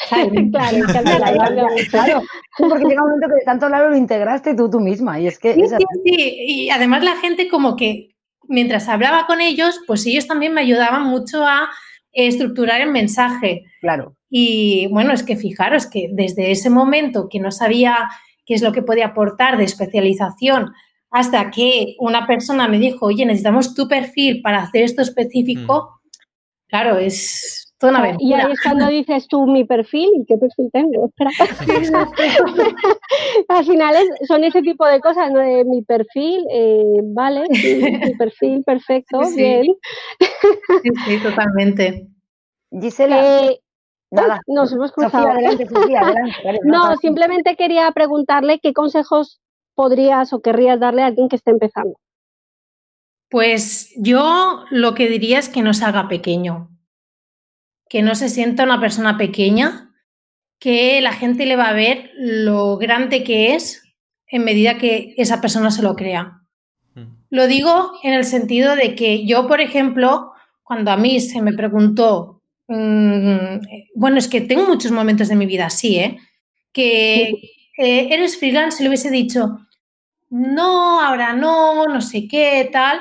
Claro, 0.08 0.30
claro, 1.90 2.22
porque 2.58 2.84
llega 2.84 3.02
un 3.02 3.10
momento 3.10 3.28
que 3.28 3.44
tanto 3.44 3.68
lado 3.68 3.90
lo 3.90 3.96
integraste 3.96 4.54
tú 4.54 4.70
tú 4.70 4.80
misma 4.80 5.20
y 5.20 5.26
es 5.26 5.38
que... 5.38 5.54
Sí, 5.54 5.62
sí, 5.68 5.84
sí, 6.04 6.36
y 6.46 6.70
además 6.70 7.04
la 7.04 7.16
gente 7.16 7.48
como 7.48 7.76
que 7.76 8.10
mientras 8.48 8.88
hablaba 8.88 9.26
con 9.26 9.40
ellos, 9.40 9.80
pues 9.86 10.06
ellos 10.06 10.26
también 10.26 10.54
me 10.54 10.60
ayudaban 10.60 11.04
mucho 11.04 11.46
a 11.46 11.68
estructurar 12.12 12.80
el 12.80 12.90
mensaje. 12.90 13.64
Claro. 13.80 14.16
Y 14.28 14.88
bueno, 14.88 15.12
es 15.12 15.22
que 15.22 15.36
fijaros 15.36 15.86
que 15.86 16.08
desde 16.12 16.50
ese 16.50 16.70
momento 16.70 17.28
que 17.30 17.40
no 17.40 17.50
sabía 17.50 18.08
qué 18.44 18.54
es 18.54 18.62
lo 18.62 18.72
que 18.72 18.82
podía 18.82 19.06
aportar 19.06 19.56
de 19.56 19.64
especialización 19.64 20.72
hasta 21.10 21.50
que 21.50 21.94
una 21.98 22.26
persona 22.26 22.68
me 22.68 22.78
dijo, 22.78 23.06
oye, 23.06 23.26
necesitamos 23.26 23.74
tu 23.74 23.86
perfil 23.86 24.40
para 24.42 24.62
hacer 24.62 24.82
esto 24.82 25.02
específico, 25.02 25.90
mm. 25.90 26.08
claro, 26.68 26.98
es 26.98 27.61
una 27.82 27.98
aventura. 27.98 28.28
Y 28.28 28.34
ahí 28.34 28.52
es 28.52 28.62
cuando 28.62 28.86
dices 28.88 29.26
tú 29.28 29.46
mi 29.46 29.64
perfil 29.64 30.10
y 30.16 30.24
qué 30.26 30.36
perfil 30.36 30.70
tengo. 30.72 31.10
Al 33.48 33.64
final 33.64 33.94
son 34.26 34.44
ese 34.44 34.60
tipo 34.62 34.86
de 34.86 35.00
cosas, 35.00 35.32
¿no? 35.32 35.40
De 35.40 35.64
mi 35.64 35.82
perfil, 35.82 36.44
eh, 36.52 37.00
vale, 37.02 37.42
mi 37.48 38.14
perfil, 38.14 38.62
perfecto, 38.64 39.20
bien. 39.34 39.66
Sí, 40.82 40.90
sí, 41.06 41.18
totalmente. 41.22 42.06
Gisela. 42.70 43.42
Eh, 43.42 43.60
nada. 44.10 44.40
Nos 44.46 44.72
hemos 44.72 44.92
cruzado. 44.92 45.28
adelante, 45.28 45.66
adelante. 45.66 46.32
no, 46.64 46.96
simplemente 46.96 47.56
quería 47.56 47.90
preguntarle 47.92 48.60
qué 48.60 48.72
consejos 48.72 49.40
podrías 49.74 50.32
o 50.32 50.40
querrías 50.40 50.80
darle 50.80 51.02
a 51.02 51.06
alguien 51.06 51.28
que 51.28 51.36
esté 51.36 51.50
empezando. 51.50 51.96
Pues 53.30 53.92
yo 53.96 54.64
lo 54.70 54.94
que 54.94 55.08
diría 55.08 55.38
es 55.38 55.48
que 55.48 55.62
no 55.62 55.72
se 55.72 55.86
haga 55.86 56.06
pequeño, 56.06 56.68
que 57.92 58.00
no 58.00 58.14
se 58.14 58.30
sienta 58.30 58.64
una 58.64 58.80
persona 58.80 59.18
pequeña, 59.18 59.90
que 60.58 61.02
la 61.02 61.12
gente 61.12 61.44
le 61.44 61.56
va 61.56 61.68
a 61.68 61.74
ver 61.74 62.10
lo 62.16 62.78
grande 62.78 63.22
que 63.22 63.54
es 63.54 63.82
en 64.28 64.44
medida 64.44 64.78
que 64.78 65.12
esa 65.18 65.42
persona 65.42 65.70
se 65.70 65.82
lo 65.82 65.94
crea. 65.94 66.40
Mm. 66.94 67.02
Lo 67.28 67.46
digo 67.46 67.92
en 68.02 68.14
el 68.14 68.24
sentido 68.24 68.76
de 68.76 68.94
que 68.94 69.26
yo, 69.26 69.46
por 69.46 69.60
ejemplo, 69.60 70.32
cuando 70.62 70.90
a 70.90 70.96
mí 70.96 71.20
se 71.20 71.42
me 71.42 71.52
preguntó, 71.52 72.40
mm, 72.68 73.60
bueno, 73.94 74.16
es 74.16 74.26
que 74.26 74.40
tengo 74.40 74.64
muchos 74.66 74.90
momentos 74.90 75.28
de 75.28 75.36
mi 75.36 75.44
vida 75.44 75.66
así, 75.66 75.98
¿eh? 75.98 76.16
que 76.72 77.24
eh, 77.76 78.08
eres 78.10 78.38
freelance, 78.38 78.82
le 78.82 78.88
hubiese 78.88 79.10
dicho, 79.10 79.58
no, 80.30 80.98
ahora 80.98 81.34
no, 81.34 81.88
no 81.88 82.00
sé 82.00 82.26
qué, 82.26 82.70
tal, 82.72 83.00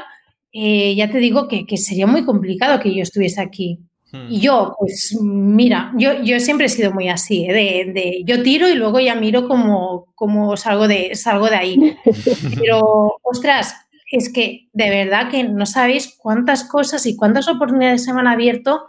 eh, 0.52 0.96
ya 0.96 1.10
te 1.10 1.20
digo 1.20 1.48
que, 1.48 1.66
sería 1.78 2.08
muy 2.08 2.26
complicado 2.26 2.82
que 2.82 2.94
yo 2.94 3.04
estuviese 3.04 3.40
aquí. 3.40 3.80
Hmm. 4.12 4.28
Y 4.30 4.42
yo, 4.42 4.76
pues 4.78 5.18
mira, 5.22 5.94
yo, 5.98 6.22
yo 6.22 6.40
siempre 6.40 6.66
he 6.66 6.70
sido 6.70 6.92
muy 6.92 7.10
así, 7.10 7.46
¿eh? 7.46 7.54
de, 7.54 7.92
de, 7.94 8.24
yo 8.26 8.44
tiro 8.44 8.68
y 8.68 8.76
luego 8.76 9.00
ya 9.00 9.16
miro 9.16 9.48
como, 9.48 10.12
como 10.16 10.58
salgo, 10.58 10.88
de, 10.88 11.16
salgo 11.16 11.50
de 11.50 11.56
ahí. 11.56 11.98
Pero, 12.60 13.18
ostras, 13.24 13.76
es 14.12 14.32
que 14.32 14.68
de 14.74 14.90
verdad 14.90 15.30
que 15.30 15.44
no 15.46 15.66
sabéis 15.66 16.16
cuántas 16.18 16.66
cosas 16.66 17.06
y 17.06 17.16
cuántas 17.16 17.48
oportunidades 17.48 18.04
se 18.04 18.14
me 18.14 18.20
han 18.20 18.28
abierto 18.28 18.88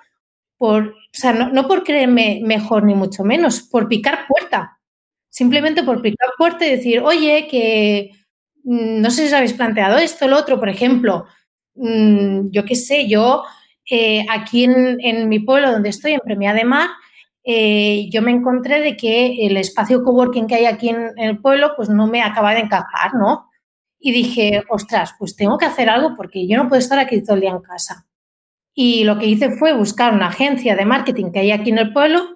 por, 0.59 0.89
o 0.89 0.95
sea, 1.13 1.33
no, 1.33 1.67
por 1.69 1.85
creerme 1.85 2.41
mejor 2.45 2.85
ni 2.85 2.95
mucho 2.95 3.25
menos, 3.25 3.63
por 3.63 3.89
picar 3.89 4.27
puerta. 4.29 4.79
Simplemente 5.29 5.83
por 5.83 6.03
picar 6.03 6.29
puerta 6.37 6.67
y 6.67 6.71
decir, 6.71 7.01
oye, 7.01 7.49
que 7.51 8.11
mm, 8.65 9.01
no 9.01 9.11
sé 9.11 9.23
si 9.23 9.29
os 9.29 9.33
habéis 9.33 9.55
planteado 9.55 9.99
esto, 9.99 10.27
o 10.27 10.29
lo 10.29 10.39
otro, 10.39 10.59
por 10.59 10.69
ejemplo, 10.69 11.27
mm, 11.75 12.51
yo 12.51 12.65
qué 12.65 12.75
sé, 12.75 13.09
yo 13.09 13.45
eh, 13.91 14.25
aquí 14.31 14.65
en, 14.65 15.29
mi 15.29 15.41
pueblo 15.41 15.73
donde 15.73 15.91
estoy, 15.91 16.13
en 16.13 16.21
Premia 16.21 16.55
de 16.55 16.65
Mar, 16.65 16.89
eh, 17.45 18.09
yo 18.11 18.23
me 18.23 18.31
encontré 18.31 18.81
de 18.81 18.97
que 18.97 19.47
el 19.47 19.57
espacio 19.57 20.03
coworking 20.05 20.47
que 20.47 20.55
hay 20.55 20.67
aquí 20.67 20.91
en, 20.91 21.11
el 21.17 21.41
pueblo, 21.41 21.73
pues 21.77 21.89
no 21.89 22.07
me 22.07 22.23
acaba 22.23 22.55
de 22.55 22.61
encajar, 22.61 23.15
¿no? 23.15 23.49
y 24.05 24.11
dije, 24.11 24.65
ostras, 24.69 25.15
pues 25.17 25.37
tengo 25.37 25.57
que 25.57 25.65
hacer 25.65 25.89
algo 25.89 26.17
porque 26.17 26.47
yo 26.49 26.57
no 26.57 26.69
puedo 26.69 26.81
estar 26.81 26.99
aquí 26.99 27.23
todo 27.23 27.37
el 27.37 27.43
día 27.43 27.51
en 27.51 27.61
casa. 27.61 28.07
Y 28.75 29.05
lo 29.05 29.17
que 29.17 29.27
hice 29.27 29.53
fue 29.53 29.75
buscar 29.75 30.13
una 30.13 30.27
agencia 30.27 30.75
de 30.75 30.85
marketing 30.85 31.31
que 31.31 31.39
hay 31.39 31.53
aquí 31.53 31.71
en 31.71 31.79
el 31.79 31.93
pueblo 31.93 32.35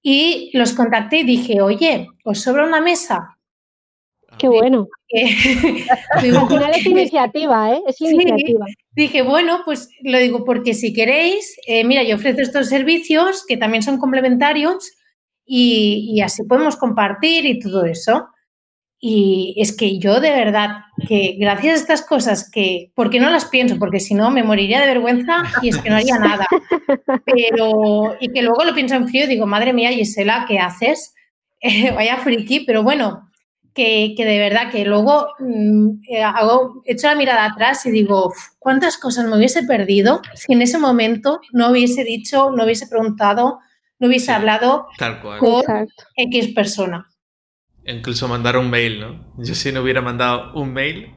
y 0.00 0.50
los 0.54 0.72
contacté 0.72 1.18
y 1.18 1.24
dije, 1.24 1.60
oye, 1.60 2.08
¿os 2.24 2.40
sobra 2.40 2.64
una 2.64 2.80
mesa? 2.80 3.38
Qué 4.38 4.48
bueno. 4.48 4.88
Al 6.14 6.20
final 6.20 6.70
es 6.74 6.86
iniciativa, 6.86 7.74
¿eh? 7.74 7.82
Es 7.86 8.00
iniciativa. 8.00 8.66
Dije, 8.92 9.22
bueno, 9.22 9.60
pues 9.64 9.88
lo 10.02 10.18
digo 10.18 10.44
porque 10.44 10.74
si 10.74 10.92
queréis, 10.92 11.56
eh, 11.66 11.84
mira, 11.84 12.02
yo 12.02 12.16
ofrezco 12.16 12.42
estos 12.42 12.68
servicios 12.68 13.44
que 13.46 13.56
también 13.56 13.82
son 13.82 13.98
complementarios 13.98 14.92
y, 15.44 16.12
y 16.14 16.20
así 16.22 16.44
podemos 16.44 16.76
compartir 16.76 17.46
y 17.46 17.58
todo 17.58 17.84
eso. 17.84 18.28
Y 19.04 19.54
es 19.56 19.76
que 19.76 19.98
yo 19.98 20.20
de 20.20 20.30
verdad, 20.30 20.70
que 21.08 21.36
gracias 21.36 21.74
a 21.74 21.80
estas 21.80 22.06
cosas 22.06 22.48
que, 22.48 22.92
porque 22.94 23.18
no 23.18 23.30
las 23.30 23.46
pienso, 23.46 23.76
porque 23.76 23.98
si 23.98 24.14
no 24.14 24.30
me 24.30 24.44
moriría 24.44 24.80
de 24.80 24.86
vergüenza 24.86 25.42
y 25.60 25.70
es 25.70 25.78
que 25.78 25.90
no 25.90 25.96
haría 25.96 26.18
nada. 26.18 26.46
Pero, 27.26 28.16
y 28.20 28.28
que 28.28 28.42
luego 28.42 28.64
lo 28.64 28.74
pienso 28.74 28.94
en 28.94 29.08
frío 29.08 29.24
y 29.24 29.28
digo, 29.28 29.44
madre 29.44 29.72
mía, 29.72 29.90
Gisela, 29.90 30.44
¿qué 30.46 30.60
haces? 30.60 31.14
vaya 31.94 32.18
friki, 32.18 32.60
pero 32.60 32.82
bueno, 32.82 33.30
que, 33.74 34.14
de 34.16 34.38
verdad 34.38 34.70
que 34.70 34.84
luego 34.84 35.28
mm, 35.38 36.02
eh, 36.08 36.22
hago, 36.22 36.82
echo 36.84 37.06
la 37.06 37.14
mirada 37.14 37.44
atrás 37.44 37.84
y 37.86 37.90
digo, 37.90 38.32
¿cuántas 38.58 38.98
cosas 38.98 39.26
me 39.26 39.36
hubiese 39.36 39.62
perdido 39.62 40.20
si 40.34 40.52
en 40.52 40.62
ese 40.62 40.78
momento 40.78 41.40
no 41.52 41.70
hubiese 41.70 42.04
dicho, 42.04 42.50
no 42.50 42.64
hubiese 42.64 42.86
preguntado, 42.86 43.60
no 43.98 44.08
hubiese 44.08 44.32
hablado 44.32 44.86
con 45.38 45.88
X 46.16 46.48
persona? 46.54 47.06
Incluso 47.84 48.28
mandar 48.28 48.56
un 48.56 48.70
mail, 48.70 49.00
¿no? 49.00 49.34
Yo 49.38 49.54
si 49.54 49.72
no 49.72 49.82
hubiera 49.82 50.00
mandado 50.00 50.52
un 50.54 50.72
mail, 50.72 51.14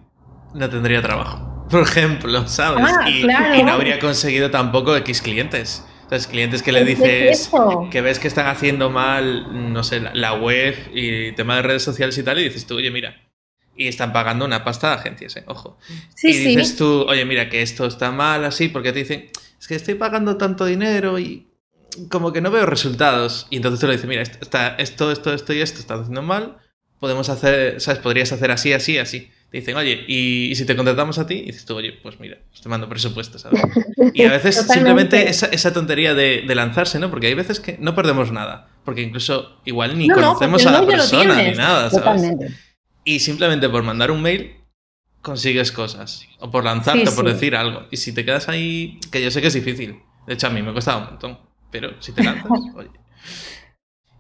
no 0.53 0.69
tendría 0.69 1.01
trabajo, 1.01 1.65
por 1.69 1.83
ejemplo, 1.83 2.47
¿sabes? 2.47 2.85
Ah, 2.87 3.09
y, 3.09 3.21
y 3.59 3.63
no 3.63 3.73
habría 3.73 3.99
conseguido 3.99 4.49
tampoco 4.49 4.95
X 4.95 5.21
clientes. 5.21 5.85
Entonces, 6.05 6.27
clientes 6.27 6.61
que 6.61 6.71
le 6.71 6.85
dices 6.85 7.49
que 7.89 8.01
ves 8.01 8.19
que 8.19 8.27
están 8.27 8.45
haciendo 8.45 8.91
mal, 8.91 9.73
no 9.73 9.83
sé, 9.83 9.99
la 10.13 10.35
web 10.35 10.75
y 10.93 11.31
tema 11.31 11.55
de 11.55 11.63
redes 11.63 11.81
sociales 11.81 12.15
y 12.19 12.21
tal, 12.21 12.37
y 12.37 12.43
dices 12.43 12.67
tú, 12.67 12.75
oye, 12.75 12.91
mira, 12.91 13.23
y 13.75 13.87
están 13.87 14.13
pagando 14.13 14.45
una 14.45 14.63
pasta 14.63 14.89
de 14.89 14.93
agencias, 14.97 15.35
¿eh? 15.37 15.43
ojo. 15.47 15.79
Sí, 16.15 16.29
y 16.29 16.37
dices 16.55 16.75
tú, 16.75 17.05
oye, 17.09 17.25
mira, 17.25 17.49
que 17.49 17.63
esto 17.63 17.87
está 17.87 18.11
mal 18.11 18.45
así, 18.45 18.67
porque 18.67 18.93
te 18.93 18.99
dicen, 18.99 19.31
es 19.59 19.67
que 19.67 19.73
estoy 19.73 19.95
pagando 19.95 20.37
tanto 20.37 20.65
dinero 20.65 21.17
y 21.17 21.47
como 22.11 22.31
que 22.31 22.39
no 22.39 22.51
veo 22.51 22.67
resultados. 22.67 23.47
Y 23.49 23.55
entonces 23.55 23.79
tú 23.79 23.87
le 23.87 23.93
dices, 23.93 24.07
mira, 24.07 24.21
está, 24.21 24.75
esto, 24.75 25.11
esto, 25.11 25.33
esto 25.33 25.53
y 25.53 25.61
esto 25.61 25.79
está 25.79 25.95
haciendo 25.95 26.21
mal, 26.21 26.59
podemos 26.99 27.29
hacer, 27.29 27.81
¿sabes? 27.81 27.99
Podrías 27.99 28.31
hacer 28.31 28.51
así, 28.51 28.73
así, 28.73 28.99
así 28.99 29.31
dicen, 29.59 29.75
oye, 29.75 30.03
¿y, 30.07 30.53
si 30.55 30.65
te 30.65 30.75
contratamos 30.75 31.17
a 31.19 31.27
ti? 31.27 31.35
Y 31.35 31.45
dices 31.45 31.65
tú, 31.65 31.75
oye, 31.75 31.93
pues 31.93 32.19
mira, 32.19 32.37
pues 32.49 32.61
te 32.61 32.69
mando 32.69 32.89
presupuesto, 32.89 33.39
¿sabes? 33.39 33.61
Y 34.13 34.23
a 34.23 34.31
veces 34.31 34.55
simplemente 34.71 35.29
esa, 35.29 35.47
esa 35.47 35.73
tontería 35.73 36.13
de, 36.13 36.43
lanzarse, 36.55 36.99
¿no? 36.99 37.09
Porque 37.09 37.27
hay 37.27 37.33
veces 37.33 37.59
que 37.59 37.77
no 37.79 37.95
perdemos 37.95 38.31
nada, 38.31 38.69
porque 38.83 39.01
incluso 39.01 39.59
igual 39.65 39.97
ni 39.97 40.09
conocemos 40.09 40.65
a 40.65 40.71
la 40.71 40.85
persona 40.85 41.41
ni 41.41 41.53
nada, 41.53 41.89
¿sabes? 41.89 42.33
Y 43.03 43.19
simplemente 43.19 43.69
por 43.69 43.83
mandar 43.83 44.11
un 44.11 44.21
mail 44.21 44.55
consigues 45.21 45.71
cosas, 45.71 46.27
o 46.39 46.51
por 46.51 46.63
lanzarte, 46.63 47.09
o 47.09 47.15
por 47.15 47.25
decir 47.25 47.55
algo. 47.55 47.87
Y 47.91 47.97
si 47.97 48.13
te 48.13 48.23
quedas 48.25 48.47
ahí, 48.47 48.99
que 49.11 49.23
yo 49.23 49.31
sé 49.31 49.41
que 49.41 49.47
es 49.47 49.53
difícil, 49.53 49.99
de 50.27 50.33
hecho 50.33 50.47
a 50.47 50.49
mí 50.51 50.61
me 50.61 50.69
ha 50.69 50.73
costado 50.73 50.99
un 50.99 51.05
montón, 51.05 51.39
pero 51.71 51.99
si 51.99 52.11
te 52.11 52.23
lanzas, 52.23 52.49
oye. 52.75 52.89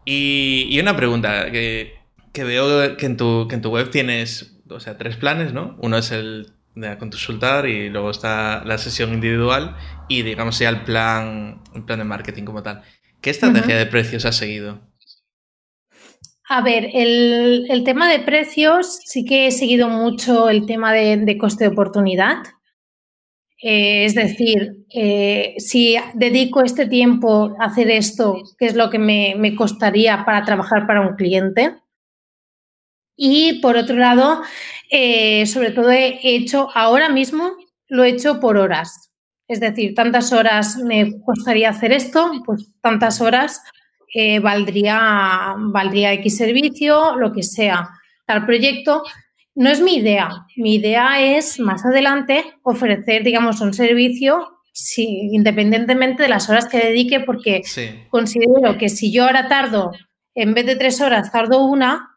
Y, 0.03 0.67
y 0.69 0.79
una 0.79 0.95
pregunta 0.95 1.51
que, 1.51 1.95
que 2.31 2.43
veo 2.43 2.97
que 2.97 3.05
en, 3.05 3.17
tu, 3.17 3.47
que 3.47 3.55
en 3.55 3.61
tu 3.61 3.69
web 3.69 3.89
tienes 3.89 4.54
o 4.69 4.79
sea, 4.79 4.97
tres 4.97 5.15
planes, 5.17 5.53
¿no? 5.53 5.77
Uno 5.79 5.97
es 5.97 6.11
el 6.11 6.53
de 6.75 6.97
consultar 6.97 7.67
y 7.67 7.89
luego 7.89 8.11
está 8.11 8.63
la 8.65 8.77
sesión 8.77 9.13
individual 9.13 9.77
y 10.09 10.23
digamos 10.23 10.59
ya 10.59 10.69
el 10.69 10.83
plan, 10.83 11.61
el 11.73 11.83
plan 11.83 11.99
de 11.99 12.05
marketing 12.05 12.43
como 12.43 12.63
tal. 12.63 12.83
¿Qué 13.21 13.29
estrategia 13.29 13.77
de 13.77 13.85
precios 13.85 14.25
has 14.25 14.35
seguido? 14.35 14.81
A 16.47 16.61
ver, 16.61 16.89
el, 16.93 17.81
tema 17.83 18.11
de 18.11 18.19
precios 18.19 18.99
sí 19.03 19.25
que 19.25 19.47
he 19.47 19.51
seguido 19.51 19.89
mucho 19.89 20.49
el 20.49 20.67
tema 20.67 20.93
de, 20.93 21.37
coste 21.39 21.63
de 21.63 21.71
oportunidad. 21.71 22.37
Eh, 23.63 24.05
es 24.05 24.13
decir, 24.13 24.85
eh, 24.93 25.55
si 25.57 25.95
dedico 26.13 26.61
este 26.61 26.85
tiempo 26.85 27.55
a 27.59 27.65
hacer 27.65 27.89
esto, 27.89 28.43
¿qué 28.59 28.67
es 28.67 28.75
lo 28.75 28.91
que 28.91 28.99
me, 28.99 29.33
me 29.37 29.55
costaría 29.55 30.23
para 30.23 30.43
trabajar 30.43 30.85
para 30.85 31.01
un 31.01 31.15
cliente? 31.15 31.77
Y 33.15 33.59
por 33.61 33.77
otro 33.77 33.95
lado, 33.95 34.41
eh, 34.91 35.45
sobre 35.45 35.71
todo 35.71 35.91
he 35.91 36.19
hecho 36.21 36.69
ahora 36.73 37.09
mismo, 37.09 37.51
lo 37.87 38.03
he 38.03 38.09
hecho 38.09 38.39
por 38.39 38.57
horas. 38.57 39.13
Es 39.47 39.59
decir, 39.59 39.93
tantas 39.93 40.33
horas 40.33 40.77
me 40.77 41.21
costaría 41.21 41.69
hacer 41.69 41.91
esto, 41.91 42.31
pues 42.45 42.71
tantas 42.81 43.21
horas 43.21 43.61
eh, 44.13 44.39
valdría, 44.39 45.55
valdría 45.57 46.13
X 46.13 46.37
servicio, 46.37 47.15
lo 47.15 47.31
que 47.31 47.43
sea. 47.43 47.89
Tal 48.25 48.45
proyecto 48.45 49.03
no 49.53 49.69
es 49.69 49.81
mi 49.81 49.97
idea. 49.97 50.29
Mi 50.55 50.75
idea 50.75 51.21
es 51.21 51.59
más 51.59 51.85
adelante 51.85 52.43
ofrecer, 52.63 53.23
digamos, 53.23 53.61
un 53.61 53.73
servicio 53.73 54.51
independientemente 54.97 56.23
de 56.23 56.29
las 56.29 56.49
horas 56.49 56.67
que 56.67 56.79
dedique, 56.79 57.21
porque 57.21 57.61
considero 58.09 58.77
que 58.77 58.89
si 58.89 59.11
yo 59.11 59.25
ahora 59.25 59.47
tardo, 59.47 59.91
en 60.33 60.53
vez 60.53 60.65
de 60.65 60.75
tres 60.75 60.99
horas, 60.99 61.31
tardo 61.31 61.63
una, 61.65 62.14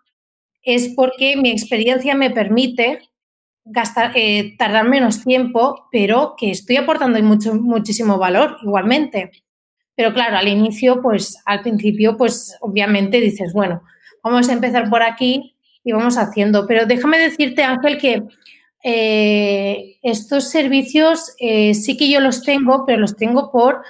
es 0.63 0.93
porque 0.95 1.37
mi 1.37 1.51
experiencia 1.51 2.15
me 2.15 2.31
permite 2.31 3.09
gastar, 3.65 4.13
eh, 4.15 4.57
tardar 4.59 4.89
menos 4.89 5.25
tiempo, 5.25 5.89
pero 5.93 6.35
que 6.37 6.51
estoy 6.51 6.77
aportando 6.77 7.23
mucho, 7.23 7.55
muchísimo 7.55 8.19
valor 8.19 8.57
igualmente. 8.63 9.31
Pero 9.95 10.13
claro, 10.13 10.37
al 10.37 10.49
inicio, 10.49 11.03
pues 11.03 11.39
al 11.45 11.63
principio, 11.63 12.17
pues 12.17 12.57
obviamente 12.61 13.21
dices, 13.21 13.53
bueno, 13.53 13.83
vamos 14.23 14.49
a 14.49 14.53
empezar 14.53 14.89
por 14.89 15.03
aquí 15.03 15.57
y 15.85 15.93
vamos 15.93 16.17
haciendo. 16.17 16.67
Pero 16.67 16.87
déjame 16.87 17.19
decirte, 17.19 17.63
Ángel, 17.63 17.99
que 17.99 18.23
eh, 18.85 19.99
estos 20.03 20.51
servicios 20.51 21.35
eh, 21.39 21.75
sí 21.75 21.97
que 21.97 22.11
yo 22.11 22.21
los 22.21 22.43
tengo, 22.43 22.85
pero 22.87 23.01
los 23.01 23.17
tengo 23.17 23.51
por, 23.51 23.83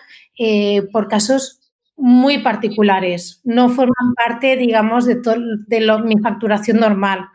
por 0.92 1.08
casos 1.08 1.57
muy 1.98 2.38
particulares, 2.38 3.40
no 3.44 3.68
forman 3.68 4.14
parte, 4.14 4.56
digamos, 4.56 5.04
de, 5.04 5.16
todo, 5.16 5.36
de 5.66 5.98
mi 6.04 6.18
facturación 6.20 6.78
normal. 6.78 7.26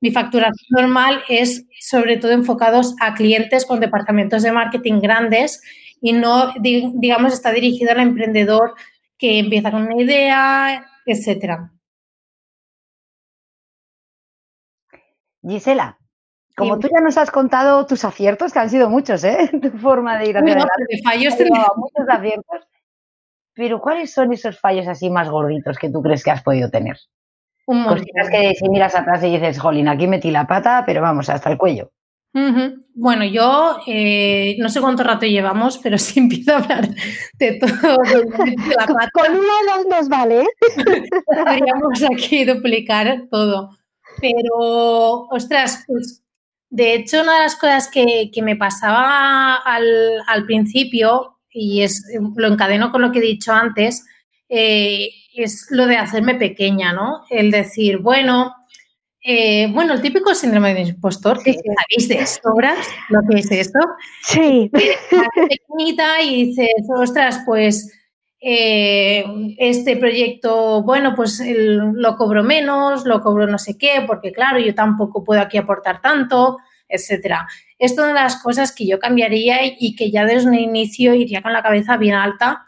Mi 0.00 0.12
facturación 0.12 0.66
normal 0.70 1.22
es 1.28 1.66
sobre 1.80 2.16
todo 2.16 2.30
enfocados 2.32 2.94
a 3.00 3.14
clientes 3.14 3.66
con 3.66 3.80
departamentos 3.80 4.42
de 4.42 4.52
marketing 4.52 5.00
grandes 5.00 5.60
y 6.00 6.12
no, 6.12 6.52
digamos, 6.60 7.32
está 7.32 7.52
dirigido 7.52 7.92
al 7.92 8.00
emprendedor 8.00 8.74
que 9.18 9.38
empieza 9.38 9.70
con 9.70 9.82
una 9.82 10.00
idea, 10.00 10.86
etcétera. 11.04 11.72
Gisela, 15.44 15.98
como 16.56 16.78
tú 16.78 16.88
ya 16.92 17.00
nos 17.00 17.16
has 17.16 17.30
contado 17.30 17.86
tus 17.86 18.04
aciertos, 18.04 18.52
que 18.52 18.58
han 18.60 18.70
sido 18.70 18.88
muchos, 18.88 19.24
¿eh? 19.24 19.50
Tu 19.62 19.70
forma 19.78 20.18
de 20.18 20.28
ir 20.28 20.36
hacia 20.36 20.52
adelante. 20.52 21.00
fallos 21.04 21.34
muchos 21.76 22.08
aciertos. 22.08 22.68
Pero 23.54 23.80
¿cuáles 23.80 24.12
son 24.12 24.32
esos 24.32 24.58
fallos 24.58 24.88
así 24.88 25.10
más 25.10 25.28
gorditos 25.28 25.78
que 25.78 25.90
tú 25.90 26.02
crees 26.02 26.24
que 26.24 26.30
has 26.30 26.42
podido 26.42 26.70
tener? 26.70 26.96
Un 27.66 27.84
Cositas 27.84 28.28
que 28.30 28.54
si 28.54 28.68
miras 28.68 28.94
atrás 28.94 29.22
y 29.22 29.30
dices, 29.30 29.58
jolín, 29.58 29.88
aquí 29.88 30.06
metí 30.06 30.30
la 30.30 30.46
pata, 30.46 30.82
pero 30.84 31.00
vamos, 31.00 31.28
hasta 31.28 31.50
el 31.50 31.58
cuello. 31.58 31.92
Bueno, 32.94 33.26
yo 33.26 33.78
eh, 33.86 34.56
no 34.58 34.70
sé 34.70 34.80
cuánto 34.80 35.02
rato 35.02 35.26
llevamos, 35.26 35.78
pero 35.78 35.98
si 35.98 36.18
empiezo 36.20 36.52
a 36.52 36.56
hablar 36.56 36.88
de 37.38 37.52
todo. 37.52 37.98
la 38.76 38.86
pata, 38.86 39.10
Con 39.12 39.32
uno 39.32 39.40
o 39.40 39.76
dos 39.76 39.86
nos 39.88 40.08
vale. 40.08 40.46
Podríamos 41.26 42.02
aquí 42.14 42.44
duplicar 42.44 43.24
todo. 43.30 43.76
Pero, 44.20 45.26
ostras, 45.30 45.84
pues 45.86 46.22
de 46.70 46.94
hecho, 46.94 47.22
una 47.22 47.36
de 47.36 47.42
las 47.42 47.56
cosas 47.56 47.90
que, 47.90 48.30
me 48.42 48.56
pasaba 48.56 49.56
al, 49.56 50.22
al 50.26 50.46
principio 50.46 51.31
y 51.52 51.82
es, 51.82 52.04
lo 52.36 52.48
encadeno 52.48 52.90
con 52.90 53.02
lo 53.02 53.12
que 53.12 53.18
he 53.18 53.22
dicho 53.22 53.52
antes, 53.52 54.04
eh, 54.48 55.08
es 55.34 55.66
lo 55.70 55.86
de 55.86 55.96
hacerme 55.96 56.34
pequeña, 56.34 56.92
¿no? 56.92 57.24
El 57.30 57.50
decir, 57.50 57.98
bueno, 57.98 58.54
eh, 59.22 59.68
bueno, 59.72 59.94
el 59.94 60.02
típico 60.02 60.34
síndrome 60.34 60.74
de 60.74 60.82
impostor, 60.82 61.42
que 61.42 61.54
sabéis 61.54 62.08
de 62.08 62.26
sobras 62.26 62.86
lo 63.08 63.20
que 63.28 63.40
es 63.40 63.50
esto. 63.50 63.78
Sí. 64.22 64.70
pequeñita 65.48 66.20
y 66.22 66.46
dices, 66.46 66.72
ostras, 66.94 67.40
pues 67.46 67.90
eh, 68.40 69.24
este 69.58 69.96
proyecto, 69.96 70.82
bueno, 70.82 71.14
pues 71.14 71.42
lo 71.46 72.16
cobro 72.16 72.42
menos, 72.42 73.04
lo 73.06 73.20
cobro 73.20 73.46
no 73.46 73.58
sé 73.58 73.78
qué, 73.78 74.04
porque 74.06 74.32
claro, 74.32 74.58
yo 74.58 74.74
tampoco 74.74 75.24
puedo 75.24 75.40
aquí 75.40 75.56
aportar 75.56 76.02
tanto 76.02 76.58
etcétera. 76.92 77.48
Es 77.82 77.94
una 77.94 78.06
de 78.06 78.14
las 78.14 78.40
cosas 78.40 78.70
que 78.70 78.86
yo 78.86 79.00
cambiaría 79.00 79.56
y 79.76 79.96
que 79.96 80.12
ya 80.12 80.24
desde 80.24 80.46
un 80.46 80.54
inicio 80.54 81.14
iría 81.14 81.42
con 81.42 81.52
la 81.52 81.64
cabeza 81.64 81.96
bien 81.96 82.14
alta 82.14 82.62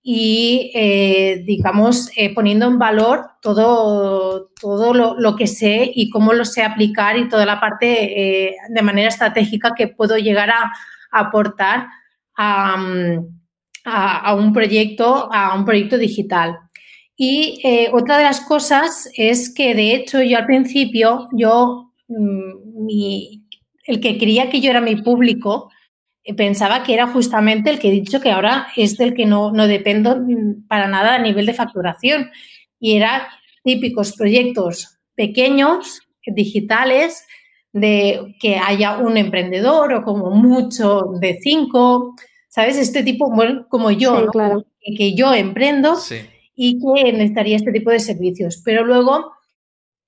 y, 0.00 0.70
eh, 0.76 1.42
digamos, 1.44 2.08
eh, 2.16 2.32
poniendo 2.32 2.68
en 2.68 2.78
valor 2.78 3.30
todo, 3.42 4.52
todo 4.60 4.94
lo, 4.94 5.34
que 5.34 5.48
sé 5.48 5.90
y 5.92 6.08
cómo 6.08 6.34
lo 6.34 6.44
sé 6.44 6.62
aplicar 6.62 7.18
y 7.18 7.28
toda 7.28 7.44
la 7.46 7.58
parte 7.58 8.50
eh, 8.50 8.56
de 8.68 8.82
manera 8.82 9.08
estratégica 9.08 9.74
que 9.76 9.88
puedo 9.88 10.16
llegar 10.18 10.50
a, 10.50 10.72
aportar 11.10 11.88
a, 12.36 12.76
un 14.36 14.52
proyecto, 14.52 15.28
a 15.32 15.52
un 15.56 15.64
proyecto 15.64 15.98
digital. 15.98 16.60
Y 17.16 17.60
otra 17.92 18.18
de 18.18 18.22
las 18.24 18.40
cosas 18.40 19.10
es 19.16 19.52
que, 19.52 19.74
de 19.74 19.96
hecho, 19.96 20.22
yo 20.22 20.38
al 20.38 20.46
principio, 20.46 21.26
yo, 21.32 21.92
mm, 22.06 22.84
mi, 22.86 23.39
el 23.90 24.00
que 24.00 24.18
creía 24.18 24.48
que 24.50 24.60
yo 24.60 24.70
era 24.70 24.80
mi 24.80 24.96
público 24.96 25.70
eh, 26.22 26.34
pensaba 26.34 26.82
que 26.82 26.94
era 26.94 27.08
justamente 27.08 27.70
el 27.70 27.78
que 27.78 27.88
he 27.88 27.92
dicho 27.92 28.20
que 28.20 28.30
ahora 28.30 28.68
es 28.76 28.96
del 28.96 29.14
que 29.14 29.26
no, 29.26 29.52
no 29.52 29.66
dependo 29.66 30.18
para 30.68 30.86
nada 30.86 31.16
a 31.16 31.18
nivel 31.18 31.46
de 31.46 31.54
facturación. 31.54 32.30
Y 32.78 32.96
era 32.96 33.28
típicos 33.64 34.12
proyectos 34.16 34.98
pequeños, 35.14 36.00
digitales, 36.26 37.26
de 37.72 38.36
que 38.40 38.56
haya 38.56 38.98
un 38.98 39.16
emprendedor 39.16 39.92
o 39.92 40.02
como 40.02 40.30
mucho 40.30 41.12
de 41.20 41.38
cinco, 41.42 42.14
¿sabes? 42.48 42.78
Este 42.78 43.02
tipo, 43.02 43.30
bueno, 43.30 43.66
como 43.68 43.90
yo, 43.90 44.26
claro. 44.28 44.64
que, 44.96 45.14
yo 45.14 45.34
emprendo 45.34 45.98
y 46.54 46.78
que 46.78 47.12
necesitaría 47.12 47.56
este 47.56 47.72
tipo 47.72 47.90
de 47.90 48.00
servicios. 48.00 48.62
Pero 48.64 48.84
luego 48.84 49.32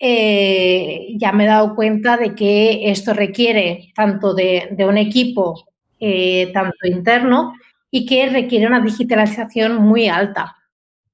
eh, 0.05 1.15
ya 1.17 1.31
me 1.31 1.45
he 1.45 1.47
dado 1.47 1.77
cuenta 1.77 2.17
de 2.17 2.35
que 2.35 2.91
esto 2.91 3.15
requiere 3.15 3.93
tanto 3.95 4.35
de, 4.35 4.75
un 4.81 4.99
equipo, 4.99 5.65
eh, 6.01 6.51
tanto 6.53 6.89
interno, 6.89 7.55
y 7.89 8.05
que 8.05 8.29
requiere 8.29 8.67
una 8.67 8.81
digitalización 8.81 9.77
muy 9.77 10.09
alta 10.09 10.57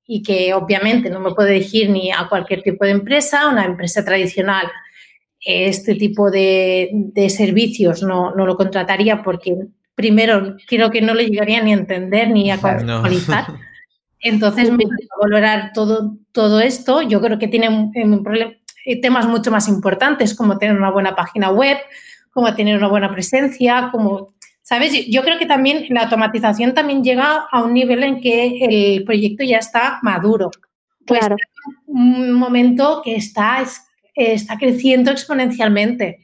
y 0.06 0.22
que 0.22 0.54
obviamente 0.54 1.10
no 1.10 1.20
me 1.20 1.34
puede 1.34 1.52
dirigir 1.52 1.90
ni 1.90 2.10
a 2.10 2.28
cualquier 2.30 2.62
tipo 2.62 2.86
de 2.86 2.92
empresa, 2.92 3.50
una 3.50 3.66
empresa 3.66 4.02
tradicional. 4.02 4.66
Este 5.38 5.94
tipo 5.94 6.30
de, 6.30 7.12
servicios 7.28 8.02
no, 8.02 8.34
lo 8.34 8.56
contrataría 8.56 9.22
porque 9.22 9.54
primero 9.94 10.56
creo 10.66 10.90
que 10.90 11.02
no 11.02 11.12
le 11.12 11.26
llegaría 11.26 11.62
ni 11.62 11.72
a 11.72 11.76
entender 11.76 12.30
ni 12.30 12.50
a 12.50 12.54
actualizar. 12.54 13.48
Entonces, 14.20 14.72
me 14.72 14.84
a 14.84 15.20
valorar 15.20 15.72
todo, 15.74 16.16
todo 16.32 16.60
esto. 16.60 17.02
Yo 17.02 17.20
creo 17.20 17.38
que 17.38 17.48
tiene 17.48 17.90
eh, 17.94 18.04
temas 18.96 19.26
mucho 19.26 19.50
más 19.50 19.68
importantes 19.68 20.34
como 20.34 20.58
tener 20.58 20.76
una 20.76 20.90
buena 20.90 21.14
página 21.14 21.50
web, 21.50 21.78
como 22.30 22.54
tener 22.54 22.76
una 22.76 22.88
buena 22.88 23.12
presencia, 23.12 23.88
como 23.92 24.34
¿Sabes? 24.68 25.06
Yo 25.08 25.22
creo 25.22 25.38
que 25.38 25.46
también 25.46 25.86
la 25.88 26.02
automatización 26.02 26.74
también 26.74 27.02
llega 27.02 27.46
a 27.50 27.62
un 27.62 27.72
nivel 27.72 28.02
en 28.02 28.20
que 28.20 28.58
el 28.96 29.02
proyecto 29.04 29.42
ya 29.42 29.56
está 29.56 29.98
maduro. 30.02 30.50
Pues 31.06 31.20
claro. 31.20 31.36
un 31.86 32.32
momento 32.32 33.00
que 33.02 33.16
está, 33.16 33.64
está 34.14 34.58
creciendo 34.58 35.10
exponencialmente, 35.10 36.18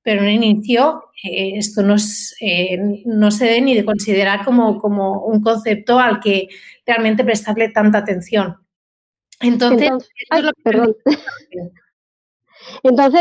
pero 0.00 0.22
en 0.22 0.28
el 0.28 0.34
inicio 0.44 1.06
eh, 1.24 1.54
esto 1.56 1.82
no, 1.82 1.96
eh, 2.40 3.02
no 3.04 3.32
se 3.32 3.46
debe 3.46 3.62
ni 3.62 3.74
de 3.74 3.84
considerar 3.84 4.44
como, 4.44 4.78
como 4.80 5.24
un 5.24 5.42
concepto 5.42 5.98
al 5.98 6.20
que 6.20 6.46
realmente 6.86 7.24
prestarle 7.24 7.70
tanta 7.70 7.98
atención. 7.98 8.58
Entonces, 9.40 9.88
Entonces, 9.88 10.08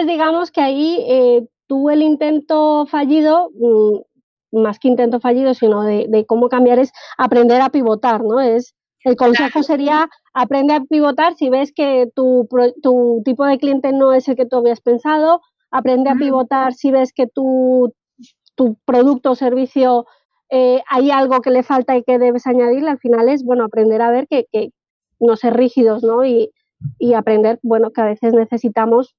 digamos 0.05 0.51
que 0.51 0.61
ahí 0.61 1.05
eh, 1.07 1.47
tuvo 1.67 1.91
el 1.91 2.01
intento 2.01 2.85
fallido 2.87 3.51
mm, 3.53 4.61
más 4.61 4.79
que 4.79 4.87
intento 4.87 5.19
fallido, 5.19 5.53
sino 5.53 5.83
de, 5.83 6.25
cómo 6.27 6.49
cambiar 6.49 6.79
es 6.79 6.91
aprender 7.17 7.61
a 7.61 7.69
pivotar, 7.69 8.23
¿no? 8.23 8.39
Es, 8.39 8.73
el 9.03 9.15
consejo 9.15 9.63
sería 9.63 10.09
aprende 10.33 10.73
a 10.73 10.81
pivotar 10.81 11.35
si 11.35 11.49
ves 11.49 11.71
que 11.73 12.09
tu, 12.15 12.47
tu, 12.81 13.21
tipo 13.23 13.45
de 13.45 13.57
cliente 13.57 13.91
no 13.91 14.13
es 14.13 14.27
el 14.27 14.35
que 14.35 14.45
tú 14.45 14.57
habías 14.57 14.81
pensado, 14.81 15.41
aprende 15.71 16.09
a 16.09 16.15
pivotar 16.15 16.73
si 16.73 16.91
ves 16.91 17.13
que 17.13 17.27
tu, 17.27 17.93
tu 18.55 18.75
producto 18.85 19.31
o 19.31 19.35
servicio 19.35 20.05
eh, 20.49 20.81
hay 20.89 21.11
algo 21.11 21.41
que 21.41 21.51
le 21.51 21.63
falta 21.63 21.95
y 21.95 22.03
que 22.03 22.19
debes 22.19 22.47
añadirle, 22.47 22.89
al 22.89 22.99
final 22.99 23.29
es, 23.29 23.43
bueno, 23.43 23.65
aprender 23.65 24.01
a 24.01 24.11
ver 24.11 24.27
que, 24.27 24.45
que 24.51 24.71
no 25.19 25.35
ser 25.35 25.55
rígidos, 25.55 26.03
¿no? 26.03 26.25
Y, 26.25 26.51
y 26.99 27.13
aprender, 27.13 27.59
bueno, 27.63 27.91
que 27.91 28.01
a 28.01 28.05
veces 28.05 28.33
necesitamos 28.33 29.15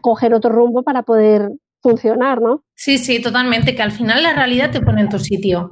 coger 0.00 0.34
otro 0.34 0.50
rumbo 0.50 0.82
para 0.82 1.02
poder 1.02 1.50
funcionar, 1.80 2.40
¿no? 2.40 2.64
Sí, 2.74 2.98
sí, 2.98 3.20
totalmente, 3.20 3.74
que 3.74 3.82
al 3.82 3.92
final 3.92 4.22
la 4.22 4.32
realidad 4.32 4.70
te 4.70 4.80
pone 4.80 5.02
en 5.02 5.08
tu 5.08 5.18
sitio. 5.18 5.70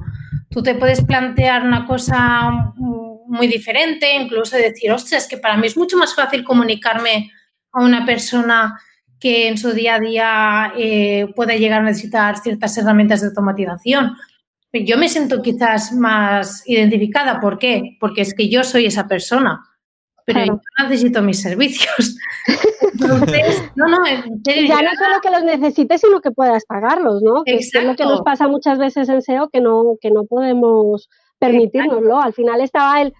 Tú 0.51 0.62
te 0.62 0.75
puedes 0.75 1.05
plantear 1.05 1.62
una 1.64 1.87
cosa 1.87 2.73
muy 3.27 3.47
diferente, 3.47 4.12
incluso 4.14 4.57
decir, 4.57 4.91
ostras, 4.91 5.23
es 5.23 5.29
que 5.29 5.39
para 5.39 5.57
mí 5.57 5.68
es 5.68 5.77
mucho 5.77 5.97
más 5.97 6.14
fácil 6.14 6.43
comunicarme 6.43 7.31
a 7.73 7.83
una 7.83 8.05
persona 8.05 8.81
que 9.21 9.49
en 9.49 9.57
su 9.57 9.73
día 9.73 9.97
a 9.97 10.01
día 10.01 10.73
eh, 10.77 11.29
puede 11.37 11.59
llegar 11.59 11.83
a 11.83 11.85
necesitar 11.85 12.39
ciertas 12.39 12.77
herramientas 12.77 13.21
de 13.21 13.29
automatización. 13.29 14.16
Yo 14.73 14.99
me 14.99 15.09
siento 15.09 15.43
quizás 15.43 15.93
más 15.93 16.62
identificada. 16.66 17.41
¿Por 17.41 17.59
qué? 17.59 17.97
Porque 18.01 18.23
es 18.23 18.35
que 18.35 18.49
yo 18.49 18.64
soy 18.64 18.87
esa 18.87 19.07
persona 19.07 19.62
pero 20.33 20.47
yo 20.47 20.61
necesito 20.85 21.23
mis 21.23 21.41
servicios. 21.41 22.16
Entonces, 23.01 23.62
no, 23.76 23.88
no, 23.88 23.98
ya 24.07 24.82
no 24.82 24.90
solo 24.94 25.20
que 25.22 25.30
los 25.30 25.44
necesites, 25.44 26.01
sino 26.01 26.20
que 26.20 26.30
puedas 26.30 26.64
pagarlos, 26.66 27.22
¿no? 27.22 27.42
es 27.46 27.72
lo 27.82 27.96
que 27.96 28.05
nos 28.05 28.22
pasa 28.22 28.48
muchas 28.48 28.78
veces 28.78 29.09
en 29.09 29.22
SEO, 29.22 29.48
que 29.48 29.61
no, 29.61 29.96
que 30.01 30.11
no 30.11 30.24
podemos 30.24 31.09
permitirnoslo. 31.38 32.20
Al 32.20 32.32
final 32.32 32.61
estaba 32.61 33.01
el, 33.01 33.12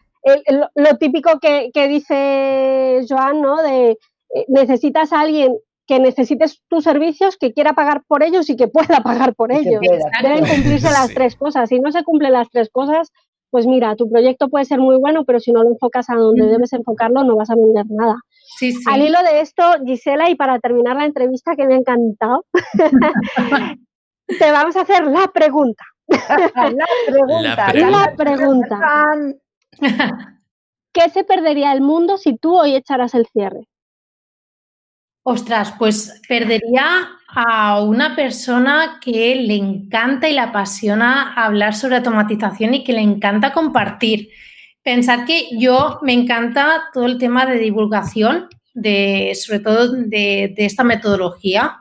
lo 0.75 0.97
típico 0.99 1.39
que, 1.41 1.89
dice 1.89 3.01
Joan, 3.09 3.41
¿no? 3.41 3.63
De 3.63 3.91
eh, 3.91 4.45
necesitas 4.49 5.13
a 5.13 5.21
alguien 5.21 5.57
que 5.87 5.99
necesites 5.99 6.63
tus 6.69 6.85
servicios, 6.85 7.37
que 7.37 7.53
quiera 7.53 7.73
pagar 7.73 8.05
por 8.07 8.23
ellos 8.23 8.49
y 8.49 8.57
que 8.57 8.69
pueda 8.69 9.01
pagar 9.05 9.35
por 9.35 9.53
ellos. 9.53 9.81
Deben 10.23 10.47
cumplirse 10.47 10.91
las 10.91 11.13
tres 11.13 11.35
cosas. 11.35 11.69
Si 11.69 11.81
no 11.81 11.91
se 11.91 12.05
cumplen 12.05 12.33
las 12.33 12.49
tres 12.51 12.71
cosas, 12.71 13.11
pues 13.51 13.67
mira, 13.67 13.97
tu 13.97 14.09
proyecto 14.09 14.49
puede 14.49 14.65
ser 14.65 14.79
muy 14.79 14.97
bueno, 14.97 15.25
pero 15.25 15.41
si 15.41 15.51
no 15.51 15.65
lo 15.65 15.71
enfocas 15.71 16.09
a 16.09 16.15
donde 16.15 16.47
debes 16.47 16.73
enfocarlo, 16.73 17.25
no 17.25 17.35
vas 17.35 17.51
a 17.51 17.57
vender 17.57 17.87
nada. 17.89 18.17
Sí, 18.59 18.75
Al 18.87 19.03
hilo 19.03 19.23
de 19.23 19.41
esto, 19.41 19.63
Gisela, 19.85 20.29
y 20.29 20.35
para 20.35 20.59
terminar 20.59 20.97
la 20.97 21.05
entrevista 21.05 21.57
que 21.57 21.67
me 21.67 21.75
ha 21.75 21.79
encantado, 21.79 22.45
te 24.39 24.51
vamos 24.51 24.77
a 24.77 24.83
hacer 24.83 25.07
la 25.07 25.29
pregunta. 25.29 25.85
la 26.09 26.87
pregunta. 27.07 27.73
La 27.73 28.15
pregunta. 28.17 28.79
¿Qué 30.93 31.09
se 31.11 31.25
perdería 31.25 31.73
el 31.73 31.81
mundo 31.81 32.19
si 32.19 32.37
tú 32.37 32.57
hoy 32.57 32.75
echaras 32.75 33.15
el 33.15 33.27
cierre? 33.27 33.69
Ostras, 35.23 35.75
pues 35.79 36.21
perdería 36.29 37.11
a 37.29 37.81
una 37.83 38.17
persona 38.17 38.99
que 39.01 39.37
le 39.37 39.55
encanta 39.55 40.29
y 40.29 40.33
le 40.33 40.41
apasiona 40.41 41.35
hablar 41.35 41.75
sobre 41.75 41.97
automatización 41.97 42.75
y 42.75 42.85
que 42.85 42.95
le 42.95 43.03
encanta 43.03 43.53
compartir. 43.53 44.31
Pensar 44.83 45.25
que 45.27 45.49
yo 45.59 45.99
me 46.03 46.13
encanta 46.13 46.85
todo 46.93 47.07
el 47.07 47.19
tema 47.19 47.47
de 47.47 47.59
divulgación, 47.59 48.49
de, 48.75 49.33
sobre 49.35 49.61
todo 49.61 49.93
de, 49.93 50.55
esta 50.57 50.85
metodología, 50.85 51.79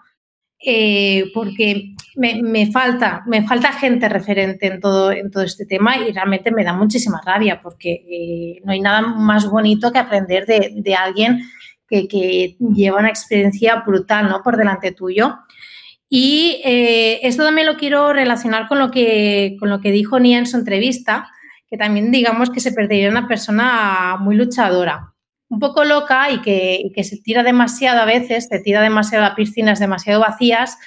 eh, 0.66 1.32
porque 1.34 1.96
me, 2.16 2.70
falta, 2.72 3.24
me 3.26 3.48
falta 3.48 3.72
gente 3.72 4.10
referente 4.10 4.68
en 4.68 4.82
todo, 4.82 5.12
en 5.12 5.32
todo 5.32 5.44
este 5.44 5.66
tema 5.66 5.98
y 5.98 6.12
realmente 6.12 6.52
me 6.52 6.66
da 6.66 6.74
muchísima 6.74 7.22
rabia 7.26 7.62
porque 7.62 7.92
eh, 7.92 8.62
no 8.66 8.74
hay 8.74 8.82
nada 8.82 9.02
más 9.02 9.50
bonito 9.50 9.94
que 9.94 10.00
aprender 10.00 10.46
de, 10.46 10.74
de 10.76 10.96
alguien 10.96 11.42
que, 11.90 12.56
lleva 12.74 13.00
una 13.00 13.10
experiencia 13.10 13.84
brutal 13.86 14.30
¿no? 14.30 14.42
por 14.44 14.58
delante 14.58 14.92
tuyo. 14.92 15.38
Y 16.08 16.62
eh, 16.66 17.20
esto 17.24 17.44
también 17.44 17.68
lo 17.68 17.78
quiero 17.78 18.14
relacionar 18.14 18.68
con 18.68 18.80
lo, 18.80 18.90
que, 18.92 19.56
con 19.60 19.70
lo 19.70 19.80
que 19.80 19.92
dijo 19.92 20.20
Nia 20.20 20.40
en 20.40 20.48
su 20.48 20.58
entrevista, 20.58 21.30
que 21.70 21.78
también 21.78 22.12
digamos 22.12 22.50
que 22.50 22.60
se 22.60 22.72
perdería 22.72 23.10
una 23.10 23.28
persona 23.28 24.18
muy 24.20 24.36
luchadora, 24.36 25.14
un 25.50 25.60
poco 25.60 25.84
loca 25.84 26.32
y 26.32 26.42
que, 26.42 26.92
que 26.94 27.04
se 27.04 27.18
tira 27.18 27.44
demasiado 27.44 28.02
a 28.02 28.06
veces, 28.06 28.48
se 28.48 28.60
tira 28.60 28.82
demasiado 28.82 29.26
a 29.26 29.36
piscinas 29.36 29.80
demasiado 29.80 30.20
vacías, 30.20 30.78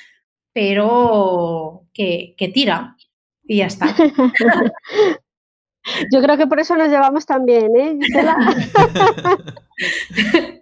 pero 0.53 1.87
que, 1.93 2.35
que 2.37 2.49
tira 2.49 2.97
y 3.45 3.59
ya 3.59 3.67
está. 3.67 3.95
Yo 6.13 6.23
creo 6.23 6.37
que 6.37 6.47
por 6.47 6.61
eso 6.61 6.77
nos 6.77 6.89
llevamos 6.89 7.27
tan 7.27 7.45
bien, 7.45 7.77
¿eh? 7.77 7.99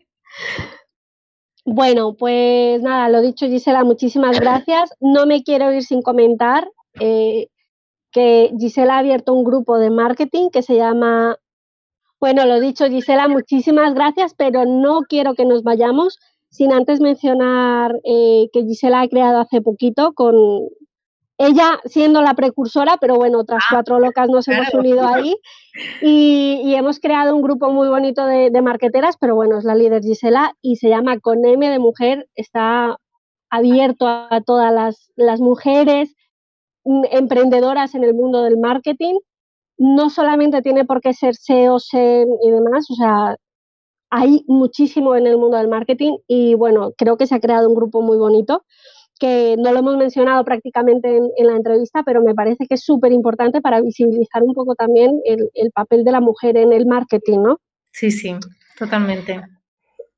Bueno, 1.67 2.17
pues 2.19 2.81
nada, 2.83 3.11
lo 3.11 3.21
dicho 3.21 3.47
Gisela, 3.47 3.85
muchísimas 3.85 4.41
gracias. 4.41 4.93
No 4.99 5.27
me 5.27 5.45
quiero 5.45 5.71
ir 5.73 5.85
sin 5.85 6.03
comentar 6.03 6.67
eh, 6.99 7.49
que 8.13 8.53
Gisela 8.59 8.97
ha 8.97 8.99
abierto 8.99 9.33
un 9.33 9.45
grupo 9.45 9.79
de 9.79 9.91
marketing 9.91 10.51
que 10.51 10.63
se 10.63 10.77
llama, 10.77 11.37
bueno, 12.21 12.47
lo 12.47 12.61
dicho 12.61 12.87
Gisela, 12.87 13.29
muchísimas 13.29 13.95
gracias, 13.95 14.35
pero 14.35 14.65
no 14.65 15.03
quiero 15.03 15.35
que 15.35 15.45
nos 15.45 15.63
vayamos 15.63 16.19
sin 16.49 16.73
antes 16.73 17.01
mencionar 17.01 17.95
eh, 18.05 18.49
que 18.53 18.65
Gisela 18.65 19.03
ha 19.03 19.09
creado 19.09 19.41
hace 19.41 19.61
poquito 19.61 20.13
con, 20.15 20.35
ella 21.41 21.81
siendo 21.87 22.21
la 22.21 22.35
precursora, 22.35 22.99
pero 23.01 23.17
bueno, 23.17 23.39
otras 23.39 23.63
ah, 23.65 23.75
cuatro 23.75 23.99
locas 23.99 24.29
nos 24.29 24.47
hemos 24.47 24.75
unido 24.75 25.07
ahí. 25.07 25.35
Y, 26.03 26.75
hemos 26.75 27.01
creado 27.01 27.35
un 27.35 27.41
grupo 27.41 27.71
muy 27.71 27.89
bonito 27.89 28.27
de, 28.27 28.51
marqueteras, 28.61 29.17
pero 29.19 29.35
bueno, 29.35 29.59
es 29.59 29.65
la 29.65 29.75
líder 29.75 30.03
Gisela 30.03 30.55
y 30.61 30.77
se 30.77 30.91
llama 30.91 31.19
Con 31.19 31.47
M 31.47 31.71
de 31.71 31.79
Mujer, 31.79 32.29
está 32.35 32.99
abierto 33.49 34.07
a 34.07 34.43
todas 34.45 34.71
las, 34.71 35.11
las 35.17 35.41
mujeres 35.41 36.15
emprendedoras 36.85 37.95
en 37.95 38.05
el 38.05 38.15
mundo 38.15 38.43
del 38.43 38.59
marketing. 38.59 39.19
No 39.79 40.11
solamente 40.11 40.63
tiene 40.63 40.85
por 40.85 41.01
qué 41.01 41.15
ser 41.15 41.35
SEO, 41.35 41.79
SEM 41.79 42.29
y 42.43 42.51
demás, 42.51 42.87
o 42.91 42.95
sea, 42.95 43.37
hay 44.11 44.45
muchísimo 44.49 45.15
en 45.15 45.27
el 45.27 45.39
mundo 45.39 45.57
del 45.57 45.69
marketing 45.69 46.19
y 46.27 46.55
bueno, 46.55 46.93
creo 46.99 47.17
que 47.17 47.27
se 47.27 47.37
ha 47.37 47.41
creado 47.41 47.69
un 47.69 47.77
grupo 47.77 48.03
muy 48.03 48.19
bonito 48.19 48.65
que 49.21 49.55
no 49.59 49.71
lo 49.73 49.81
hemos 49.81 49.97
mencionado 49.99 50.45
prácticamente 50.45 51.19
en, 51.37 51.47
la 51.47 51.55
entrevista, 51.55 52.03
pero 52.03 52.23
me 52.23 52.35
parece 52.35 52.67
que 52.67 52.75
es 52.75 52.83
súper 52.83 53.13
importante 53.13 53.61
para 53.61 53.81
visibilizar 53.83 54.43
un 54.43 54.55
poco 54.55 54.75
también 54.75 55.21
el, 55.27 55.71
papel 55.73 56.05
de 56.05 56.13
la 56.13 56.21
mujer 56.21 56.57
en 56.57 56.73
el 56.73 56.87
marketing, 56.87 57.41
¿no? 57.43 57.61
Sí, 57.93 58.11
sí, 58.11 58.35
totalmente. 58.79 59.43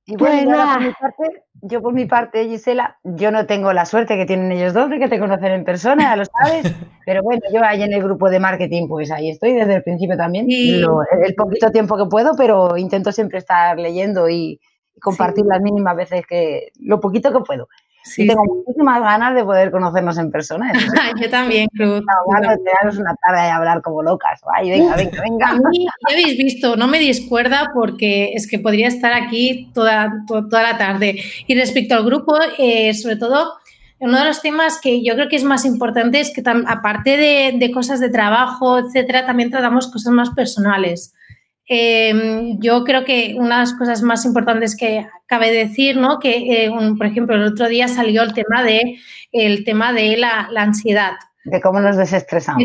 Y 0.04 0.16
bueno, 0.16 0.50
pues 0.50 0.66
por 0.66 0.80
mi 0.80 0.92
parte, 0.92 1.42
yo 1.60 1.82
por 1.82 1.94
mi 1.94 2.06
parte, 2.06 2.48
Gisela, 2.48 2.98
yo 3.04 3.30
no 3.30 3.46
tengo 3.46 3.72
la 3.72 3.86
suerte 3.86 4.16
que 4.16 4.26
tienen 4.26 4.50
ellos 4.50 4.74
dos 4.74 4.90
de 4.90 4.98
que 4.98 5.08
te 5.08 5.20
conocen 5.20 5.52
en 5.52 5.64
persona, 5.64 6.02
ya 6.02 6.16
lo 6.16 6.24
sabes, 6.24 6.74
pero 7.06 7.22
bueno, 7.22 7.42
yo 7.52 7.62
ahí 7.62 7.82
en 7.82 7.92
el 7.92 8.02
grupo 8.02 8.28
de 8.28 8.40
marketing, 8.40 8.88
pues 8.88 9.12
ahí 9.12 9.30
estoy 9.30 9.52
desde 9.52 9.76
el 9.76 9.82
principio 9.84 10.16
también, 10.16 10.46
el 10.50 11.34
poquito 11.36 11.70
tiempo 11.70 11.96
que 11.96 12.06
puedo, 12.06 12.32
pero 12.36 12.76
intento 12.76 13.12
siempre 13.12 13.38
estar 13.38 13.78
leyendo 13.78 14.28
y, 14.28 14.60
compartir 15.02 15.44
las 15.44 15.60
mínimas 15.60 15.96
veces 15.96 16.24
que, 16.26 16.68
lo 16.80 17.00
poquito 17.00 17.32
que 17.32 17.40
puedo. 17.40 17.68
Sí, 18.04 18.26
tengo 18.26 18.44
muchísimas 18.44 19.00
ganas 19.00 19.34
de 19.34 19.44
poder 19.44 19.70
conocernos 19.70 20.18
en 20.18 20.30
persona. 20.30 20.72
Yo 21.20 21.30
también, 21.30 21.68
Cruz. 21.68 22.02
Vamos 22.26 22.98
una 22.98 23.14
tarde 23.26 23.40
a 23.40 23.56
hablar 23.56 23.80
como 23.82 24.02
locas. 24.02 24.40
Ay, 24.56 24.70
venga, 24.70 24.96
venga, 24.96 25.22
venga. 25.22 25.54
ya 25.54 25.90
habéis 26.10 26.36
visto, 26.36 26.76
no 26.76 26.88
me 26.88 26.98
discuerda 26.98 27.70
porque 27.74 28.32
es 28.34 28.48
que 28.48 28.58
podría 28.58 28.88
estar 28.88 29.12
aquí 29.12 29.70
toda, 29.72 30.24
toda, 30.26 30.62
la 30.62 30.78
tarde. 30.78 31.22
Y 31.46 31.54
respecto 31.54 31.94
al 31.94 32.04
grupo, 32.04 32.36
eh, 32.58 32.92
sobre 32.94 33.16
todo, 33.16 33.54
uno 34.00 34.18
de 34.18 34.24
los 34.24 34.42
temas 34.42 34.80
que 34.80 35.04
yo 35.04 35.14
creo 35.14 35.28
que 35.28 35.36
es 35.36 35.44
más 35.44 35.64
importante 35.64 36.18
es 36.18 36.32
que 36.34 36.42
aparte 36.66 37.16
de, 37.16 37.54
de 37.56 37.70
cosas 37.70 38.00
de 38.00 38.10
trabajo, 38.10 38.78
etcétera, 38.78 39.26
también 39.26 39.50
tratamos 39.50 39.90
cosas 39.92 40.12
más 40.12 40.30
personales. 40.30 41.14
Em, 41.66 42.58
yo 42.60 42.82
creo 42.84 43.04
que 43.04 43.34
una 43.38 43.56
de 43.56 43.62
las 43.62 43.72
cosas 43.74 44.02
más 44.02 44.24
importantes 44.24 44.76
que 44.76 45.06
cabe 45.26 45.52
decir, 45.52 45.96
¿no? 45.96 46.18
Que, 46.18 46.64
eh, 46.64 46.70
por 46.98 47.06
ejemplo, 47.06 47.36
el 47.36 47.44
otro 47.44 47.68
día 47.68 47.88
salió 47.88 48.22
el 48.22 48.34
tema 48.34 48.62
de, 48.62 48.98
el 49.30 49.64
tema 49.64 49.92
de 49.92 50.16
la, 50.16 50.48
ansiedad. 50.56 51.12
De 51.44 51.60
cómo 51.60 51.80
nos 51.80 51.96
desestresamos. 51.96 52.64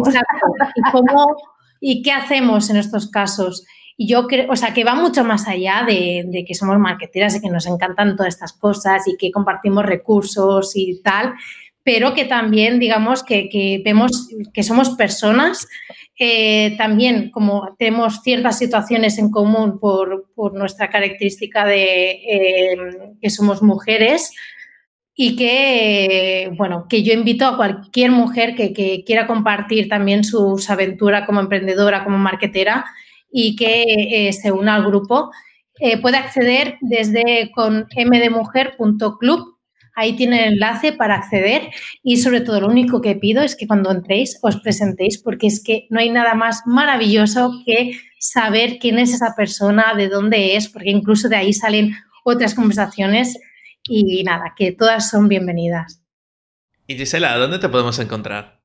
Y, 1.80 2.02
qué 2.02 2.12
hacemos 2.12 2.70
en 2.70 2.78
estos 2.78 3.10
casos. 3.10 3.66
Y 3.96 4.08
yo 4.08 4.28
creo, 4.28 4.52
o 4.52 4.56
sea, 4.56 4.74
que 4.74 4.84
va 4.84 4.96
mucho 4.96 5.24
más 5.24 5.48
allá 5.48 5.84
de, 5.86 6.44
que 6.48 6.56
somos 6.56 6.78
marketeras 6.80 7.36
y 7.36 7.42
que 7.42 7.50
nos 7.50 7.68
encantan 7.68 8.16
todas 8.16 8.34
estas 8.34 8.54
cosas 8.54 9.08
y 9.08 9.16
que 9.16 9.32
compartimos 9.32 9.86
recursos 9.86 10.76
y 10.76 11.02
tal, 11.04 11.34
pero 11.88 12.14
que 12.14 12.26
también, 12.26 12.80
digamos, 12.80 13.24
que, 13.24 13.48
que 13.48 13.82
vemos 13.82 14.28
que 14.54 14.62
somos 14.62 14.90
personas 14.90 15.66
eh, 16.20 16.76
también, 16.78 17.32
como 17.32 17.78
tenemos 17.80 18.24
ciertas 18.24 18.60
situaciones 18.60 19.18
en 19.18 19.32
común 19.32 19.80
por, 19.80 20.26
nuestra 20.54 20.90
característica 20.90 21.66
de 21.66 22.12
eh, 22.12 22.78
que 23.22 23.30
somos 23.30 23.64
mujeres 23.64 24.34
y 25.16 25.38
que, 25.38 26.52
bueno, 26.58 26.88
que 26.90 27.04
yo 27.04 27.14
invito 27.14 27.48
a 27.48 27.56
cualquier 27.56 28.12
mujer 28.12 28.54
que, 28.56 29.04
quiera 29.06 29.26
compartir 29.26 29.88
también 29.88 30.26
sus 30.26 30.70
aventuras 30.70 31.26
como 31.26 31.40
emprendedora, 31.40 32.04
como 32.04 32.18
marketera 32.18 32.84
y 33.32 33.56
que 33.56 33.84
eh, 34.28 34.34
se 34.34 34.52
una 34.52 34.76
al 34.76 34.86
grupo, 34.86 35.32
puede 36.02 36.18
acceder 36.18 36.78
desde 36.82 37.50
con 37.56 37.88
mdmujer.club 37.96 39.57
Ahí 40.00 40.16
tienen 40.16 40.40
el 40.40 40.54
enlace 40.54 40.94
para 40.94 41.16
acceder 41.16 41.72
y 42.04 42.18
sobre 42.18 42.42
todo 42.42 42.62
lo 42.62 42.68
único 42.68 43.02
que 43.02 43.16
pido 43.16 43.42
es 43.42 43.56
que 43.56 43.66
cuando 43.66 43.90
entréis 43.90 44.38
os 44.44 44.58
presentéis 44.58 45.18
porque 45.18 45.48
es 45.48 45.64
que 45.64 45.88
no 45.90 46.00
hay 46.00 46.12
nada 46.12 46.36
más 46.36 46.62
maravilloso 46.68 47.64
que 47.66 48.00
saber 48.20 48.78
quién 48.80 49.00
es 49.00 49.12
esa 49.12 49.34
persona, 49.36 49.96
de 49.96 50.08
dónde 50.08 50.56
es, 50.56 50.70
porque 50.70 50.92
incluso 50.92 51.30
de 51.30 51.38
ahí 51.38 51.52
salen 51.52 51.96
otras 52.24 52.54
conversaciones 52.54 53.40
y 53.90 54.24
nada, 54.24 54.54
que 54.56 54.72
todas 54.72 55.10
son 55.10 55.28
bienvenidas. 55.30 56.04
Y 56.86 56.96
Gisela, 56.96 57.36
¿dónde 57.38 57.58
te 57.58 57.68
podemos 57.68 57.98
encontrar? 57.98 58.62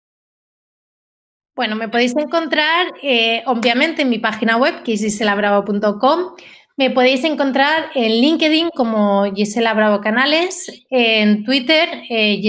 Bueno, 1.54 1.76
me 1.76 1.88
podéis 1.88 2.14
encontrar 2.14 2.92
eh, 3.02 3.42
obviamente 3.46 4.02
en 4.02 4.10
mi 4.10 4.18
página 4.18 4.58
web, 4.58 4.82
que 4.82 4.92
es 4.92 5.00
giselabravo.com. 5.00 6.34
Me 6.82 6.90
podéis 6.90 7.22
encontrar 7.22 7.90
en 7.94 8.10
LinkedIn 8.10 8.70
como 8.70 9.32
Gisela 9.32 9.72
Bravo 9.72 10.00
Canales, 10.00 10.84
en 10.90 11.44
Twitter 11.44 11.88
eh, 12.10 12.42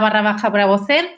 barra 0.00 0.22
baja 0.22 0.48
Bravo 0.48 0.78
C 0.78 1.10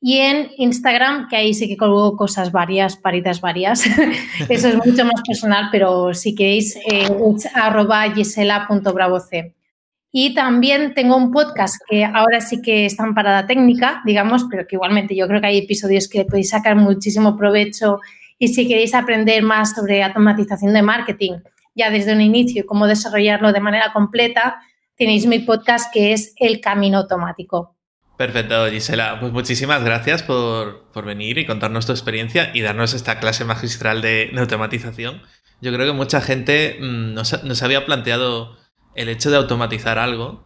y 0.00 0.18
en 0.18 0.48
Instagram, 0.56 1.26
que 1.28 1.34
ahí 1.34 1.54
sí 1.54 1.66
que 1.66 1.76
colgo 1.76 2.16
cosas 2.16 2.52
varias, 2.52 2.96
paritas 2.96 3.40
varias. 3.40 3.84
Eso 4.48 4.68
es 4.68 4.76
mucho 4.76 5.04
más 5.04 5.22
personal, 5.26 5.70
pero 5.72 6.14
si 6.14 6.36
queréis, 6.36 6.76
eh, 6.76 7.08
es 7.36 7.46
arroba 7.52 8.08
gisela.bravoc. 8.14 9.52
Y 10.12 10.34
también 10.34 10.94
tengo 10.94 11.16
un 11.16 11.32
podcast 11.32 11.82
que 11.88 12.04
ahora 12.04 12.40
sí 12.40 12.62
que 12.62 12.86
está 12.86 13.02
en 13.02 13.14
parada 13.14 13.44
técnica, 13.44 14.02
digamos, 14.06 14.44
pero 14.48 14.68
que 14.68 14.76
igualmente 14.76 15.16
yo 15.16 15.26
creo 15.26 15.40
que 15.40 15.48
hay 15.48 15.58
episodios 15.58 16.06
que 16.06 16.24
podéis 16.24 16.50
sacar 16.50 16.76
muchísimo 16.76 17.36
provecho 17.36 17.98
y 18.38 18.46
si 18.46 18.68
queréis 18.68 18.94
aprender 18.94 19.42
más 19.42 19.74
sobre 19.74 20.04
automatización 20.04 20.72
de 20.74 20.82
marketing 20.82 21.32
ya 21.74 21.90
desde 21.90 22.12
un 22.12 22.20
inicio 22.20 22.66
cómo 22.66 22.86
desarrollarlo 22.86 23.52
de 23.52 23.60
manera 23.60 23.92
completa, 23.92 24.60
tenéis 24.96 25.26
mi 25.26 25.40
podcast 25.40 25.92
que 25.92 26.12
es 26.12 26.34
El 26.36 26.60
Camino 26.60 26.98
Automático. 26.98 27.74
Perfecto, 28.16 28.68
Gisela. 28.70 29.18
Pues 29.18 29.32
muchísimas 29.32 29.82
gracias 29.82 30.22
por, 30.22 30.84
venir 31.04 31.38
y 31.38 31.46
contarnos 31.46 31.86
tu 31.86 31.92
experiencia 31.92 32.50
y 32.54 32.60
darnos 32.60 32.94
esta 32.94 33.18
clase 33.18 33.44
magistral 33.44 34.02
de, 34.02 34.30
automatización. 34.36 35.22
Yo 35.60 35.72
creo 35.72 35.86
que 35.86 35.92
mucha 35.92 36.20
gente 36.20 36.78
mm, 36.80 37.14
no, 37.14 37.24
se 37.24 37.64
había 37.64 37.84
planteado 37.84 38.56
el 38.94 39.08
hecho 39.08 39.30
de 39.30 39.36
automatizar 39.36 39.98
algo 39.98 40.44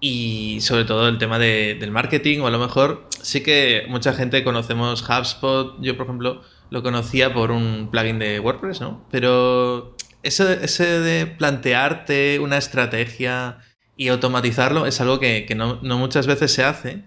y 0.00 0.60
sobre 0.60 0.84
todo 0.84 1.08
el 1.08 1.18
tema 1.18 1.40
del 1.40 1.90
marketing 1.90 2.38
o 2.40 2.46
a 2.46 2.50
lo 2.50 2.60
mejor 2.60 3.08
sí 3.20 3.42
que 3.42 3.84
mucha 3.88 4.12
gente 4.12 4.44
conocemos 4.44 5.02
HubSpot. 5.02 5.76
Yo, 5.80 5.96
por 5.96 6.06
ejemplo, 6.06 6.42
lo 6.70 6.82
conocía 6.84 7.34
por 7.34 7.50
un 7.50 7.88
plugin 7.90 8.20
de 8.20 8.38
WordPress, 8.38 8.80
¿no? 8.80 9.04
Pero 9.10 9.96
ese, 10.28 10.84
de 10.84 11.26
plantearte 11.26 12.38
una 12.38 12.56
estrategia 12.56 13.58
y 13.96 14.08
automatizarlo 14.08 14.86
es 14.86 15.00
algo 15.00 15.18
que, 15.18 15.46
no, 15.56 15.80
muchas 15.82 16.26
veces 16.26 16.52
se 16.52 16.64
hace 16.64 17.04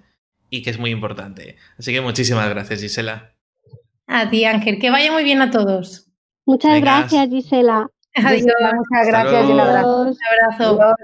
y 0.49 0.61
que 0.61 0.69
es 0.69 0.79
muy 0.79 0.91
importante. 0.91 1.55
Así 1.79 1.93
que 1.93 2.01
muchísimas 2.01 2.49
gracias, 2.49 2.81
Gisela. 2.81 3.33
A 4.07 4.29
ti, 4.29 4.43
Ángel. 4.43 4.79
Que 4.79 4.89
vaya 4.89 5.11
muy 5.11 5.23
bien 5.23 5.41
a 5.41 5.51
todos. 5.51 6.07
Muchas 6.45 6.81
gracias, 6.81 7.29
Gisela. 7.29 7.87
Adiós. 8.15 8.45
Muchas 8.75 9.07
gracias 9.07 9.47
y 9.47 9.51
un 9.51 9.59
abrazo. 9.59 10.01
Un 10.01 10.17
abrazo. 10.57 10.95